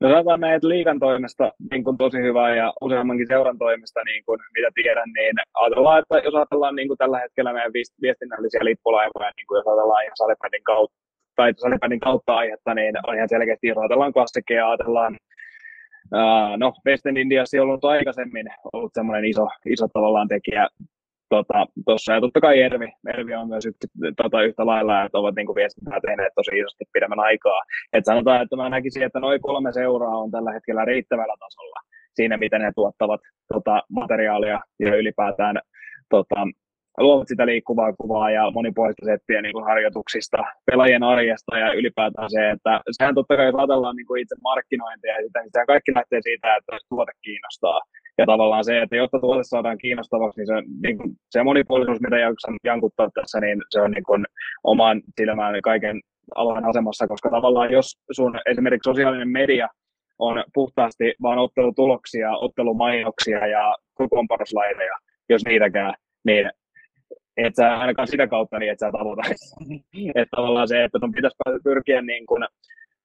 [0.01, 4.25] No sanotaan näin, että liikan toimesta niin kuin tosi hyvää ja useammankin seuran toimesta, niin
[4.25, 7.73] kuin, mitä tiedän, niin ajatellaan, että jos ajatellaan niin kuin tällä hetkellä meidän
[8.03, 10.97] viestinnällisiä lippulaivoja, niin kuin jos ajatellaan ihan salibändin kautta,
[11.37, 15.17] tai salibändin kautta aihetta, niin on ihan selkeästi, jos ajatellaan klassikkeja, ajatellaan
[16.13, 20.69] Uh, no, Western Indiassa on ollut aikaisemmin ollut semmoinen iso, iso tavallaan tekijä
[21.35, 21.67] Tota,
[22.15, 23.87] ja totta kai Ervi, Ervi on myös yhtä,
[24.23, 27.61] tota, yhtä lailla, että ovat niin viestintää tehneet tosi isosti pidemmän aikaa.
[27.93, 31.81] Et sanotaan, että mä näkisin, että noin kolme seuraa on tällä hetkellä riittävällä tasolla
[32.15, 33.21] siinä, miten ne tuottavat
[33.53, 35.57] tota, materiaalia ja ylipäätään
[36.09, 36.41] tota,
[36.99, 42.51] luovat sitä liikkuvaa kuvaa ja monipuolista settiä niin kuin harjoituksista, pelaajien arjesta ja ylipäätään se,
[42.51, 46.57] että sehän totta kai ajatellaan niin kuin itse markkinointia ja sitä, niin kaikki lähtee siitä,
[46.57, 47.81] että tuote kiinnostaa.
[48.19, 52.19] Ja tavallaan se, että jotta tuote saadaan kiinnostavaksi, niin se, niin kuin, se monipuolisuus, mitä
[52.19, 54.25] jaksan jankuttaa tässä, niin se on niin kuin
[54.65, 56.01] oman silmään kaiken
[56.35, 59.69] alan asemassa, koska tavallaan jos sun esimerkiksi sosiaalinen media
[60.19, 64.97] on puhtaasti vain ottelutuloksia, ottelumainoksia ja kokoonpanoslaideja,
[65.29, 65.95] jos niitäkään,
[66.25, 66.51] niin
[67.37, 69.23] et sä ainakaan sitä kautta niin, että sä tavoita.
[70.15, 72.45] että tavallaan se, että sun pitäisi pyrkiä niin kuin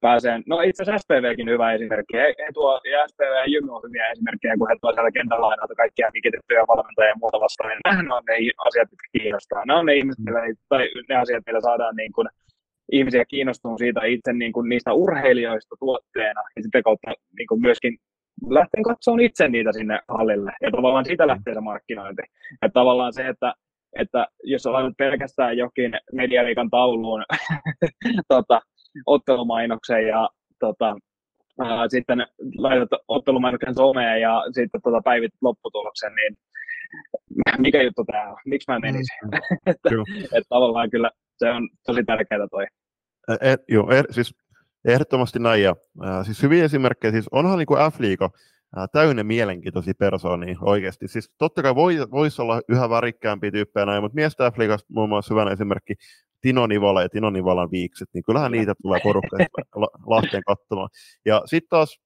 [0.01, 3.81] pääseen, no itse asiassa SPVkin hyvä esimerkki, he, he tuo, ja SPV ja Jymy on
[3.87, 7.79] hyviä esimerkkejä, kun he tuo siellä kentällä aina kaikkia mikitettyjä valmentajia ja muuta vastaan, niin
[7.85, 8.35] nämähän on ne
[8.67, 9.65] asiat, jotka kiinnostaa.
[9.65, 10.25] Nämä on ne ihmiset,
[10.69, 12.27] tai ne asiat, millä saadaan niin kuin,
[12.91, 17.97] ihmisiä kiinnostumaan siitä itse niin kuin, niistä urheilijoista tuotteena, ja sitten kautta niin kuin myöskin
[18.49, 22.21] lähteen katsomaan itse niitä sinne hallille, ja tavallaan siitä lähtee se markkinointi.
[22.61, 23.53] Että tavallaan se, että
[23.99, 27.23] että jos laitat pelkästään jokin medialiikan tauluun
[28.33, 28.61] tota,
[29.05, 30.29] ottelumainoksen ja
[30.59, 30.95] tota,
[31.59, 32.27] ää, sitten
[32.57, 36.37] laitat ottelumainoksen someen ja sitten tota, päivit lopputuloksen, niin
[37.57, 38.37] mikä juttu tämä on?
[38.45, 39.17] Miksi mä menisin?
[39.23, 39.29] Mm,
[39.71, 39.89] että,
[40.23, 42.65] että tavallaan kyllä se on tosi tärkeää toi.
[43.41, 44.35] Eh, joo, er, siis
[44.85, 45.63] ehdottomasti näin.
[45.63, 45.75] Ja,
[46.05, 48.29] äh, siis hyviä esimerkkejä, siis onhan niin kuin F-liiga
[48.91, 51.07] täynnä mielenkiintoisia persoonia oikeasti.
[51.07, 54.55] Siis totta kai voi, voisi olla yhä värikkäämpiä tyyppejä näin, mutta miestä f
[54.89, 55.93] muun muassa hyvänä esimerkki
[56.41, 59.37] Tino Nivala ja Tino Nivalan viikset, niin kyllähän niitä tulee porukka
[60.05, 60.89] Lahteen katsomaan.
[61.25, 61.99] Ja sitten taas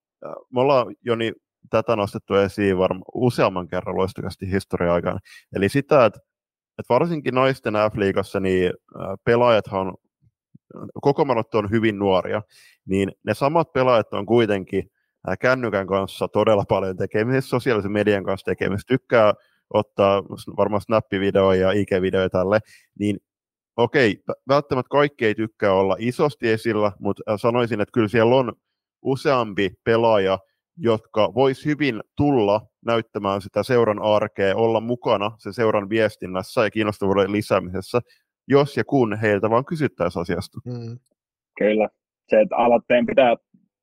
[0.54, 1.34] me ollaan jo niin
[1.70, 5.20] tätä nostettu esiin varmaan useamman kerran loistakasti historia aikana.
[5.56, 6.20] Eli sitä, että,
[6.80, 8.74] että varsinkin naisten F-liigassa niin
[9.26, 9.94] pelaajathan on,
[11.02, 12.42] koko on hyvin nuoria,
[12.86, 14.92] niin ne samat pelaajat on kuitenkin
[15.40, 19.34] kännykän kanssa todella paljon tekemistä, sosiaalisen median kanssa tekemistä, tykkää
[19.74, 20.24] ottaa
[20.58, 22.60] varmaan snappivideoja ja IG-videoja tälle,
[23.00, 23.18] niin
[23.78, 28.54] okei, välttämättä kaikki ei tykkää olla isosti esillä, mutta sanoisin, että kyllä siellä on
[29.02, 30.40] useampi pelaaja,
[30.78, 37.32] jotka vois hyvin tulla näyttämään sitä seuran arkea, olla mukana sen seuran viestinnässä ja kiinnostavuuden
[37.32, 38.00] lisäämisessä,
[38.48, 40.60] jos ja kun heiltä vaan kysyttäisiin asiasta.
[40.66, 41.00] Mm.
[41.58, 41.90] Kyllä.
[42.30, 43.36] Se, että aloitteen pitää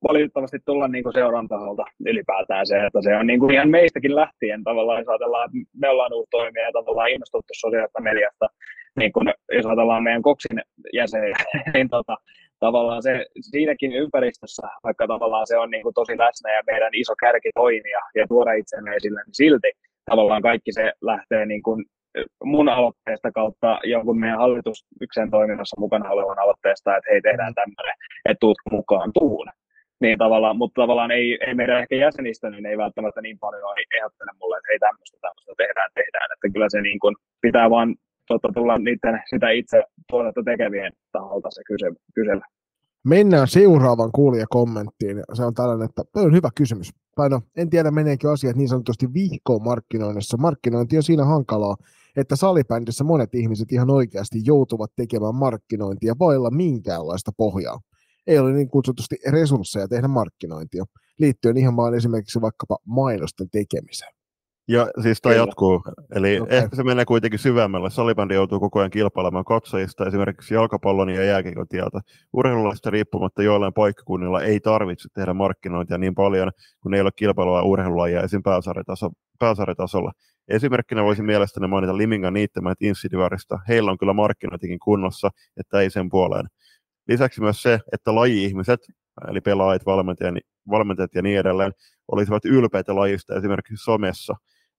[0.09, 4.16] valitettavasti tulla niin kuin seuran taholta ylipäätään se, että se on niin kuin ihan meistäkin
[4.16, 8.46] lähtien tavallaan, jos ajatellaan, että me ollaan uusi toimija ja tavallaan innostuttu sosiaalista mediasta,
[8.96, 11.36] niin kuin, jos ajatellaan meidän koksin jäseniä,
[11.74, 12.16] niin tota,
[12.59, 17.14] tavallaan se siinäkin ympäristössä, vaikka tavallaan se on niin kuin tosi läsnä ja meidän iso
[17.20, 19.70] kärki toimia ja tuoda itsemme esille, niin silti
[20.11, 21.84] tavallaan kaikki se lähtee niin kuin
[22.44, 27.94] mun aloitteesta kautta jonkun meidän hallitusyksen toiminnassa mukana olevan aloitteesta, että hei tehdään tämmöinen,
[28.24, 29.46] että tuut mukaan tuun.
[30.01, 33.62] Niin tavallaan, mutta tavallaan ei, ei meidän ehkä jäsenistä, niin ei välttämättä niin paljon
[33.98, 36.32] ehdottele mulle, että hei tämmöistä, tämmöistä tehdään, tehdään.
[36.32, 37.94] Että kyllä se niin kuin pitää vaan
[38.28, 42.47] totta, tulla niiden, sitä itse tuotetta tekevien taholta se kyse, kysellä.
[43.05, 45.22] Mennään seuraavan kuulijakommenttiin.
[45.32, 46.90] Se on tällainen, että toi on hyvä kysymys.
[47.16, 50.36] Tai no, en tiedä meneekö asiat niin sanotusti vihkoon markkinoinnissa.
[50.36, 51.77] Markkinointi on siinä hankalaa,
[52.16, 57.78] että salibändissä monet ihmiset ihan oikeasti joutuvat tekemään markkinointia vailla minkäänlaista pohjaa
[58.31, 60.85] ei ole niin kutsutusti resursseja tehdä markkinointia,
[61.19, 64.12] liittyen ihan vaan esimerkiksi vaikkapa mainosten tekemiseen.
[64.69, 65.82] Ja siis tämä jatkuu,
[66.15, 66.57] eli okay.
[66.57, 67.90] ehkä se menee kuitenkin syvemmälle.
[67.90, 72.01] Salibändi joutuu koko ajan kilpailemaan katsojista esimerkiksi jalkapallon ja jääkiekon tieltä.
[72.32, 76.51] Urheilulaista riippumatta joillain paikkakunnilla ei tarvitse tehdä markkinointia niin paljon,
[76.82, 78.43] kun ei ole kilpailua urheilulajia esim.
[78.43, 80.12] Pääsarjataso, pääsarjatasolla.
[80.48, 83.59] Esimerkkinä voisi mielestäni mainita Limingan niittämät Insidivarista.
[83.69, 86.47] Heillä on kyllä markkinointikin kunnossa, että ei sen puoleen
[87.11, 88.81] Lisäksi myös se, että laji-ihmiset,
[89.28, 90.35] eli pelaajat, valmentajat,
[90.70, 91.73] valmentajat ja niin edelleen,
[92.09, 94.35] olisivat ylpeitä lajista esimerkiksi somessa.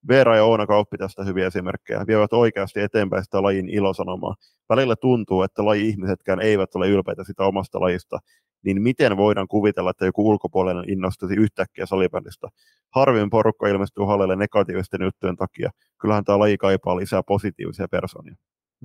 [0.07, 4.35] Veera ja Oona Kauppi tästä hyviä esimerkkejä, vievät oikeasti eteenpäin sitä lajin ilosanomaa.
[4.69, 8.19] Välillä tuntuu, että laji-ihmisetkään eivät ole ylpeitä sitä omasta lajista,
[8.65, 12.47] niin miten voidaan kuvitella, että joku ulkopuolinen innostuisi yhtäkkiä salibändistä?
[12.89, 15.69] Harvin porukka ilmestyy hallille negatiivisten juttujen takia.
[16.01, 18.35] Kyllähän tämä laji kaipaa lisää positiivisia persoonia.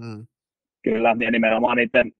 [0.05, 0.27] Hmm.
[0.85, 2.13] Kyllä, ja nimenomaan niiden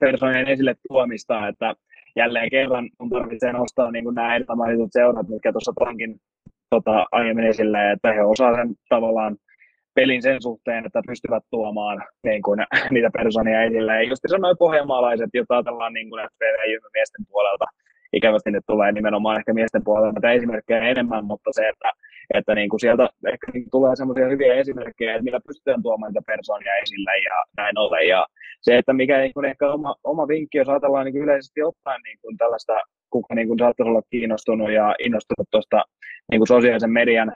[0.00, 1.74] persoonien esille tuomista, että
[2.16, 6.20] jälleen kerran on tarvitsee nostaa niin nämä mainitut seurat, mitkä tuossa tuonkin
[6.70, 9.36] tota, aiemmin esille, että he osaavat sen tavallaan
[9.94, 12.60] pelin sen suhteen, että pystyvät tuomaan niin kuin,
[12.90, 13.94] niitä persoonia esille.
[13.94, 16.28] Ja just noin pohjanmaalaiset, joita ajatellaan niin kuin,
[16.94, 17.64] miesten puolelta,
[18.12, 21.92] ikävästi nyt tulee nimenomaan ehkä miesten puolelta näitä esimerkkejä enemmän, mutta se, että,
[22.34, 26.26] että niin kuin sieltä ehkä niin tulee semmoisia hyviä esimerkkejä, että millä pystytään tuomaan niitä
[26.26, 28.08] persoonia esille ja näin ollen.
[28.08, 28.26] Ja
[28.62, 32.00] se, että mikä niin kuin ehkä oma, oma vinkki, jos ajatellaan niin kuin yleisesti ottaen
[32.04, 32.72] niin kuin tällaista,
[33.10, 35.84] kuka niin kuin saattaisi olla kiinnostunut ja innostunut tuosta
[36.30, 37.32] niin kuin sosiaalisen median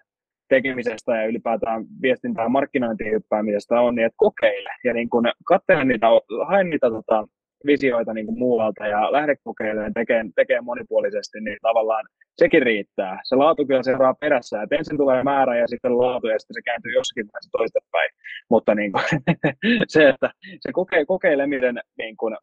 [0.49, 5.85] tekemisestä ja ylipäätään viestintää ja markkinointiin hyppäämisestä on, niin että kokeile ja niin kun katsele
[5.85, 6.07] niitä,
[6.47, 7.27] hae niitä tota,
[7.67, 12.05] visioita niin kuin muualta ja lähde kokeilemaan tekemään, tekemään monipuolisesti, niin tavallaan
[12.39, 13.21] sekin riittää.
[13.25, 16.63] Se laatu kyllä seuraa perässä, että ensin tulee määrä ja sitten laatu ja sitten se
[16.63, 18.11] kääntyy jossakin vaiheessa toistepäin.
[18.51, 19.05] Mutta niin kuin,
[19.95, 20.31] se, että
[20.61, 22.37] se koke, kokeilemisen niin kuin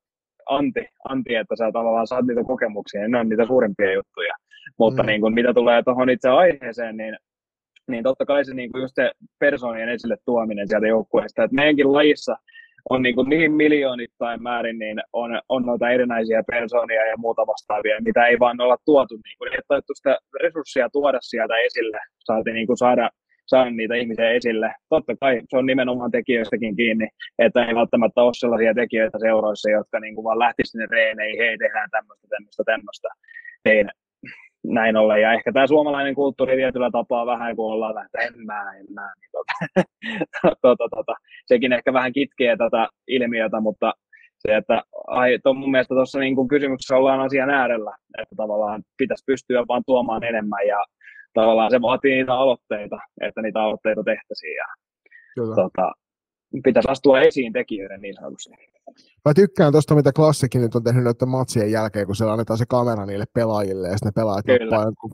[0.50, 4.34] anti, anti, että sä tavallaan saat niitä kokemuksia, niin ne on niitä suurimpia juttuja.
[4.80, 5.08] Mutta mm.
[5.08, 7.18] niin kuin, mitä tulee tuohon itse aiheeseen, niin
[7.92, 11.94] niin totta kai se niin kuin just se persoonien esille tuominen sieltä joukkueesta, että meidänkin
[11.94, 12.36] lajissa
[12.90, 18.02] on niin, kuin niin miljoonittain määrin, niin on, on noita erinäisiä persoonia ja muuta vastaavia,
[18.06, 22.68] mitä ei vaan olla tuotu, niin kuin, ei sitä resursseja tuoda sieltä esille, saatiin niin
[22.68, 23.10] kuin saada,
[23.46, 24.74] saada niitä ihmisiä esille.
[24.90, 27.08] Totta kai se on nimenomaan tekijöistäkin kiinni,
[27.40, 31.58] että ei välttämättä ole sellaisia tekijöitä seuroissa, jotka niin kuin vaan lähtisivät sinne reeneihin, hei
[31.58, 33.08] tehdään tämmöistä, tämmöistä, tämmöistä.
[33.66, 33.90] Niin
[34.64, 35.22] näin ollen.
[35.22, 38.86] Ja ehkä tämä suomalainen kulttuuri tietyllä tapaa vähän, kun ollaan vähän, että en mä, en
[38.94, 39.54] mä, niin tota,
[40.62, 41.16] tota, tota,
[41.48, 43.94] sekin ehkä vähän kitkee tätä ilmiötä, mutta
[44.38, 49.24] se, että ai, to, mun mielestä tuossa niin kysymyksessä ollaan asian äärellä, että tavallaan pitäisi
[49.26, 50.86] pystyä vaan tuomaan enemmän ja
[51.34, 54.66] tavallaan se vaatii niitä aloitteita, että niitä aloitteita tehtäisiin ja
[55.38, 55.56] Kyllä.
[55.56, 55.92] Tota,
[56.64, 58.50] pitäisi astua esiin tekijöiden niin sanotusti.
[59.26, 62.66] Mä tykkään tuosta, mitä Klassikin nyt on tehnyt noiden matsien jälkeen, kun siellä annetaan se
[62.70, 64.46] kamera niille pelaajille, ja sitten ne pelaajat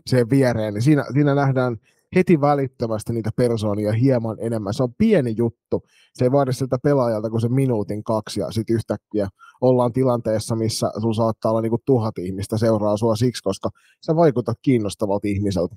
[0.08, 1.78] siihen viereen, niin siinä, siinä nähdään
[2.16, 4.74] heti välittömästi niitä persoonia hieman enemmän.
[4.74, 5.84] Se on pieni juttu.
[6.14, 9.28] Se ei vaadi siltä pelaajalta kuin se minuutin kaksi, ja sitten yhtäkkiä
[9.62, 13.70] ollaan tilanteessa, missä sun saattaa olla niinku tuhat ihmistä seuraa sua siksi, koska
[14.06, 15.76] sä vaikutat kiinnostavalta ihmiseltä.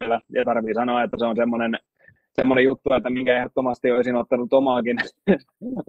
[0.00, 1.78] Kyllä, ja tarvii sanoa, että se on semmoinen
[2.36, 4.96] semmoinen juttu, että minkä ehdottomasti olisin ottanut omaakin,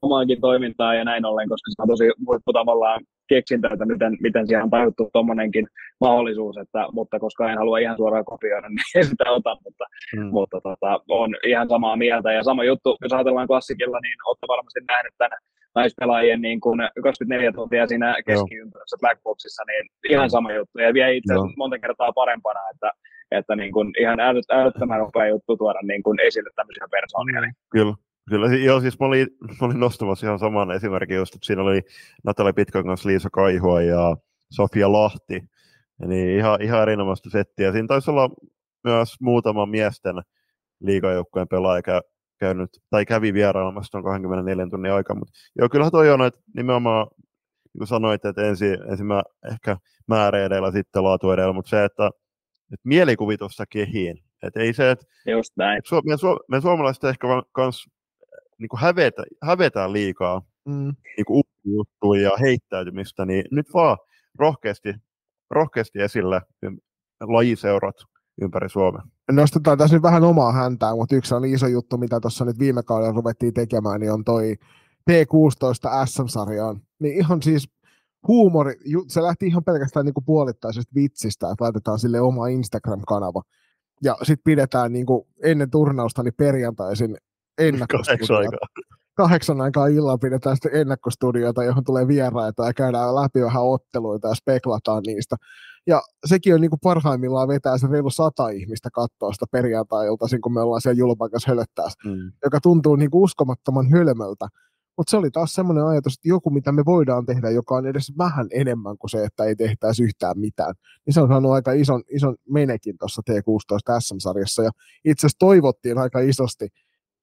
[0.02, 4.48] omaakin toimintaa ja näin ollen, koska se on tosi huippu tavallaan keksintä, että miten, miten
[4.48, 5.68] siihen on tajuttu tuommoinenkin
[6.02, 10.26] mahdollisuus, että, mutta koska en halua ihan suoraan kopioida, niin sitä ota, mutta, hmm.
[10.26, 12.32] mutta tota, on ihan samaa mieltä.
[12.34, 15.40] Ja sama juttu, jos ajatellaan klassikilla, niin olette varmasti nähnyt tämän
[15.76, 20.80] naispelaajien niin kuin 24 tuntia siinä keskiympyrässä Blackboxissa, niin ihan sama juttu.
[20.80, 22.91] Ja vielä itse asiassa monta kertaa parempana, että
[23.31, 27.41] että niin kuin ihan älyt, älyttömän nopea juttu tuoda niin kuin esille tämmöisiä persoonia.
[27.41, 27.53] Niin.
[27.69, 27.93] Kyllä.
[28.29, 31.81] Kyllä, joo, siis mä olin, mä olin nostamassa ihan saman esimerkin, just, että siinä oli
[32.23, 34.17] Natalia Pitkän kanssa Liisa Kaihua ja
[34.51, 35.43] Sofia Lahti,
[36.07, 37.71] niin ihan, ihan erinomaista settiä.
[37.71, 38.29] Siinä taisi olla
[38.83, 40.15] myös muutama miesten
[40.79, 42.01] liikajoukkueen pelaaja
[42.39, 47.07] käynyt, tai kävi vierailemassa tuon 24 tunnin aikaa, mutta joo, kyllähän toi on, että nimenomaan,
[47.17, 49.77] niin kuin sanoit, että ensin, ensin mä ehkä
[50.07, 52.09] määrä edellä, sitten laatu edellä, mutta se, että
[52.73, 54.23] et mielikuvitusta kehiin.
[54.44, 55.81] Et ei se, että Just näin.
[55.88, 57.85] Su- me, su- me suomalaiset ehkä kans
[58.60, 60.95] niin kuin hävetä, hävetään liikaa mm.
[61.18, 63.98] niin kuin juttuja ja heittäytymistä, niin nyt vaan
[64.39, 64.94] rohkeasti,
[65.49, 66.41] rohkeasti esille
[67.22, 67.95] lajiseurat
[68.41, 69.02] ympäri Suomea.
[69.31, 72.84] Nostetaan tässä nyt vähän omaa häntää, mutta yksi on iso juttu, mitä tuossa nyt viime
[72.84, 74.56] kaudella ruvettiin tekemään, niin on toi
[75.11, 76.81] T16 SM-sarjaan.
[76.99, 77.69] Niin ihan siis
[78.27, 78.73] huumori,
[79.07, 83.41] se lähti ihan pelkästään niin kuin puolittaisesta vitsistä, että laitetaan sille oma Instagram-kanava.
[84.03, 87.17] Ja sitten pidetään niin kuin ennen turnausta niin perjantaisin
[87.57, 88.67] ennakkostudiota.
[89.13, 94.35] Kahdeksan aikaa illalla pidetään sitten ennakkostudiota, johon tulee vieraita ja käydään läpi vähän otteluita ja
[94.35, 95.35] speklataan niistä.
[95.87, 100.53] Ja sekin on niin kuin parhaimmillaan vetää se reilu sata ihmistä katsoa sitä perjantai-iltaisin, kun
[100.53, 102.31] me ollaan siellä julpaikas hölöttää, mm.
[102.43, 104.47] joka tuntuu niin kuin uskomattoman hölmöltä.
[104.98, 108.14] Mutta se oli taas semmoinen ajatus, että joku, mitä me voidaan tehdä, joka on edes
[108.18, 110.74] vähän enemmän kuin se, että ei tehtäisi yhtään mitään.
[111.06, 114.64] Niin se on saanut aika ison, ison menekin tuossa T16 SM-sarjassa.
[114.64, 114.72] Ja
[115.06, 116.68] itse asiassa toivottiin aika isosti,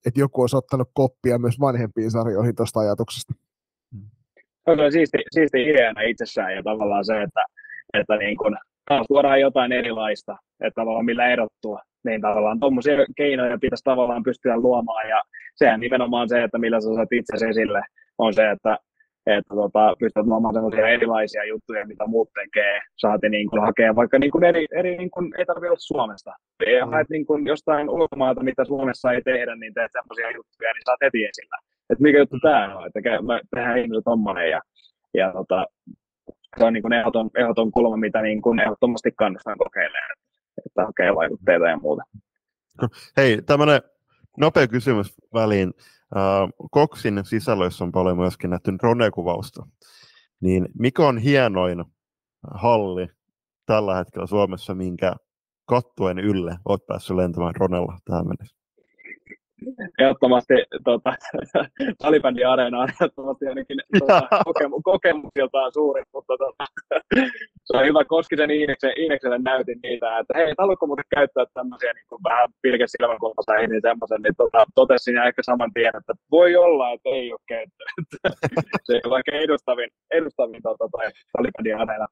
[0.06, 3.34] että joku olisi ottanut koppia myös vanhempiin sarjoihin tuosta ajatuksesta.
[4.64, 7.44] se on siisti, siisti ideana itsessään ja tavallaan se, että,
[7.94, 8.56] että niin kun,
[9.08, 11.80] tuodaan jotain erilaista, että tavallaan millä erottua.
[12.04, 15.22] Niin tavallaan tuommoisia keinoja pitäisi tavallaan pystyä luomaan ja
[15.54, 17.82] sehän nimenomaan se, että millä sä saat itse esille,
[18.18, 18.78] on se, että
[19.26, 24.18] että tota, pystyt luomaan sellaisia erilaisia juttuja, mitä muut tekee, saati niin kuin hakea vaikka
[24.18, 26.32] niin kuin eri, eri niin kuin, ei tarvitse olla Suomesta.
[26.78, 26.92] Ja mm.
[26.92, 31.00] haet niin kuin jostain ulkomailta, mitä Suomessa ei tehdä, niin teet sellaisia juttuja, niin saat
[31.04, 31.56] heti esillä.
[31.90, 33.00] Että mikä juttu tämä on, että
[33.54, 34.60] tehdään ihmiset tommonen ja,
[35.14, 35.66] ja tota,
[36.58, 40.16] se on niin kuin ehdoton, ehdoton kulma, mitä niin kuin ehdottomasti kannustan kokeilemaan,
[40.66, 42.02] että hakee vaikutteita ja muuta.
[43.16, 43.82] Hei, tämmöinen
[44.36, 45.72] nopea kysymys väliin.
[46.70, 49.66] Koksin sisällöissä on paljon myöskin nähty drone-kuvausta.
[50.40, 51.84] Niin mikä on hienoin
[52.54, 53.08] halli
[53.66, 55.14] tällä hetkellä Suomessa, minkä
[55.64, 58.63] kattuen ylle olet päässyt lentämään dronella tähän mennessä?
[59.98, 60.54] Ehdottomasti
[60.84, 61.14] tota,
[62.02, 66.64] Talibandin areena on ehdottomasti ainakin tota, kokemu, kokemuksiltaan suuri, mutta tota,
[67.66, 72.08] se on hyvä Koskisen Iineksen, Iinekselle näytin niitä, että hei, haluatko muuten käyttää tämmöisiä niin
[72.08, 76.92] kuin vähän pilke silmäkulmaseihin, niin semmoisen, niin tota, totesin ehkä saman tien, että voi olla,
[76.92, 78.06] että ei ole käyttänyt.
[78.84, 80.84] se on vaikka edustavin, edustavin tota,
[81.32, 82.06] Talibandin areena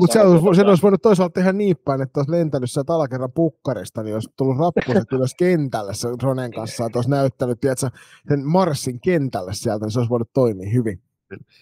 [0.00, 3.32] mutta se, olisi, sen olisi voinut toisaalta tehdä niin päin, että olisi lentänyt sieltä alakerran
[3.32, 7.86] pukkarista, niin olisi tullut rappuset ylös kentälle se Ronen kanssa, että olisi näyttänyt tiedätkö,
[8.28, 11.00] sen Marsin kentälle sieltä, niin se olisi voinut toimia hyvin.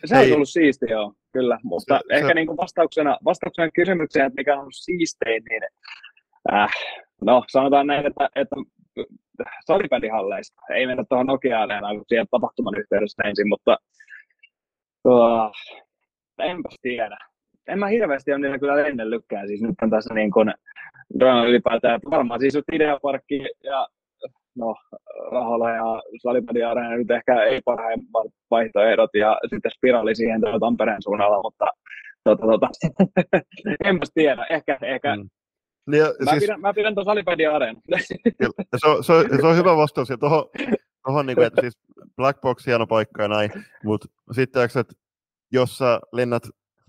[0.05, 1.59] Se on ollut siisti, joo, kyllä.
[1.63, 2.35] Mutta se, ehkä se...
[2.35, 5.63] Niin kuin vastauksena, vastauksena kysymykseen, että mikä on ollut siistein, niin
[6.53, 6.71] äh,
[7.23, 8.57] no sanotaan näin, että, että
[9.67, 13.79] salibändihalleista, ei mennä tuohon Nokia-areenaan, kun siellä tapahtuman yhteydessä ensin, mutta
[15.05, 15.51] uh,
[16.39, 17.19] enpä tiedä
[17.69, 19.49] en mä hirveästi ole niillä kyllä lennellytkään.
[19.49, 20.55] Siis nyt on tässä niin kuin
[21.19, 22.01] drone ylipäätään.
[22.11, 23.87] Varmaan siis just Ideaparkki ja
[24.57, 24.75] no,
[25.33, 31.43] Rahola ja Salibadi Areena nyt ehkä ei parhaimmat vaihtoehdot ja sitten spiraali siihen Tampereen suunnalla,
[31.43, 31.67] mutta
[32.25, 32.69] tota, tota,
[33.85, 35.29] en tiedä, ehkä, ehkä mm.
[35.91, 37.81] Niin, mä, siis, pidän, mä pidän tuon Salibadi Areena.
[38.77, 40.45] se, on, se, on, se on hyvä vastaus ja tuohon,
[41.07, 41.79] tohon, niin kuin, että siis
[42.17, 43.51] Black Box hieno paikka ja näin,
[43.85, 44.95] mutta sitten että
[45.53, 46.43] jos sä lennät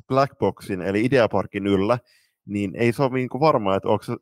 [0.08, 2.00] Blackboxin eli Ideaparkin yllä,
[2.46, 4.16] niin ei se ole niin varmaa, että onko se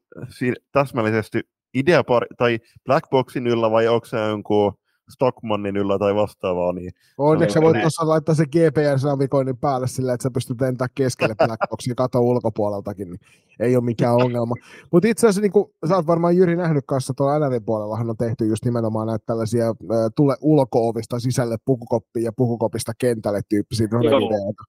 [0.71, 1.39] täsmällisesti
[1.77, 4.77] Ideapar- tai Blackboxin yllä vai onko se jonkun
[5.09, 6.73] Stockmannin yllä tai vastaavaa.
[6.73, 11.35] Niin Onneksi sä voit tuossa laittaa se GPS-navigoinnin päälle sillä, että sä pystyt lentämään keskelle
[11.45, 13.19] Blackboxia kato ulkopuoleltakin, niin
[13.59, 14.55] ei ole mikään ongelma.
[14.91, 18.17] Mutta itse asiassa niin kuin, sä oot varmaan Jyri nähnyt kanssa tuolla NRin puolellahan on
[18.17, 19.75] tehty just nimenomaan näitä tällaisia äh,
[20.15, 24.63] tule ulko-ovista sisälle pukukoppiin ja pukukopista kentälle tyyppisiä videoita.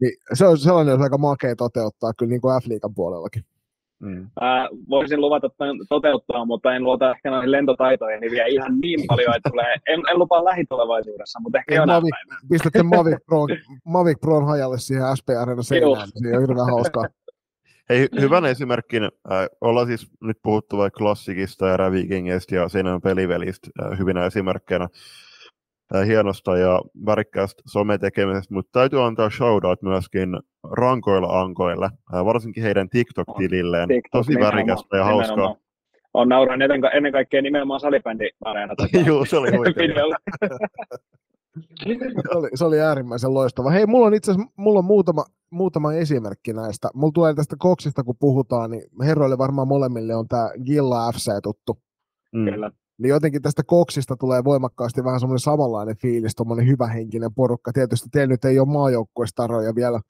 [0.00, 3.44] Niin se on sellainen, jos aika makea toteuttaa kyllä niin kuin F-liikan puolellakin.
[4.00, 4.30] Mm.
[4.40, 9.00] Ää, voisin luvata tämän toteuttaa, mutta en luota ehkä noihin lentotaitoihin niin vielä ihan niin
[9.06, 12.40] paljon, että tulee, en, en lupaa lähitulevaisuudessa, mutta ehkä jonain Mavic, päivänä.
[12.50, 13.46] Pistätte Mavic Pro,
[13.84, 17.04] Mavic Proon hajalle siihen SP-areenan seinään, niin se on hirveän hauskaa.
[17.88, 19.10] Hei, hyvän esimerkin, äh,
[19.60, 24.88] ollaan siis nyt puhuttu vaikka klassikista ja Rävikingeistä ja Seinän pelivelistä äh, hyvinä esimerkkeinä
[26.06, 30.36] hienosta ja värikkäästä sometekemisestä, mutta täytyy antaa shoutout myöskin
[30.70, 33.88] rankoilla ankoille, varsinkin heidän TikTok-tililleen.
[33.88, 35.36] TikTok, Tosi värikästä ja hauskaa.
[35.36, 35.60] Nimenomaan.
[36.14, 38.74] On nauran ennen, ennen kaikkea nimenomaan salibändi-areena.
[39.06, 39.56] Joo, se oli se,
[42.34, 43.70] oli, se oli äärimmäisen loistava.
[43.70, 46.88] Hei, mulla on itse asiassa mulla on muutama, muutama esimerkki näistä.
[46.94, 51.82] Mulla tulee tästä koksista, kun puhutaan, niin herroille varmaan molemmille on tämä Gilla FC tuttu.
[52.32, 52.44] Mm.
[52.44, 52.70] Kyllä
[53.00, 57.72] niin jotenkin tästä koksista tulee voimakkaasti vähän semmoinen samanlainen fiilis, tuommoinen hyvähenkinen porukka.
[57.72, 60.00] Tietysti teillä nyt ei ole maajoukkuestaroja vielä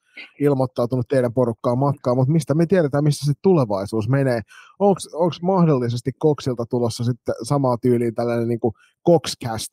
[0.41, 4.41] ilmoittautunut teidän porukkaan matkaan, mutta mistä me tiedetään, missä se tulevaisuus menee.
[4.79, 9.73] Onko mahdollisesti koksilta tulossa sitten samaa tyyliin tällainen niin kuin kokscast?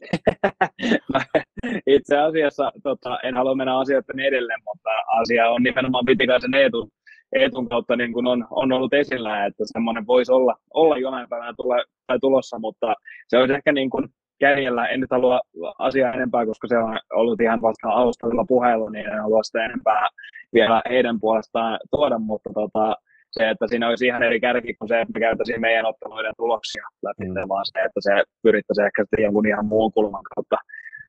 [1.86, 4.90] Itse asiassa tota, en halua mennä asioiden edelle, mutta
[5.20, 6.88] asia on nimenomaan Pitikaisen Eetun
[7.32, 11.52] Eetun kautta niin kuin on, on ollut esillä, että semmoinen voisi olla, olla jonain päivänä
[11.56, 12.94] tule, tai tulossa, mutta
[13.28, 14.08] se olisi ehkä niin kuin
[14.40, 15.40] kärjellä, en nyt halua
[15.78, 20.08] asiaa enempää, koska se on ollut ihan vasta alustavilla puheilla, niin en halua sitä enempää
[20.54, 22.96] vielä heidän puolestaan tuoda, mutta tota,
[23.32, 26.84] se, että siinä olisi ihan eri kärki kuin se, että me käytäisiin meidän otteluiden tuloksia
[27.02, 27.48] läpi, mm.
[27.48, 30.56] vaan se, että se pyrittäisiin ehkä jonkun ihan muun kulman kautta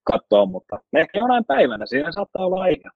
[0.04, 2.90] katsoa, mutta ehkä jonain päivänä siinä saattaa olla aika.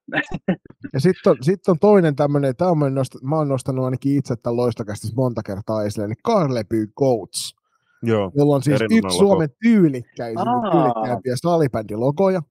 [0.93, 4.35] Ja sitten on, sit on toinen tämmöinen, tämä on nost, mä oon nostanut ainakin itse
[4.35, 7.55] tämän loistakästi monta kertaa esille, niin Carleby Goats,
[8.03, 12.41] Joo, jolla on siis yksi Suomen tyylikkäimpiä salibändilogoja.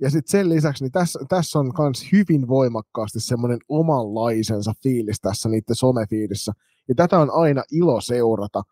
[0.00, 5.48] Ja sitten sen lisäksi, niin tässä, tässä on myös hyvin voimakkaasti semmoinen omanlaisensa fiilis tässä
[5.48, 6.52] niiden somefiidissä.
[6.88, 8.62] Ja tätä on aina ilo seurata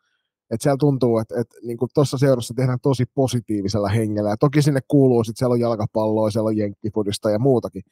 [0.51, 4.31] että siellä tuntuu, että, että niin tuossa seurassa tehdään tosi positiivisella hengellä.
[4.31, 7.83] Ja toki sinne kuuluu, että siellä on jalkapalloa, siellä on jenkkifudista ja muutakin.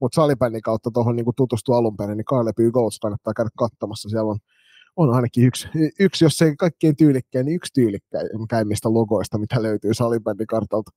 [0.00, 4.08] Mutta salibändin kautta tuohon niin tutustua alun perin, niin Karleby Goats kannattaa käydä katsomassa.
[4.08, 4.38] Siellä on,
[4.96, 5.68] on ainakin yksi,
[6.00, 10.90] yksi, jos ei kaikkein tyylikkäin, niin yksi tyylikkäimmistä logoista, mitä löytyy salibändin kartalta.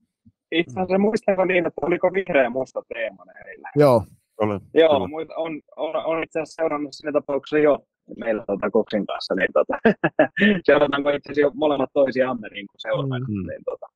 [0.51, 3.69] Itse asiassa muistanko niin, että oliko vihreä musta teema heillä?
[3.75, 4.03] Joo.
[4.37, 7.79] Olen, Joo, on, on, on, on itse asiassa seurannut siinä tapauksessa jo
[8.17, 9.77] meillä tota, Koksin kanssa, niin tota,
[10.67, 13.47] seurataanko itse asiassa molemmat toisiamme niin kuin seuraamme, mm.
[13.47, 13.87] niin tota,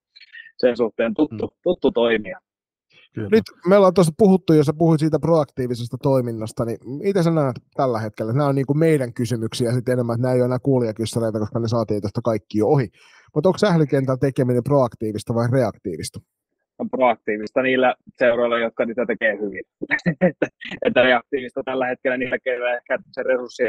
[0.58, 1.60] sen suhteen tuttu, mm.
[1.64, 2.40] tuttu toimia.
[3.14, 3.30] Kyllä.
[3.32, 7.56] Nyt me ollaan tuossa puhuttu, jos sä puhuit siitä proaktiivisesta toiminnasta, niin miten sä näet
[7.76, 8.34] tällä hetkellä?
[8.34, 11.60] Nämä on niin kuin meidän kysymyksiä sitten enemmän, että nämä ei ole enää kuulijakyssäreitä, koska
[11.60, 12.88] ne saatiin tuosta kaikki jo ohi.
[13.36, 16.20] Mutta onko sählykentällä tekeminen proaktiivista vai reaktiivista?
[16.80, 19.64] On proaktiivista niillä seuroilla, jotka niitä tekee hyvin.
[20.86, 23.64] että reaktiivista tällä hetkellä niillä, keillä ehkä se resurssi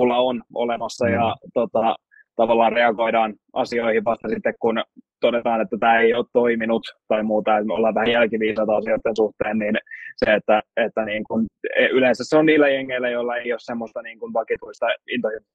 [0.00, 1.12] on olemassa mm.
[1.12, 1.96] ja tota,
[2.36, 4.82] tavallaan reagoidaan asioihin vasta sitten, kun
[5.20, 9.58] todetaan, että tämä ei ole toiminut tai muuta, että me ollaan vähän jälkiviisaita asioiden suhteen,
[9.58, 9.74] niin
[10.16, 11.46] se, että, että niin kun,
[11.76, 14.86] e, yleensä se on niillä jengeillä, joilla ei ole semmoista niin kun vakituista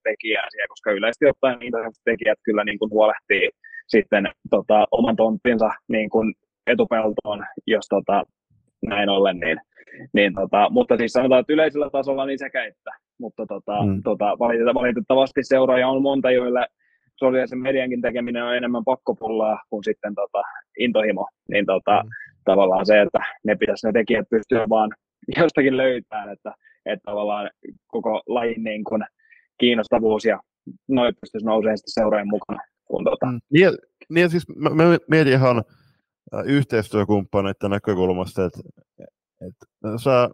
[0.03, 1.59] tekijää siellä, koska yleisesti ottaen
[2.05, 3.49] tekijät kyllä niin kun huolehtii
[3.87, 6.33] sitten tota, oman tonttinsa niin kun
[6.67, 8.23] etupeltoon, jos tota,
[8.87, 9.57] näin ollen, niin,
[10.13, 14.03] niin tota, mutta siis sanotaan, että yleisellä tasolla niin sekä että, mutta tota, mm.
[14.03, 14.25] tota,
[14.75, 16.67] valitettavasti seuraaja on monta, joille
[17.15, 20.41] sosiaalisen mediankin tekeminen on enemmän pakkopullaa kuin sitten tota,
[20.79, 22.09] intohimo, niin tota, mm.
[22.45, 24.91] tavallaan se, että ne pitäisi ne tekijät pystyä vaan
[25.41, 26.53] jostakin löytämään, että,
[26.85, 27.49] että tavallaan
[27.87, 29.03] koko lajin niin kuin
[29.57, 30.39] kiinnostavuus ja
[30.87, 32.59] noin pystyisi nousemaan sitten seuraajan mukana.
[32.85, 33.25] Kun, tota.
[33.25, 33.39] mm.
[33.53, 33.69] niin,
[34.09, 35.63] niin siis mä, mä mietin ihan
[36.45, 38.59] yhteistyökumppaneiden näkökulmasta, että,
[39.47, 40.29] että sä,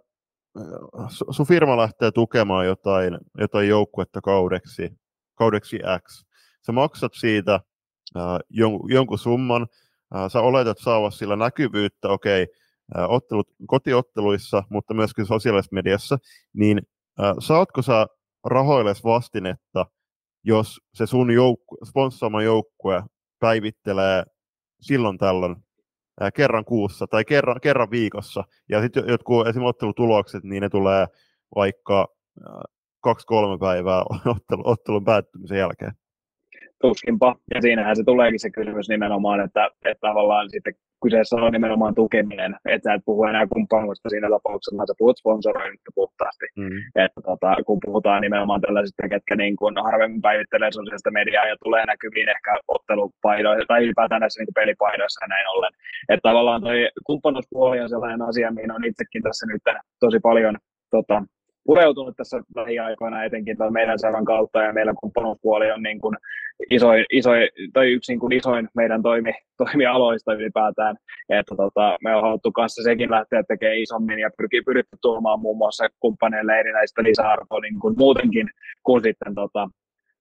[1.32, 4.90] sun firma lähtee tukemaan jotain, jotain joukkuetta kaudeksi,
[5.36, 6.24] kaudeksi X,
[6.66, 7.60] sä maksat siitä
[8.18, 9.68] äh, jonkun, jonkun summan,
[10.16, 16.18] äh, sä oletat saavasi sillä näkyvyyttä, okei, okay, ottelut, kotiotteluissa, mutta myöskin sosiaalisessa mediassa,
[16.54, 16.82] niin
[17.40, 18.08] saatko sä
[18.46, 19.86] rahoilles vastinetta,
[20.44, 23.04] jos se sun joukku, sponssaama joukkue
[23.40, 24.24] päivittelee
[24.82, 25.56] silloin tällöin
[26.32, 31.08] kerran kuussa tai kerran, kerran viikossa, ja sitten jotkut esimerkiksi ottelutulokset, niin ne tulee
[31.56, 32.08] vaikka
[33.00, 35.92] kaksi-kolme päivää ottelu, ottelun päättymisen jälkeen.
[36.82, 37.36] Tuskinpa.
[37.56, 42.56] Ja siinähän se tuleekin se kysymys nimenomaan, että, että tavallaan sitten kyseessä on nimenomaan tukeminen,
[42.66, 46.46] että sä et puhu enää kumppanuudesta siinä tapauksessa, vaan sä puhut sponsoroinnista puhtaasti.
[46.58, 46.80] Mm.
[46.96, 51.86] Että tota, kun puhutaan nimenomaan tällaisista, ketkä niin kuin harvemmin päivittelee sosiaalista mediaa ja tulee
[51.86, 55.74] näkyviin ehkä ottelupaidoissa tai ylipäätään näissä niin pelipaidoissa ja näin ollen.
[56.10, 59.62] Että tavallaan toi kumppanuuspuoli on sellainen asia, mihin on itsekin tässä nyt
[60.00, 60.56] tosi paljon
[60.92, 61.24] tota,
[61.66, 66.18] pureutunut tässä lähiaikoina etenkin meidän seuran kautta ja meillä kumppanuuspuoli on niin kuin
[66.70, 70.96] isoin, isoin, tai yksi niin kuin isoin meidän toimi, toimialoista ylipäätään.
[71.30, 75.58] Että tota, me on haluttu kanssa sekin lähteä tekemään isommin ja pyrkii pyritty tuomaan muun
[75.58, 78.50] muassa kumppaneille erinäistä lisäarvoa niin kuin muutenkin
[78.84, 79.70] kuin sitten tota,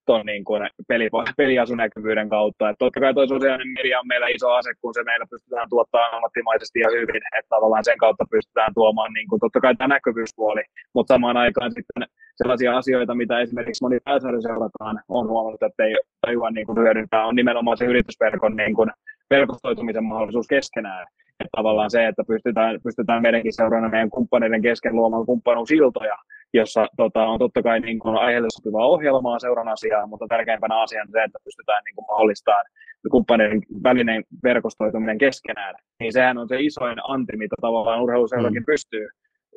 [0.07, 2.71] tuon niin kuin peli, peliasunäkyvyyden kautta.
[2.71, 6.15] Et totta kai tuo sosiaalinen media on meillä iso ase, kun se meillä pystytään tuottamaan
[6.15, 10.63] ammattimaisesti ja hyvin, että tavallaan sen kautta pystytään tuomaan niin kuin, totta kai tämä näkyvyyspuoli,
[10.95, 12.03] mutta samaan aikaan sitten
[12.43, 17.37] sellaisia asioita, mitä esimerkiksi moni pääsarjaseurataan on huomannut, että ei tajua niin kuin hyödyntää, on
[17.37, 18.91] nimenomaan se yritysverkon niin kuin
[19.31, 21.07] verkostoitumisen mahdollisuus keskenään.
[21.41, 26.17] Että tavallaan se, että pystytään, pystytään meidänkin seurana meidän kumppaneiden kesken luomaan kumppanuusiltoja,
[26.53, 31.11] jossa tota, on totta kai niin kuin aiheelle sopivaa ohjelmaa seuran asiaa, mutta tärkeimpänä asiana
[31.13, 32.65] se, että pystytään niin kuin mahdollistamaan
[33.11, 35.75] kumppaneiden välinen verkostoituminen keskenään.
[36.01, 38.67] Niin sehän on se isoin anti, mitä tavallaan urheiluseurakin mm.
[38.67, 39.09] pystyy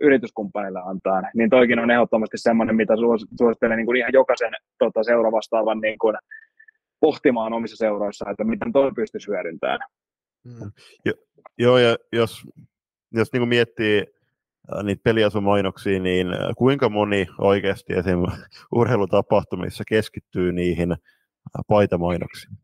[0.02, 1.22] yrityskumppanille antaa.
[1.36, 2.94] Niin toikin on ehdottomasti semmoinen, mitä
[3.38, 6.16] suosittelen niin kuin ihan jokaisen tota, seuravastaavan niin kuin,
[7.00, 9.80] pohtimaan omissa seuroissa, että miten toi pystyisi hyödyntämään.
[10.46, 10.72] Mm.
[11.06, 11.14] Jo,
[11.58, 12.44] joo, ja jos,
[13.12, 14.06] jos niin kuin miettii
[14.72, 18.20] Äh, niitä peliasumainoksia, niin äh, kuinka moni oikeasti esim.
[18.76, 20.98] urheilutapahtumissa keskittyy niihin äh,
[21.68, 22.58] paitamainoksiin?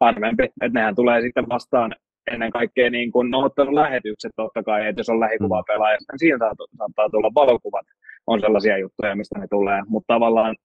[0.00, 1.94] Harvempi, että nehän tulee sitten vastaan
[2.30, 6.38] ennen kaikkea niin kuin no, lähetykset totta kai, että jos on lähikuva pelaajasta, niin siinä
[6.38, 7.86] saattaa tulla valokuvat,
[8.26, 10.56] on sellaisia juttuja, mistä ne tulee, mutta tavallaan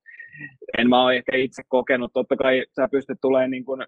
[0.78, 3.82] en mä ole ehkä itse kokenut, totta kai sä pystyt tulemaan niin kuin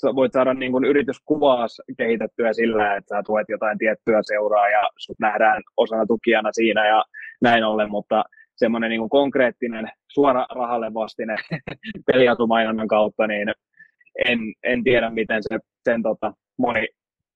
[0.00, 1.66] sä voit saada niin kuin yrityskuvaa
[1.96, 7.04] kehitettyä sillä, että sä tuet jotain tiettyä seuraa ja sut nähdään osana tukijana siinä ja
[7.42, 8.24] näin ollen, mutta
[8.56, 11.36] semmoinen niin konkreettinen suora rahalle vastine
[12.12, 13.52] peliatumainonnan kautta, niin
[14.24, 16.88] en, en tiedä, miten se, sen tota, moni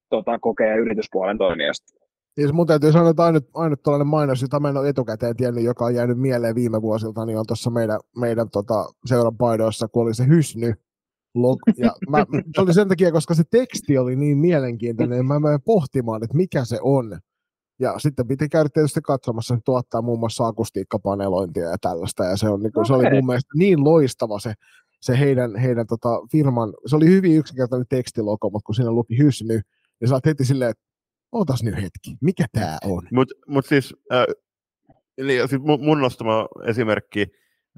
[0.09, 2.05] tota, kokee yrityspuolen toimijasta.
[2.37, 5.65] Niin mun täytyy sanoa, että ainut, ainut tällainen mainos, jota mä en ole etukäteen tiennyt,
[5.65, 10.03] joka on jäänyt mieleen viime vuosilta, niin on tuossa meidän, meidän tota, seuran paidoissa, kun
[10.03, 10.75] oli se hysny.
[11.35, 15.41] Log, ja mä, se oli sen takia, koska se teksti oli niin mielenkiintoinen, ja mä
[15.41, 17.19] menen pohtimaan, että mikä se on.
[17.81, 22.49] Ja sitten piti käydä tietysti katsomassa, että tuottaa muun muassa akustiikkapanelointia ja tällaista, ja se,
[22.49, 22.87] on, niin kuin, okay.
[22.87, 24.53] se oli mun mielestä niin loistava se,
[25.05, 29.61] se heidän, heidän tota, firman, se oli hyvin yksinkertainen tekstilogo, mutta kun siinä luki hysny,
[30.01, 30.85] niin sä oot heti silleen, että
[31.33, 33.03] ootas nyt hetki, mikä tämä on?
[33.13, 34.25] Mutta mut siis, äh,
[35.19, 37.27] eli, siis mun nostama esimerkki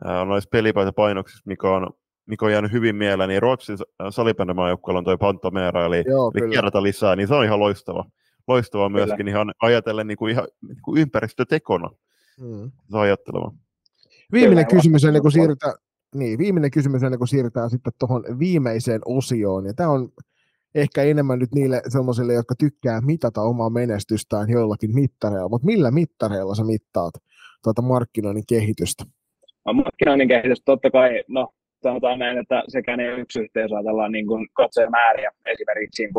[0.06, 1.90] äh, noissa pelipaitapainoksissa, mikä on,
[2.26, 3.78] mikä on jäänyt hyvin mieleen, niin Ruotsin
[4.10, 8.04] salibändimaajoukkueella on toi Pantomera, eli, Joo, eli kierrata lisää, niin se on ihan loistava.
[8.48, 9.06] Loistava kyllä.
[9.06, 11.90] myöskin ihan ajatellen niin kuin ihan niin kuin ympäristötekona.
[12.40, 12.70] Hmm.
[12.90, 13.52] Se ajatteleva.
[14.32, 15.74] Viimeinen kysymys ennen kuin siirrytään,
[16.14, 19.66] niin, viimeinen kysymys ennen kuin siirrytään sitten tuohon viimeiseen osioon.
[19.66, 20.08] Ja tämä on
[20.74, 26.54] ehkä enemmän nyt niille sellaisille, jotka tykkää mitata omaa menestystään joillakin mittareilla, mutta millä mittareilla
[26.54, 27.14] sä mittaat
[27.64, 29.04] tuota markkinoinnin kehitystä?
[29.66, 31.48] No, markkinoinnin kehitys totta kai, no
[31.82, 34.46] sanotaan näin, että sekään ei yksi yhteys, ajatellaan niin kuin
[34.90, 36.14] määriä esimerkiksi niin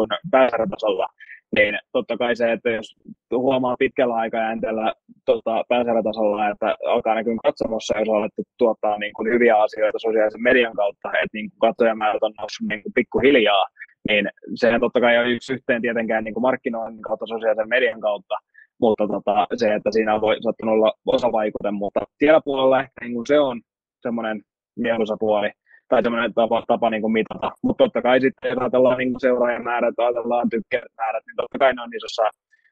[1.55, 2.95] niin totta kai se, että jos
[3.31, 4.93] huomaa pitkällä aikajänteellä
[5.25, 10.43] tota, pääsarjatasolla, että alkaa näkyä katsomossa, jos on alettu tuottaa niin kuin hyviä asioita sosiaalisen
[10.43, 13.65] median kautta, että niin kuin katsojamäärät on noussut niin kuin pikkuhiljaa,
[14.09, 18.35] niin sehän totta kai on yksi yhteen tietenkään niin kuin markkinoinnin kautta, sosiaalisen median kautta,
[18.81, 23.27] mutta tota, se, että siinä voi saattanut olla osavaikute, mutta siellä puolella ehkä niin kuin
[23.27, 23.61] se on
[24.01, 24.41] semmoinen
[24.75, 25.51] mieluisa puoli,
[25.87, 27.51] tai semmoinen tapa, tapa niin kuin mitata.
[27.63, 31.81] Mutta totta kai sitten, jos ajatellaan niin seuraajan määrät, ajatellaan tykkämäärät, niin totta kai ne
[31.81, 32.23] on isossa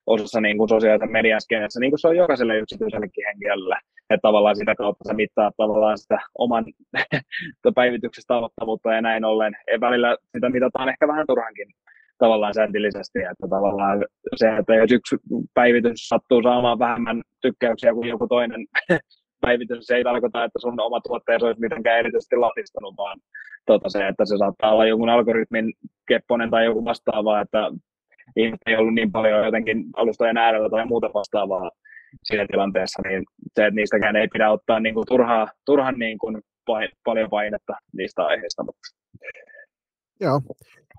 [0.08, 3.76] osassa niin kuin sosiaalisen median skenessä, niin kuin se on jokaiselle yksityisellekin henkilölle.
[4.10, 6.66] Että tavallaan sitä kautta sä mittaa tavallaan sitä oman
[7.76, 9.54] päivityksestä tavoittavuutta ja näin ollen.
[9.72, 11.68] Ja välillä sitä mitataan ehkä vähän turhankin
[12.18, 14.06] tavallaan sääntillisesti, että tavallaan
[14.36, 15.16] se, että jos yksi
[15.54, 18.66] päivitys sattuu saamaan vähemmän tykkäyksiä kuin joku toinen
[19.42, 23.20] päivitys, se ei tarkoita, että sun oma tuotteesi olisi mitenkään erityisesti latistunut, vaan
[23.66, 25.74] tota se, että se saattaa olla jonkun algoritmin
[26.08, 27.72] kepponen tai joku vastaava, että
[28.36, 31.72] ihmiset ei ollut niin paljon jotenkin alustojen äärellä tai muuta vastaavaa
[32.24, 33.24] siinä tilanteessa, niin
[33.56, 37.74] se, että niistäkään ei pidä ottaa niin kuin turhaa, turhan niin kuin pain, paljon painetta
[37.94, 38.66] niistä aiheista.
[40.22, 40.42] Joo.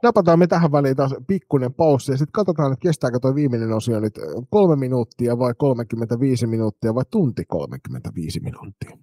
[0.03, 4.01] Napataan me tähän väliin taas pikkuinen paussi ja sitten katsotaan, että kestääkö tuo viimeinen osio
[4.01, 4.15] nyt
[4.51, 8.99] kolme minuuttia vai 35 minuuttia vai tunti 35 minuuttia.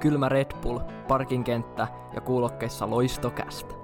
[0.00, 3.74] Kylmä Red Bull, parkinkenttä ja kuulokkeissa loistokästä.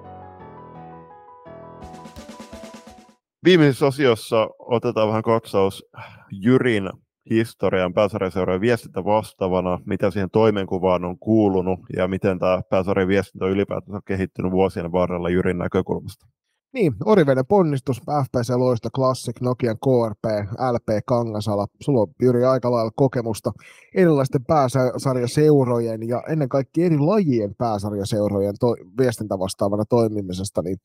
[3.45, 5.85] Viimeisessä osiossa otetaan vähän katsaus
[6.31, 6.89] Jyrin
[7.29, 13.95] historian pääsarjaseurojen viestintä vastaavana, mitä siihen toimenkuvaan on kuulunut ja miten tämä pääsarjan viestintä ylipäätään
[13.95, 16.27] on kehittynyt vuosien varrella Jyrin näkökulmasta.
[16.73, 21.67] Niin, Oriveden ponnistus, FPC Loista Classic, Nokian KRP, LP Kangasala.
[21.81, 23.51] Sulla on Jyri aika lailla kokemusta
[23.95, 30.61] erilaisten pääsarjaseurojen ja ennen kaikkea eri lajien pääsarjaseurojen to- viestintävastaavana toimimisesta.
[30.61, 30.77] Niin,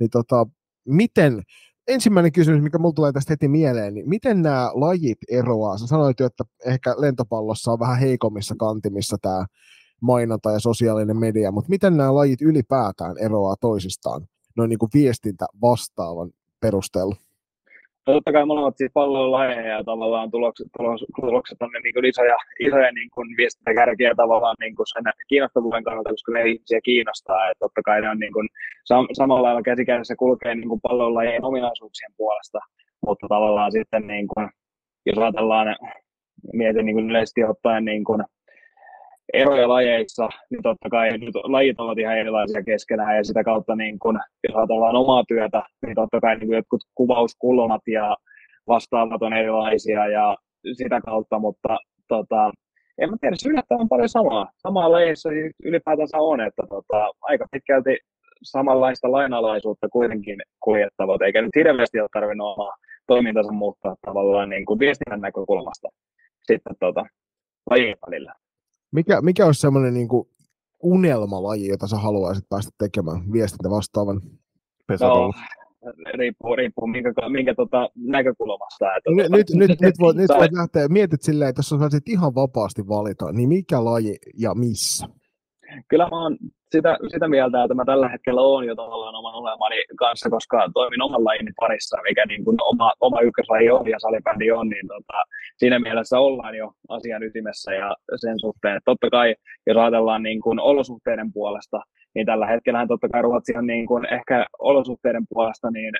[0.00, 0.46] niin tota,
[0.88, 1.42] miten,
[1.88, 5.78] ensimmäinen kysymys, mikä mulla tulee tästä heti mieleen, niin miten nämä lajit eroaa?
[5.78, 9.46] Sä sanoit jo, että ehkä lentopallossa on vähän heikommissa kantimissa tämä
[10.00, 15.46] mainonta ja sosiaalinen media, mutta miten nämä lajit ylipäätään eroaa toisistaan noin niin kuin viestintä
[15.62, 16.30] vastaavan
[16.60, 17.16] perusteella?
[18.04, 20.66] Totta kai molemmat siis palloilla lajeja ja tavallaan tulokset,
[21.20, 26.32] tulokset on niin isoja, isoja niin kuin viestintäkärkiä tavallaan niin kuin sen kiinnostavuuden kannalta, koska
[26.32, 27.50] ne ihmisiä kiinnostaa.
[27.50, 28.48] Että totta kai ne on niin kuin,
[28.84, 30.80] sam, samalla lailla käsikädessä kulkee niin kuin
[31.14, 32.58] lajien ominaisuuksien puolesta,
[33.06, 34.48] mutta tavallaan sitten niin kuin,
[35.06, 35.76] jos ajatellaan,
[36.52, 38.24] mietin niin kuin yleisesti ottaen niin kuin,
[39.32, 43.98] eroja lajeissa, niin totta kai nyt lajit ovat ihan erilaisia keskenään ja sitä kautta, niin
[43.98, 48.16] kun, jos ajatellaan omaa työtä, niin totta kai niin jotkut kuvauskulmat ja
[48.66, 50.36] vastaavat on erilaisia ja
[50.72, 51.78] sitä kautta, mutta
[52.08, 52.52] tota,
[52.98, 54.50] en mä tiedä, on paljon samaa.
[54.56, 55.28] Samaa lajeissa
[55.64, 57.98] ylipäätänsä on, että tota, aika pitkälti
[58.42, 62.76] samanlaista lainalaisuutta kuitenkin kuljettavat, eikä nyt hirveästi ole tarvinnut omaa
[63.06, 65.88] toimintansa muuttaa tavallaan niin kuin viestinnän näkökulmasta
[66.46, 67.04] sitten tota,
[67.70, 68.34] lajien välillä.
[68.92, 70.28] Mikä, mikä olisi semmoinen niin kuin
[70.82, 74.20] unelmalaji, jota sä haluaisit päästä tekemään viestintä vastaavan
[74.86, 75.32] pesäpallo?
[75.84, 78.96] No, riippuu, riippuu minkä, minkä tota, näkökulmasta.
[78.96, 82.08] Että, nyt, nyt, nyt, nyt, voit, nyt voit lähteä, mietit silleen, että jos sä saisit
[82.08, 85.06] ihan vapaasti valita, niin mikä laji ja missä?
[85.88, 86.38] Kyllä mä oon
[86.72, 91.02] sitä, sitä mieltä, että mä tällä hetkellä olen jo tavallaan oman olemani kanssa, koska toimin
[91.02, 95.18] oman lajin parissa, mikä niin kuin oma, oma ykköslaji on ja salibändi on, niin tota,
[95.56, 99.34] siinä mielessä ollaan jo asian ytimessä ja sen suhteen, että totta kai
[99.66, 101.80] jos ajatellaan niin kuin olosuhteiden puolesta,
[102.14, 105.94] niin tällä hetkellä totta kai Ruotsi on niin kuin ehkä olosuhteiden puolesta niin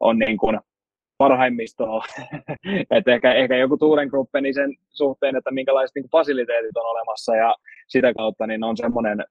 [0.00, 0.60] on niin kuin
[1.18, 2.04] parhaimmistoa.
[2.96, 7.54] että ehkä, ehkä joku Tuurenkruppe niin sen suhteen, että minkälaiset niin fasiliteetit on olemassa ja
[7.88, 9.24] sitä kautta niin on semmoinen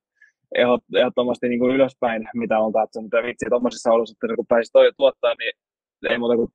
[0.56, 3.14] ehdottomasti niin kuin ylöspäin, mitä on katsonut.
[3.14, 5.54] Ja vitsi, tuommoisissa olosuhteissa, kun pääsi toi tuottaa, niin
[6.10, 6.50] ei muuta kuin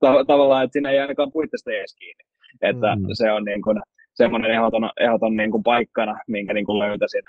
[0.26, 2.24] tavallaan, että siinä ei ainakaan puitteista edes kiinni.
[2.62, 3.06] Että mm.
[3.12, 3.80] se on niin kuin,
[4.14, 7.22] semmoinen ehdoton, ehdoton niin kuin paikkana, minkä niin kuin löytäisin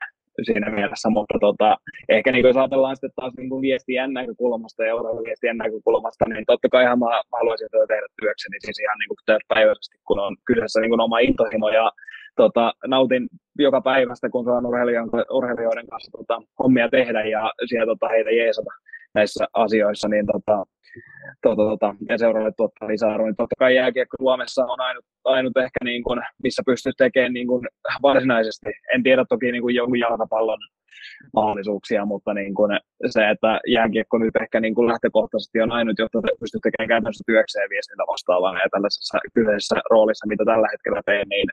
[0.46, 1.78] siinä mielessä, mutta tota,
[2.10, 6.70] ehkä niin jos ajatellaan sitten taas niin kuin viestien näkökulmasta ja viestien näkökulmasta, niin totta
[6.70, 6.96] kai mä,
[7.32, 11.02] mä haluaisin tätä tehdä työkseni siis ihan niin kuin päiväisesti, kun on kyseessä niin kuin
[11.02, 11.92] oma intohimo ja
[12.36, 13.28] tota, nautin
[13.60, 18.72] joka päivästä, kun saan urheilijoiden, urheilijoiden kanssa tota, hommia tehdä ja siellä tota, heitä jeesata
[19.14, 20.66] näissä asioissa, niin tota,
[21.42, 23.28] tota, tota, ja seuraavalle tuottaa lisäarvoa.
[23.28, 27.48] Niin totta kai jääkiekko Suomessa on ainut, ainut ehkä, niin kuin, missä pystyy tekemään niin
[27.48, 27.68] kuin
[28.02, 28.70] varsinaisesti.
[28.94, 30.60] En tiedä toki niin kuin jonkun jalkapallon
[31.34, 32.80] mahdollisuuksia, mutta niin kuin
[33.10, 37.70] se, että jääkiekko nyt ehkä niin kuin lähtökohtaisesti on ainut, jotta pystyy tekemään käytännössä työkseen
[37.70, 41.48] viestintä vastaavana ja tällaisessa kyseisessä roolissa, mitä tällä hetkellä teen, niin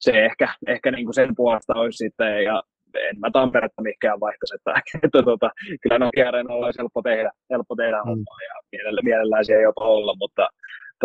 [0.00, 2.62] se ehkä, ehkä niin kuin sen puolesta olisi sitten, ja
[2.96, 4.72] en mä Tamperetta mikään vaihtaisi, että,
[5.04, 5.50] että tota,
[5.82, 8.08] kyllä Nokia Areenalla olisi helppo tehdä, helppo tehdä mm.
[8.08, 10.48] hommaa ja mielellä, mielellään siellä jopa olla, mutta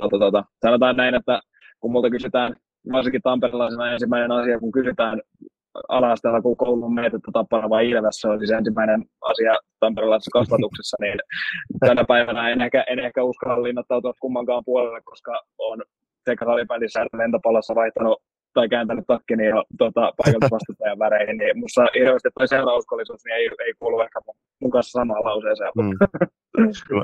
[0.01, 1.39] tota, tota, sanotaan näin, että
[1.79, 2.55] kun multa kysytään,
[2.91, 5.21] varsinkin tamperilaisena ensimmäinen asia, kun kysytään
[5.87, 11.19] ala kun koulun mietettä tappana vai Ilves, se on siis ensimmäinen asia tamperilaisessa kasvatuksessa, niin
[11.85, 15.81] tänä päivänä en ehkä, en ehkä uskalla linnattautua kummankaan puolelle, koska on
[16.25, 18.21] sekä salibändissä että lentopallossa vaihtanut
[18.53, 23.49] tai kääntänyt takkini ja tuota, paikalta vastustajan väreihin, niin musta hirveästi toi seurauskollisuus niin ei,
[23.65, 24.19] ei kuulu ehkä
[24.61, 25.71] mun, kanssa samaan lauseeseen.
[25.75, 25.97] Mm.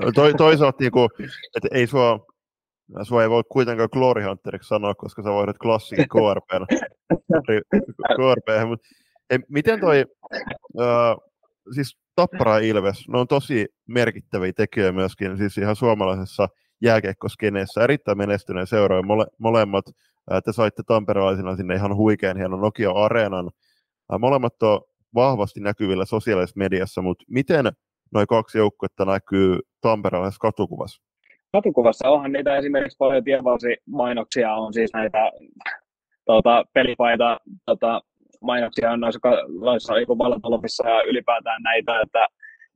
[0.16, 1.10] to, toisaalta, niin kuin,
[1.56, 2.26] että ei sua,
[3.04, 6.50] sua ei voi kuitenkaan Glory Hunteriksi sanoa, koska sä voidat klassikin KRP.
[8.16, 8.88] KRP mutta
[9.30, 10.06] ei, miten toi,
[10.74, 11.34] uh,
[11.74, 16.50] siis Tappara ja Ilves, ne on tosi merkittäviä tekijöitä myöskin, siis ihan suomalaisessa
[16.82, 19.86] jääkiekkoskeneessä, erittäin menestyneen seuroja, mole, molemmat
[20.46, 23.50] te saitte tamperelaisina sinne ihan huikean hienon Nokia-areenan.
[24.20, 24.82] Molemmat on
[25.16, 27.66] vahvasti näkyvillä sosiaalisessa mediassa, mutta miten
[28.14, 31.04] noin kaksi joukkuetta näkyy tamperelaisessa katukuvassa?
[31.52, 35.32] Katukuvassa onhan niitä esimerkiksi paljon tievalsimainoksia, on siis näitä
[36.26, 38.02] tuota, pelipaita tuota,
[38.42, 39.20] mainoksia on noissa,
[39.62, 40.08] noissa niin
[40.84, 42.28] ja ylipäätään näitä, että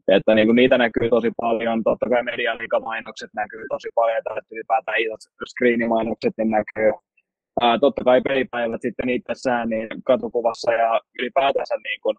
[0.07, 4.99] että niin kuin niitä näkyy tosi paljon, totta kai medialiikamainokset näkyy tosi paljon, että ylipäätään
[4.99, 5.19] isot
[5.49, 6.91] screenimainokset niin näkyy,
[7.61, 12.17] ää, totta kai pelipäivät sitten itsessään niin katukuvassa ja ylipäätänsä niin kuin,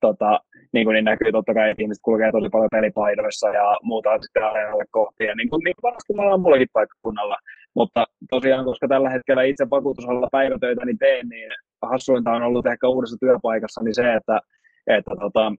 [0.00, 0.40] tota,
[0.72, 4.44] niin kuin niin näkyy totta kai, että ihmiset kulkee tosi paljon pelipaidoissa ja muuta sitten
[4.44, 7.36] areenalle kohti ja niin kuin, niin varmasti on mullakin paikkakunnalla.
[7.74, 11.50] Mutta tosiaan, koska tällä hetkellä itse vakuutusalalla päivätöitä niin teen, niin
[11.82, 14.40] hassuinta on ollut ehkä uudessa työpaikassa niin se, että,
[14.86, 15.52] että tota,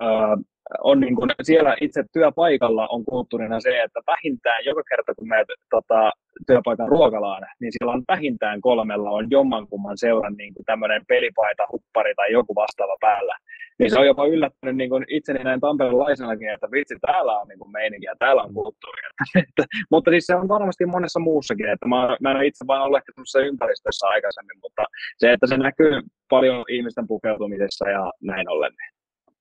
[0.00, 0.36] ää,
[0.84, 5.48] on niin kuin, siellä itse työpaikalla on kulttuurina se, että vähintään joka kerta kun menet
[5.70, 6.12] tota,
[6.46, 12.14] työpaikan ruokalaan, niin siellä on vähintään kolmella on jommankumman seuran niin kuin tämmöinen pelipaita, huppari
[12.14, 13.36] tai joku vastaava päällä.
[13.78, 17.58] Niin se on jopa yllättänyt niin kuin itseni näin tamperelaisenakin, että vitsi, täällä on niin
[17.58, 19.08] kuin meininkiä, täällä on kulttuuria.
[19.92, 23.40] mutta siis se on varmasti monessa muussakin, että mä, mä en itse vain ollut ehkä
[23.46, 24.82] ympäristössä aikaisemmin, mutta
[25.18, 28.72] se, että se näkyy paljon ihmisten pukeutumisessa ja näin ollen.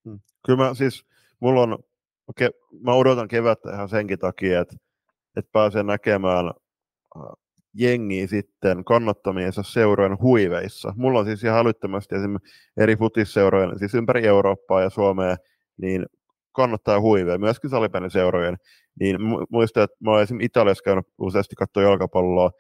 [0.06, 0.20] Hmm.
[0.46, 1.06] Kyllä mä siis
[1.40, 1.78] mulla on,
[2.38, 2.50] ke,
[2.84, 4.76] mä odotan kevättä ihan senkin takia, että,
[5.38, 7.24] että pääsen näkemään äh,
[7.74, 10.94] jengiä sitten kannattamiensa seurojen huiveissa.
[10.98, 15.36] Mulla on siis ihan älyttömästi esimerkiksi eri futisseurojen, siis ympäri Eurooppaa ja Suomea,
[15.82, 16.06] niin
[16.52, 17.70] kannattaa huiveja, myöskin
[18.10, 18.58] seurojen.
[19.00, 19.18] Niin
[19.50, 22.52] muistan, että mä olen esimerkiksi Italiassa käynyt useasti katsoa jalkapalloa,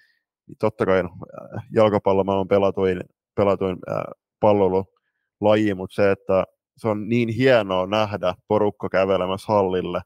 [0.47, 3.01] niin totta kai äh, jalkapallo mä oon pelatuin,
[3.35, 4.03] pelatuin äh,
[4.39, 6.43] pallolulaji, mutta se, että
[6.79, 10.01] se on niin hienoa nähdä porukka kävelemässä hallille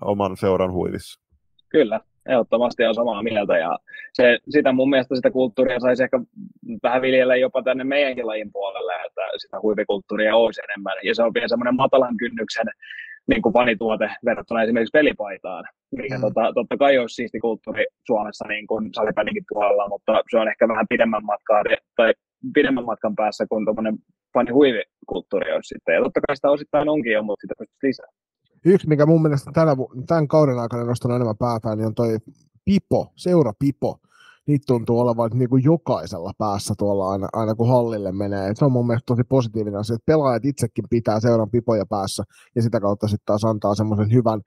[0.00, 1.20] oman seuran huivissa.
[1.68, 3.78] Kyllä, ehdottomasti on samaa mieltä ja
[4.12, 6.20] se, sitä mun mielestä sitä kulttuuria saisi ehkä
[6.82, 11.34] vähän viljellä jopa tänne meidänkin lajin puolelle, että sitä huivikulttuuria olisi enemmän ja se on
[11.34, 12.66] vielä semmoinen matalan kynnyksen
[13.26, 15.64] niin kuin fanituote verrattuna esimerkiksi pelipaitaan,
[15.96, 16.20] mikä mm.
[16.20, 18.90] tota, totta kai olisi siisti kulttuuri Suomessa niin kuin
[19.48, 21.62] puolella, mutta se on ehkä vähän pidemmän matkaa
[21.96, 22.12] tai
[22.54, 23.98] pidemmän matkan päässä kuin tuommoinen
[24.32, 25.94] fani huivikulttuuri olisi sitten.
[25.94, 28.06] Ja totta kai sitä osittain onkin jo, mutta sitä pystyisi lisää.
[28.64, 29.76] Yksi, mikä mun mielestä tänä,
[30.06, 32.18] tämän kauden aikana nostanut enemmän päätään, niin on toi
[32.64, 33.98] Pipo, seura Pipo.
[34.46, 38.48] niitä tuntuu olevan niin kuin jokaisella päässä tuolla aina, aina kun hallille menee.
[38.48, 42.22] Et se on mun mielestä tosi positiivinen asia, että pelaajat itsekin pitää seuran pipoja päässä
[42.54, 44.40] ja sitä kautta sitten taas antaa semmoisen hyvän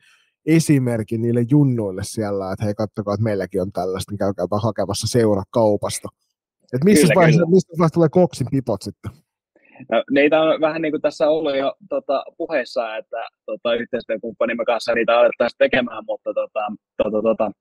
[0.45, 5.43] esimerkin niille junnuille siellä, että hei katsokaa, että meilläkin on tällaista, niin käykääpä hakemassa seura
[5.51, 6.09] kaupasta.
[6.73, 7.55] Et missä, kyllä, vaiheessa, kyllä.
[7.55, 9.11] missä vaiheessa tulee koksin pipot sitten?
[9.91, 14.93] No, niitä on vähän niin kuin tässä ollut jo tota, puheessa, että tota, yhteistyökumppanimme kanssa
[14.93, 16.59] niitä alettaisiin tekemään, mutta tota,
[17.03, 17.51] tota, tota,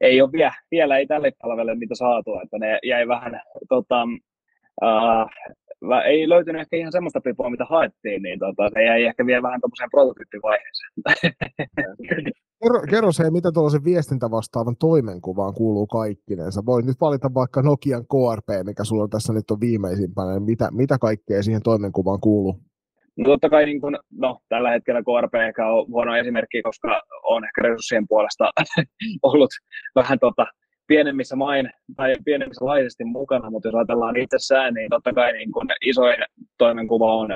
[0.00, 4.02] ei ole vielä, vielä ei tälle palvelle niitä saatu, että ne jäi vähän, tota,
[4.82, 5.26] uh,
[6.04, 9.60] ei löytynyt ehkä ihan semmoista pipoa, mitä haettiin, niin tota, se jäi ehkä vielä vähän
[9.60, 10.92] tuommoiseen prototyyppivaiheeseen.
[12.62, 16.66] kerro, kerro se, mitä tuollaisen viestintävastaavan toimenkuvaan kuuluu kaikkinensa.
[16.66, 20.98] Voit nyt valita vaikka Nokian KRP, mikä sulla tässä nyt on viimeisimpänä, niin mitä, mitä
[20.98, 22.60] kaikkea siihen toimenkuvaan kuuluu?
[23.16, 27.44] No totta kai niin kun, no, tällä hetkellä KRP ehkä on huono esimerkki, koska on
[27.44, 28.50] ehkä resurssien puolesta
[29.22, 29.50] ollut
[29.94, 30.46] vähän tota,
[30.86, 35.68] pienemmissä main tai pienemmissä laisesti mukana, mutta jos ajatellaan itsessään, niin totta kai niin kun
[35.84, 36.16] isoin
[36.58, 37.34] toimenkuva on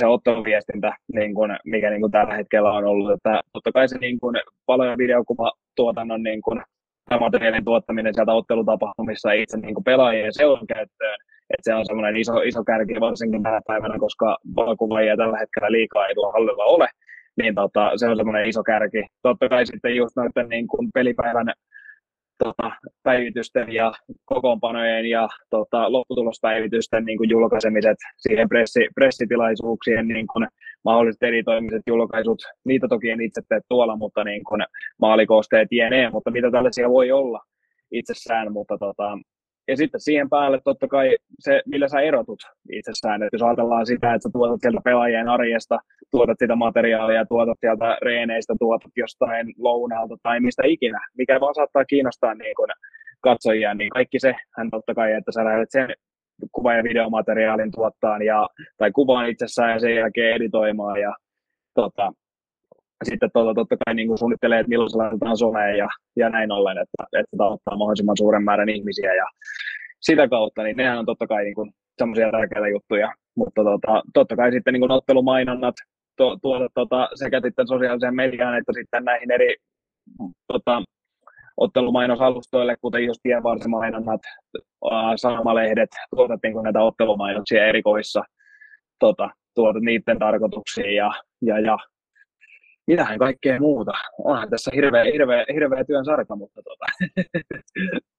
[0.00, 3.12] se otteluviestintä, niin kun, mikä niin kun tällä hetkellä on ollut.
[3.12, 4.34] Että totta kai se niin kun,
[4.66, 6.62] paljon videokuvatuotannon niin kun,
[7.20, 11.16] materiaalin tuottaminen sieltä ottelutapahtumissa itse niin kun pelaajien seuran käyttöön,
[11.50, 16.06] että se on semmoinen iso, iso kärki varsinkin tänä päivänä, koska valokuvaajia tällä hetkellä liikaa
[16.06, 16.88] ei tuolla hallilla ole,
[17.36, 19.06] niin tota, se on semmoinen iso kärki.
[19.22, 21.52] Totta kai sitten just noiden niin kuin pelipäivän
[22.38, 22.70] tota,
[23.02, 23.92] päivitysten ja
[24.24, 30.48] kokoonpanojen ja tota, lopputulospäivitysten niin kuin julkaisemiset, siihen pressi, pressitilaisuuksien niin kuin,
[30.84, 34.62] mahdolliset editoimiset julkaisut, niitä toki en itse tee tuolla, mutta niin kuin,
[35.00, 37.40] maalikoosteet jne, mutta mitä tällaisia voi olla
[37.92, 39.18] itsessään, mutta tota,
[39.68, 42.42] ja sitten siihen päälle totta kai se, millä sä erotut
[42.72, 43.22] itsessään.
[43.22, 45.78] Että jos ajatellaan sitä, että sä tuotat sieltä pelaajien arjesta,
[46.10, 51.84] tuotat sitä materiaalia, tuotat sieltä reeneistä, tuotat jostain lounaalta tai mistä ikinä, mikä vaan saattaa
[51.84, 52.68] kiinnostaa niin kun
[53.20, 55.88] katsojia, niin kaikki se hän totta kai, että sä lähdet sen
[56.52, 61.14] kuva- ja videomateriaalin tuottaan ja, tai kuvaan itsessään ja sen jälkeen editoimaan ja
[61.74, 62.12] tota,
[63.04, 66.78] sitten tuota, totta kai niin suunnittelee, että milloin se laitetaan someen ja, ja näin ollen,
[66.78, 69.26] että, että ottaa mahdollisimman suuren määrän ihmisiä ja
[70.00, 74.36] sitä kautta, niin nehän on totta kai niin kuin semmoisia tärkeitä juttuja, mutta tota, totta
[74.36, 75.74] kai sitten niin kuin ottelumainonnat
[76.16, 79.56] to, tuota, tota, sekä sitten sosiaaliseen mediaan että sitten näihin eri
[80.52, 80.82] tota,
[81.56, 84.20] ottelumainosalustoille, kuten just tienvarsimainonnat,
[85.16, 88.22] sanomalehdet, tuotat niin näitä ottelumainoksia erikoissa
[88.98, 91.10] tota, tuotat niiden tarkoituksiin ja,
[91.42, 91.78] ja, ja
[92.86, 93.92] mitähän kaikkea muuta.
[94.18, 96.86] Onhan tässä hirveä, hirveä, hirveä työn sarka, mutta tota.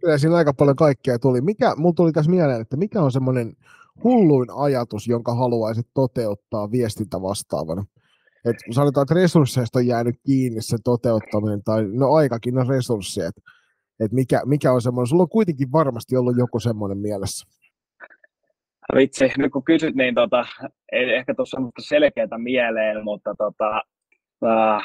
[0.00, 1.40] Kyllä siinä aika paljon kaikkea tuli.
[1.40, 3.52] Mikä, mulla tuli tässä mieleen, että mikä on semmoinen
[4.04, 7.84] hulluin ajatus, jonka haluaisit toteuttaa viestintä vastaavana?
[8.44, 13.28] Et sanotaan, että resursseista on jäänyt kiinni se toteuttaminen, tai no aikakin on resursseja.
[13.28, 13.34] Et,
[14.00, 17.46] et mikä, mikä on semmoinen, sulla on kuitenkin varmasti ollut joku semmoinen mielessä.
[18.94, 20.44] Vitsi, nyt kun kysyt, niin tota,
[20.92, 23.82] ei ehkä tuossa semmoista selkeää mieleen, mutta tota,
[24.46, 24.82] äh,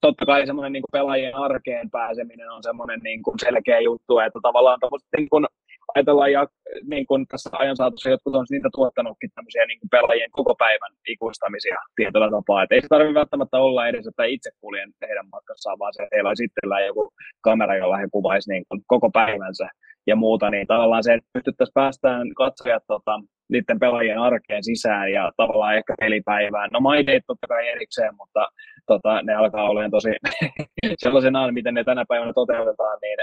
[0.00, 4.78] totta kai semmoinen niin pelaajien arkeen pääseminen on semmoinen niin kuin selkeä juttu, että tavallaan
[5.16, 5.46] niin kuin
[5.94, 6.46] ajatellaan ja
[6.84, 10.92] niin kuin tässä ajan saatossa jotkut on niitä tuottanutkin tämmöisiä niin kuin pelaajien koko päivän
[11.08, 12.62] ikuistamisia tietyllä tapaa.
[12.62, 16.28] Et ei se tarvitse välttämättä olla edes, että itse kuljen heidän matkassaan, vaan se heillä
[16.28, 16.46] olisi
[16.86, 19.68] joku kamera, jolla he kuvaisi niin kuin koko päivänsä
[20.06, 25.32] ja muuta, niin tavallaan se, että pystyttäisiin päästään katsojat tota, niiden pelaajien arkeen sisään ja
[25.36, 26.70] tavallaan ehkä pelipäivään.
[26.72, 28.46] No maineit totta kai erikseen, mutta
[28.86, 30.10] tota, ne alkaa olemaan tosi
[31.04, 33.18] sellaisenaan, miten ne tänä päivänä toteutetaan, niin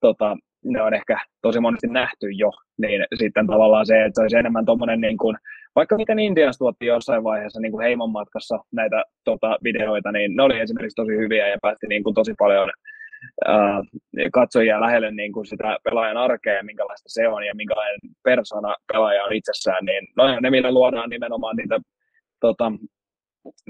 [0.00, 4.36] tota, ne on ehkä tosi monesti nähty jo, niin sitten tavallaan se, että se olisi
[4.36, 5.36] enemmän tuommoinen, niin kuin,
[5.76, 10.42] vaikka miten Indians tuotti jossain vaiheessa niin kuin heimon matkassa näitä tota, videoita, niin ne
[10.42, 12.70] oli esimerkiksi tosi hyviä ja päästi niin kuin tosi paljon
[14.32, 19.24] katsojia lähelle niin kuin sitä pelaajan arkea ja minkälaista se on ja minkälainen persona pelaaja
[19.24, 21.80] on itsessään, niin no, ne millä luodaan nimenomaan niitä
[22.40, 22.72] tota,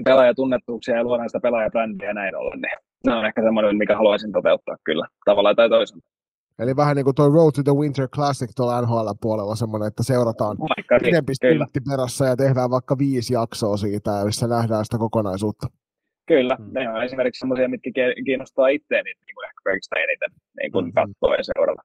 [0.03, 2.77] pelaajatunnettuuksia ja luodaan sitä pelaajabrändiä ja näin ollen, niin
[3.07, 6.01] ne on ehkä semmoinen, mikä haluaisin toteuttaa kyllä tavalla tai toisella.
[6.59, 10.57] Eli vähän niin kuin tuo Road to the Winter Classic tuolla NHL-puolella semmoinen, että seurataan
[10.57, 15.67] niin, pidempi perässä ja tehdään vaikka viisi jaksoa siitä, missä nähdään sitä kokonaisuutta.
[16.25, 16.69] Kyllä, mm.
[16.71, 17.89] ne on esimerkiksi sellaisia, mitkä
[18.25, 20.31] kiinnostaa itseäni niin kuin ehkä kaikista eniten
[20.61, 20.91] niin kuin mm.
[20.93, 21.81] katsoa ja seurata.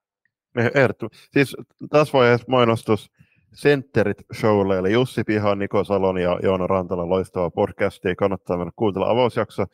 [0.74, 1.08] Ertu.
[1.12, 1.56] Siis
[1.90, 3.10] tässä vaiheessa mainostus
[3.56, 9.10] Centerit showlle, eli Jussi Piha, Niko Salon ja Joona Rantala loistava podcasti, kannattaa mennä kuuntella
[9.10, 9.64] avausjakso.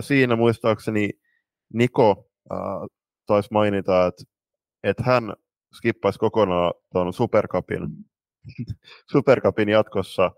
[0.00, 1.10] siinä muistaakseni
[1.72, 2.30] Niko
[3.26, 4.22] taisi mainita, että,
[4.82, 5.34] että hän
[5.74, 7.88] skippaisi kokonaan tuon Supercupin,
[9.12, 10.30] Supercupin jatkossa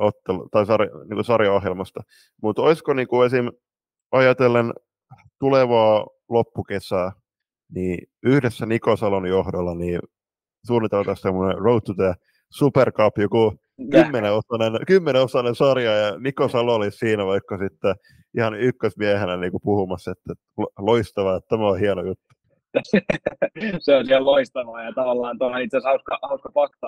[0.00, 2.00] ottelu, tai sarja, niin kuin sarjaohjelmasta.
[2.42, 3.50] Mutta olisiko niin kuin esim.
[4.12, 4.72] ajatellen
[5.40, 7.12] tulevaa loppukesää,
[7.74, 10.00] niin yhdessä Niko Salon johdolla niin
[10.66, 12.14] suunnitellaan semmoinen Road to the
[12.50, 13.54] Super Cup, joku
[13.90, 17.94] kymmenenosainen, kymmenenosainen sarja, ja Niko Salo oli siinä vaikka sitten
[18.36, 20.34] ihan ykkösmiehenä niin kuin puhumassa, että
[20.78, 22.26] loistavaa, että tämä on hieno juttu.
[23.84, 26.86] se on siellä loistavaa, ja tavallaan tuo on itse asiassa hauska, hauska fakta,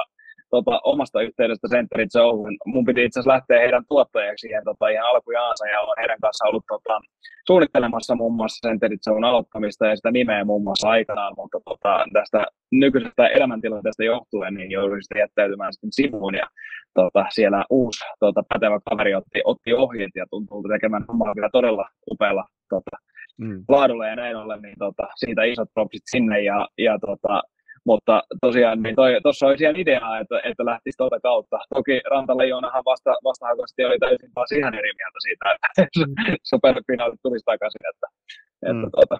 [0.56, 2.56] tota, omasta yhteydestä Century Zone.
[2.66, 6.48] Mun piti itse asiassa lähteä heidän tuottajaksi siihen tota, ihan alkujaansa ja olen heidän kanssa
[6.48, 7.00] ollut tota,
[7.46, 12.46] suunnittelemassa muun muassa Century Zone aloittamista ja sitä nimeä muun muassa aikanaan, mutta tota, tästä
[12.72, 16.46] nykyisestä elämäntilanteesta johtuen niin jouduin sitten jättäytymään sitten sivuun ja
[16.94, 21.88] tota, siellä uusi tota, pätevä kaveri otti, otti ohjeet ja tuntuu tekemään hommaa vielä todella
[22.10, 22.96] upealla tota,
[23.38, 23.64] mm.
[23.68, 27.42] laadulla ja näin ollen, niin tota, siitä isot propsit sinne ja, ja tota,
[27.86, 31.58] mutta tosiaan niin tuossa oli siellä ideaa, että, että lähtisi tuota kautta.
[31.74, 35.82] Toki Rantaleijonahan vasta, vastahakoisesti oli täysin taas ihan eri mieltä siitä, että
[36.50, 37.80] superfinaalit tulisi takaisin.
[37.90, 38.06] Että,
[38.72, 38.84] mm.
[38.84, 39.18] että tuota,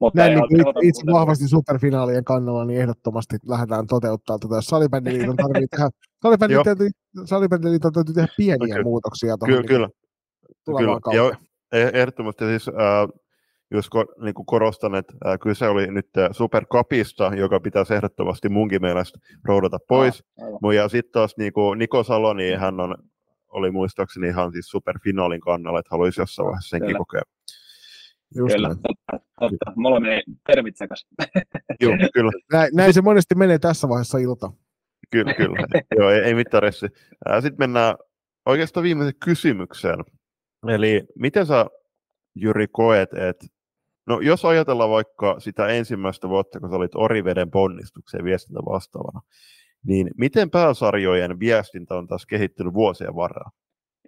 [0.00, 4.54] mutta Näin, niin, itse, itse vahvasti superfinaalien kannalla, niin ehdottomasti lähdetään toteuttaa tätä.
[4.54, 6.90] Jos salibändiliiton tarvitsee tehdä,
[7.24, 8.82] salibändiliiton täytyy tehdä pieniä okay.
[8.82, 9.88] muutoksia tuohon kyllä, niin, kyllä.
[10.64, 11.16] tulevaan kyllä.
[11.16, 11.36] Ja
[11.72, 12.74] e- ehdottomasti siis äh,
[13.70, 18.82] just ko, niin kuin korostan, että ää, kyse oli nyt Supercupista, joka pitäisi ehdottomasti munkin
[18.82, 20.24] mielestä roudata pois.
[20.64, 22.94] Ah, ja sitten taas niin kuin Niko Salo, niin hän on,
[23.48, 26.98] oli muistaakseni ihan siis superfinaalin kannalla, että haluaisi jossain vaiheessa senkin Kyllä.
[26.98, 27.22] kokea.
[28.34, 28.80] Just kyllä, näin.
[28.82, 29.72] totta, totta.
[29.76, 31.06] Mulla meni termit sekas.
[31.80, 32.32] Joo, kyllä.
[32.52, 34.52] Näin, näin, se monesti menee tässä vaiheessa ilta.
[35.10, 35.56] Kyllä, kyllä.
[35.98, 36.86] Joo, ei, ei mitään ressi.
[37.40, 37.94] Sitten mennään
[38.46, 39.98] oikeastaan viimeiseen kysymykseen.
[40.68, 41.66] Eli miten sä,
[42.34, 43.46] Jyri, koet, että
[44.06, 49.20] No jos ajatellaan vaikka sitä ensimmäistä vuotta, kun sä olit Oriveden ponnistuksen viestintä vastaavana,
[49.86, 53.50] niin miten pääsarjojen viestintä on taas kehittynyt vuosien varrella?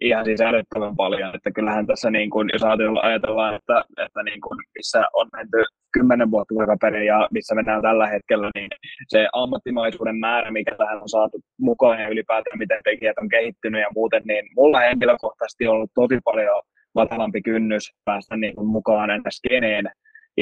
[0.01, 2.63] Ihan siis älyttömän paljon, että kyllähän tässä niin kuin, jos
[3.03, 8.07] ajatellaan, että, että niin kuin, missä on menty kymmenen vuotta takaperin ja missä mennään tällä
[8.07, 8.69] hetkellä, niin
[9.09, 13.89] se ammattimaisuuden määrä, mikä tähän on saatu mukaan ja ylipäätään miten tekijät on kehittynyt ja
[13.95, 16.63] muuten, niin mulla henkilökohtaisesti on ollut tosi paljon
[16.95, 19.91] matalampi kynnys päästä niin kuin mukaan enää skeneen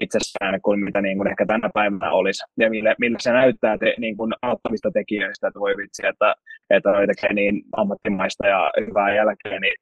[0.03, 2.45] itsessään kuin mitä niin kuin ehkä tänä päivänä olisi.
[2.59, 6.35] Ja millä, millä se näyttää te, niin kuin auttavista tekijöistä, että voi vitsi, että,
[6.71, 9.75] että noi tekee niin ammattimaista ja hyvää jälkeen, niin,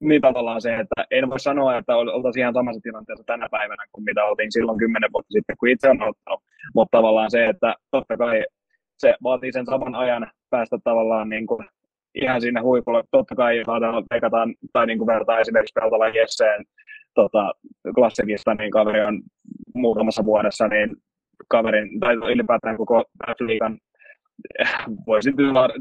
[0.00, 4.04] niin tavallaan se, että en voi sanoa, että oltaisiin ihan samassa tilanteessa tänä päivänä kuin
[4.04, 6.42] mitä oltiin silloin kymmenen vuotta sitten, kun itse on ottanut.
[6.74, 8.44] Mutta tavallaan se, että totta kai
[8.98, 11.66] se vaatii sen saman ajan päästä tavallaan niin kuin
[12.22, 13.04] ihan sinne huipulle.
[13.10, 16.64] Totta kai jos ajatellaan, tai niin kuin vertaa esimerkiksi Peltolan Jesseen
[17.14, 17.52] tota,
[17.94, 19.22] klassikista, niin kaveri on
[19.74, 20.96] muutamassa vuodessa niin
[21.48, 23.78] kaverin, tai ylipäätään koko F-liigan
[25.06, 25.32] voisi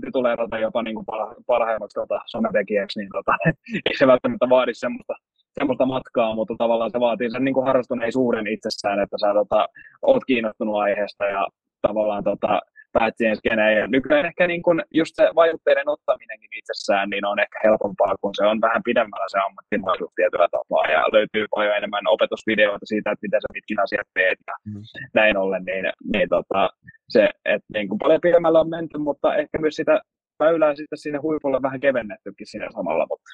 [0.01, 1.05] tituleerata jopa niin kuin
[1.47, 3.31] parhaimmaksi tota, sometekijäksi, niin tota,
[3.85, 5.13] ei se välttämättä vaadi semmoista,
[5.59, 9.67] semmoista matkaa, mutta tavallaan se vaatii sen niin kuin harrastuneisuuden itsessään, että sä tota,
[10.01, 11.47] oot kiinnostunut aiheesta ja
[11.81, 12.61] tavallaan tota,
[12.97, 13.77] päät siihen skeneen.
[13.79, 18.35] Ja nykyään ehkä niin kun just se vaikutteiden ottaminenkin itsessään niin on ehkä helpompaa, kun
[18.37, 20.85] se on vähän pidemmällä se ammattimaisuus tietyllä tapaa.
[20.95, 24.81] Ja löytyy paljon enemmän opetusvideoita siitä, että miten sä mitkin asiat teet ja mm.
[25.13, 25.63] näin ollen.
[25.69, 26.69] Niin, niin tota,
[27.09, 27.23] se,
[27.53, 30.01] että niin kuin paljon pidemmällä on menty, mutta ehkä myös sitä
[30.39, 33.05] väylää sitten sinne huipulle vähän kevennettykin siinä samalla.
[33.09, 33.29] Mutta.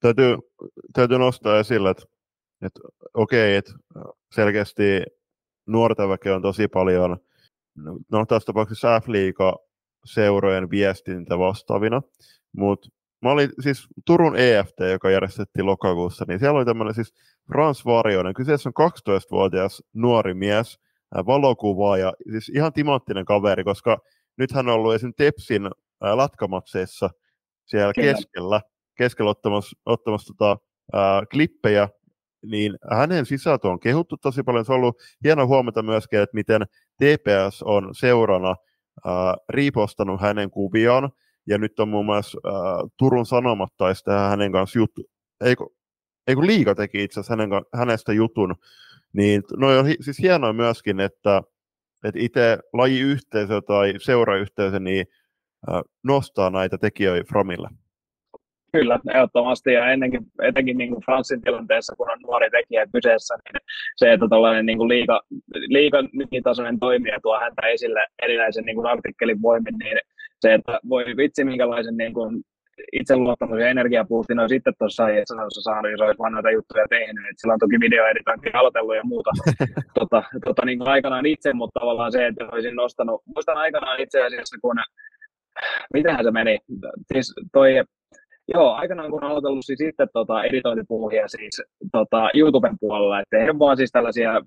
[0.00, 0.36] Täytyy,
[0.92, 2.04] täytyy nostaa esille, että,
[2.62, 2.80] että
[3.14, 3.72] okei, että
[4.34, 5.02] selkeästi
[5.66, 7.16] nuorten väkeä on tosi paljon–
[8.12, 9.56] no tässä tapauksessa F-liiga
[10.04, 12.02] seurojen viestintä vastaavina,
[12.56, 12.88] mutta
[13.22, 17.14] mä olin siis Turun EFT, joka järjestettiin lokakuussa, niin siellä oli tämmöinen siis
[17.46, 20.78] Frans Varjonen, kyseessä on 12-vuotias nuori mies,
[21.26, 23.98] valokuvaaja, siis ihan timanttinen kaveri, koska
[24.38, 25.12] nyt hän on ollut esim.
[25.16, 25.70] Tepsin
[26.00, 27.10] latkamatseissa
[27.66, 28.12] siellä Kyllä.
[28.12, 28.60] keskellä,
[28.98, 30.58] keskellä ottamassa, ottamassa tota,
[30.92, 31.88] ää, klippejä,
[32.42, 34.64] niin hänen sisältö on kehuttu tosi paljon.
[34.64, 36.62] Se on ollut hieno huomata myöskin, että miten
[36.96, 38.50] TPS on seurana
[39.06, 41.10] äh, riipostanut hänen kuvion,
[41.46, 45.02] ja nyt on muun muassa äh, Turun Sanomat taisi tehdä hänen kanssa juttu,
[45.44, 45.64] eikö,
[46.26, 48.54] eikö liika teki itse asiassa hänen, hänestä jutun,
[49.12, 51.42] niin no on siis hienoa myöskin, että,
[52.04, 55.06] että itse lajiyhteisö tai seurayhteisö niin,
[55.70, 57.68] äh, nostaa näitä tekijöitä Framille.
[58.76, 59.72] Kyllä, ehdottomasti.
[59.72, 63.60] Ja ennenkin, etenkin niin kuin Franssin tilanteessa, kun on nuori tekijä kyseessä, niin
[63.96, 65.20] se, että tällainen niin kuin liiga,
[65.68, 65.98] liiga
[66.42, 69.98] tasoinen toimija tuo häntä esille erinäisen niin kuin artikkelin voimin, niin
[70.40, 72.42] se, että voi vitsi minkälaisen niin kuin
[72.92, 77.24] itseluottamus ja energiapuustin on sitten tuossa ajassa saanut, jos olisi vaan noita juttuja tehnyt.
[77.30, 79.30] Et sillä on toki videoeditointi aloitellut ja muuta.
[79.98, 84.22] Tota, tota, niin kuin aikanaan itse, mutta tavallaan se, että olisin nostanut, muistan aikanaan itse
[84.22, 84.76] asiassa, kun
[85.92, 86.58] mitähän se meni,
[87.12, 87.70] siis toi
[88.54, 91.62] Joo, aikanaan kun on aloitellut siis sitten tota, editointipuuhia siis
[91.92, 94.40] tota, YouTuben puolella, että ei vaan siis tällaisia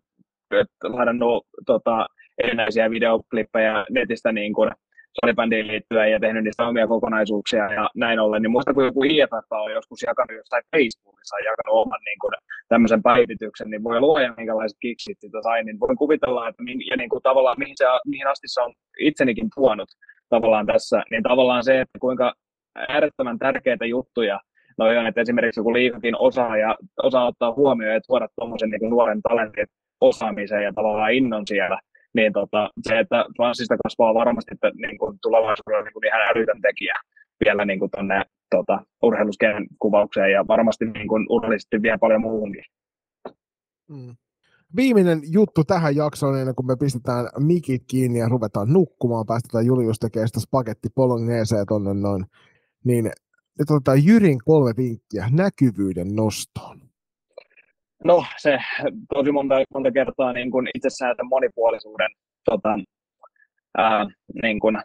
[0.83, 2.07] ladannut tota,
[2.43, 4.71] erinäisiä videoklippejä netistä niin kuin,
[5.21, 9.51] salibändiin liittyen ja tehnyt niistä omia kokonaisuuksia ja näin ollen, niin muista kun joku IFF
[9.51, 12.33] on joskus jakanut jossain Facebookissa, jakanut oman niin kuin,
[12.69, 16.97] tämmöisen päivityksen, niin voi luoja minkälaiset kiksit sitä sai, niin voin kuvitella, että min, ja
[16.97, 19.89] niin kuin, tavallaan mihin, se, mihin asti se on itsenikin tuonut
[20.29, 22.33] tavallaan tässä, niin tavallaan se, että kuinka
[22.75, 24.39] äärettömän tärkeitä juttuja
[24.77, 28.89] no on, että esimerkiksi kun liikakin osaa ja osaa ottaa huomioon ja tuoda tuommoisen niin
[28.89, 29.65] nuoren talentin
[30.01, 31.79] osaamiseen ja tavallaan innon siellä,
[32.13, 36.61] niin tota, se, että Franssista kasvaa varmasti että, niin kuin tulevaisuudessa niin kuin ihan älytön
[36.61, 36.93] tekijä
[37.45, 42.63] vielä niin kuin tonne tota, urheilusken kuvaukseen ja varmasti niin kuin urheillisesti vielä paljon muuhunkin.
[43.89, 44.15] Mm.
[44.75, 49.99] Viimeinen juttu tähän jaksoon, ennen kuin me pistetään mikit kiinni ja ruvetaan nukkumaan, päästetään Julius
[49.99, 52.25] tekemään sitä spagetti polongeeseen tonne noin,
[52.85, 53.05] niin
[53.59, 56.79] nyt otetaan Jyrin kolme vinkkiä näkyvyyden nostoon.
[58.03, 58.57] No se
[59.13, 62.09] tosi monta, monta kertaa niin kuin itsessään että monipuolisuuden
[62.45, 62.79] tota,
[63.77, 64.05] ää,
[64.43, 64.77] niin kuin,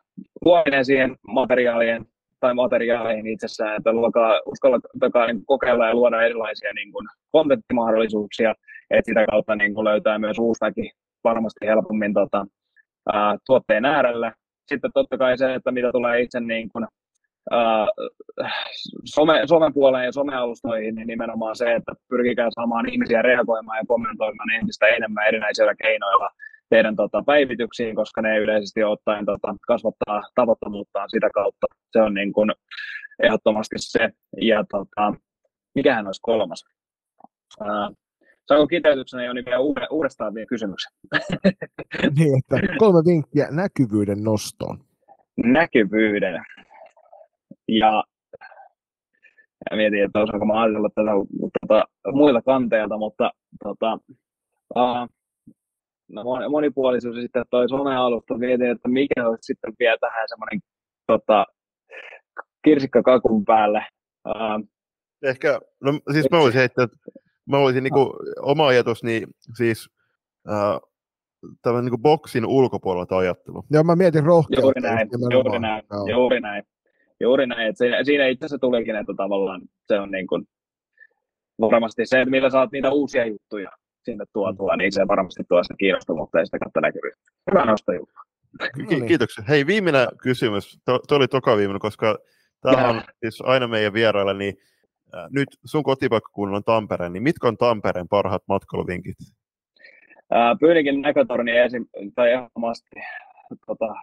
[0.44, 2.06] luominen siihen materiaalien
[2.40, 8.54] tai materiaaleihin itsessään, että luokaa, uskallakaa niin kokeilla ja luoda erilaisia niin kuin, kontenttimahdollisuuksia,
[8.90, 10.90] että sitä kautta niin kuin, löytää myös uusi väki
[11.24, 12.46] varmasti helpommin tota,
[13.12, 14.32] ää, tuotteen äärelle.
[14.68, 16.86] Sitten totta kai se, että mitä tulee itse niin kuin,
[19.04, 24.50] some, somen puoleen ja somealustoihin, niin nimenomaan se, että pyrkikää saamaan ihmisiä reagoimaan ja kommentoimaan
[24.50, 26.28] entistä enemmän erinäisillä keinoilla
[26.70, 31.66] teidän tota, päivityksiin, koska ne yleisesti ottaen tota, kasvattaa tavoittavuuttaan sitä kautta.
[31.92, 32.52] Se on niin kuin
[33.22, 34.10] ehdottomasti se.
[34.40, 35.14] Ja tota,
[35.74, 36.64] mikähän olisi kolmas?
[37.60, 37.90] Ää,
[38.48, 39.58] Saanko kiteytyksenä jo niin vielä
[39.90, 40.92] uudestaan vielä kysymyksen?
[42.18, 44.78] niin, että kolme vinkkiä näkyvyyden nostoon.
[45.36, 46.44] Näkyvyyden.
[47.68, 48.04] Ja,
[49.70, 51.10] ja mietin, että osaanko mä ajatella tätä
[51.60, 53.30] tota, muilta kanteilta, mutta
[53.64, 53.98] tota,
[54.76, 55.08] uh,
[56.08, 60.60] no, monipuolisuus ja sitten toi somealusta mietin, että mikä olisi sitten vielä tähän semmoinen
[61.06, 61.46] tota,
[62.64, 63.86] kirsikka kakun päälle.
[64.28, 64.68] Uh,
[65.22, 66.96] Ehkä, no siis mä voisin heittää, että
[67.50, 69.88] mä voisin niinku, oma ajatus, niin siis
[70.48, 70.90] uh,
[71.62, 73.64] tämän niin boksin ulkopuolelta ajattelu.
[73.70, 74.62] Joo, mä mietin rohkeutta.
[74.62, 76.64] Juuri näin, juuri näin, juuri näin.
[77.20, 80.44] Juuri näin, että siinä, siinä itse asiassa tulikin, että tavallaan se on niin kuin,
[81.60, 83.70] varmasti se, että millä saat niitä uusia juttuja
[84.04, 87.30] sinne tuotua, niin se varmasti tuo sitä kiinnostavuutta ja sitä kautta näkyvyyttä.
[87.50, 88.22] Hyvä nosto Jukka.
[88.88, 89.44] Ki- kiitoksia.
[89.48, 90.78] Hei, viimeinen kysymys.
[90.84, 92.18] Tuo oli toka viimeinen, koska
[92.60, 94.54] tämä on siis aina meidän vierailla, niin
[95.14, 99.16] äh, nyt sun kotipaikkakunnan on Tampere, niin mitkä on Tampereen parhaat matkailuvinkit?
[100.32, 103.00] Äh, Pyynikin näkötorni esim, tai ehdottomasti
[103.66, 103.94] tota,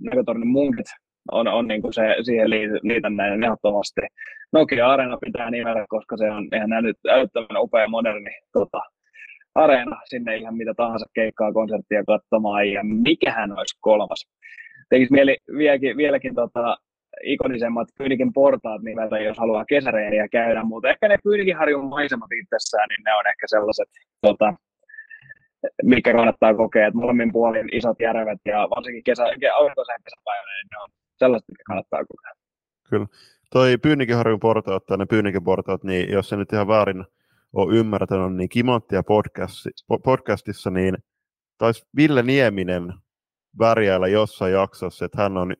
[0.00, 0.86] näkötornin munkit
[1.30, 2.50] on, on niin kuin se, siihen
[2.82, 4.00] liitännäinen ehdottomasti.
[4.52, 6.72] Nokia Arena pitää nimetä, koska se on ihan
[7.10, 8.80] älyttömän upea moderni tota,
[9.54, 14.26] areena, sinne ihan mitä tahansa keikkaa, konserttia katsomaan, ja mikähän olisi kolmas.
[14.90, 16.76] Tekisi mieli vieläkin, vieläkin tota,
[17.24, 22.88] ikonisemmat Pyynikin portaat nimeltä, jos haluaa kesäreeniä käydä, mutta ehkä ne Pyynikin harjun maisemat itsessään,
[22.88, 23.88] niin ne on ehkä sellaiset,
[24.20, 24.54] tota,
[25.82, 29.24] mikä kannattaa kokea, että molemmin puolin isot järvet ja varsinkin kesä,
[29.54, 30.90] aurinkoisen kesäpäivänä, niin ne on
[31.22, 32.32] sellaiset, mikä kannattaa kokea.
[32.90, 33.06] Kyllä.
[33.50, 37.04] Toi Pyynikinharjun portaat tai ne Pyynikin portaat, niin jos se nyt ihan väärin
[37.52, 39.70] ole ymmärtänyt, niin Kimanttia podcasti,
[40.04, 40.96] podcastissa, niin
[41.58, 42.94] taisi Ville Nieminen
[43.58, 45.54] värjäillä jossain jaksossa, että hän on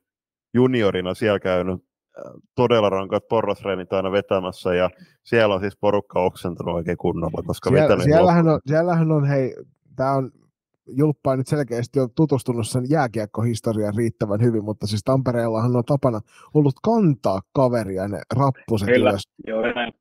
[0.55, 4.90] juniorina siellä käynyt äh, todella rankat porrasreenit aina vetämässä ja
[5.22, 9.55] siellä on siis porukka oksentanut oikein kunnolla, koska siellä, siellähän, on, siellähän on, hei,
[9.97, 10.30] tämä on
[10.87, 16.21] Julppa on nyt selkeästi jo tutustunut sen jääkiekkohistorian riittävän hyvin, mutta siis Tampereellahan on tapana
[16.55, 19.23] ollut kantaa kaveria ne rappuset Kyllä, ylös.
[19.47, 19.93] joo näin.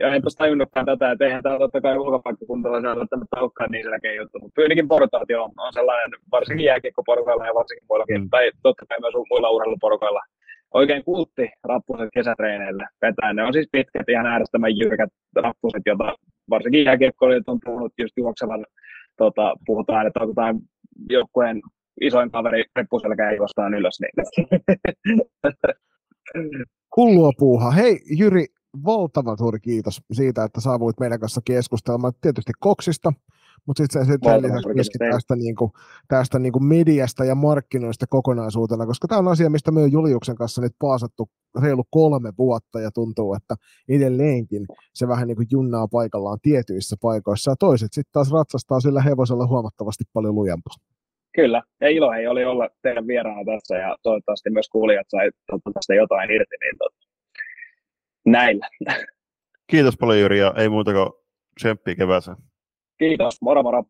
[0.00, 4.14] Ja en tuossa tajunnutkaan tätä, että eihän tämä totta kai ulkopaikkakuntalaisena välttämättä olekaan niin selkeä
[4.14, 8.30] juttu, mutta Pyynikin portaat joo, on sellainen, varsinkin jääkiekkoporukalla ja varsinkin muillakin, mm.
[8.30, 10.22] tai totta kai myös muilla urheiluporukalla,
[10.74, 13.32] oikein kultti rappuset kesätreeneille vetää.
[13.32, 16.14] Ne on siis pitkät, ihan äärettömän jyrkät rappuset, joita
[16.50, 18.66] varsinkin jääkiekkoilijat on puhunut just juoksevan
[19.16, 20.60] tota, puhutaan, että otetaan
[21.10, 21.60] joukkueen
[22.00, 24.00] isoin kaveri reppuselkä ei jostain ylös.
[24.00, 24.12] Niin.
[26.96, 27.70] Hullua puuha.
[27.70, 28.46] Hei Jyri,
[28.84, 33.12] valtavan suuri kiitos siitä, että saavuit meidän kanssa keskustelemaan tietysti koksista,
[33.66, 35.70] mutta sitten sen lisäksi myöskin tästä, niin kuin,
[36.08, 40.36] tästä niin kuin mediasta ja markkinoista kokonaisuutena, koska tämä on asia, mistä me on Juliuksen
[40.36, 41.30] kanssa nyt paasattu
[41.62, 43.54] reilu kolme vuotta ja tuntuu, että
[43.88, 49.02] edelleenkin se vähän niin kuin junnaa paikallaan tietyissä paikoissa ja toiset sitten taas ratsastaa sillä
[49.02, 50.74] hevosella huomattavasti paljon lujempaa.
[51.34, 55.30] Kyllä, ja ilo ei oli olla teidän vieraana tässä ja toivottavasti myös kuulijat sai
[55.74, 56.92] tästä jotain irti, niin tot...
[58.26, 58.68] näillä.
[59.70, 61.10] Kiitos paljon Jyri ja ei muuta kuin
[61.60, 62.36] tsemppiä kevääseen.
[62.98, 63.86] Kiitos, moro moro.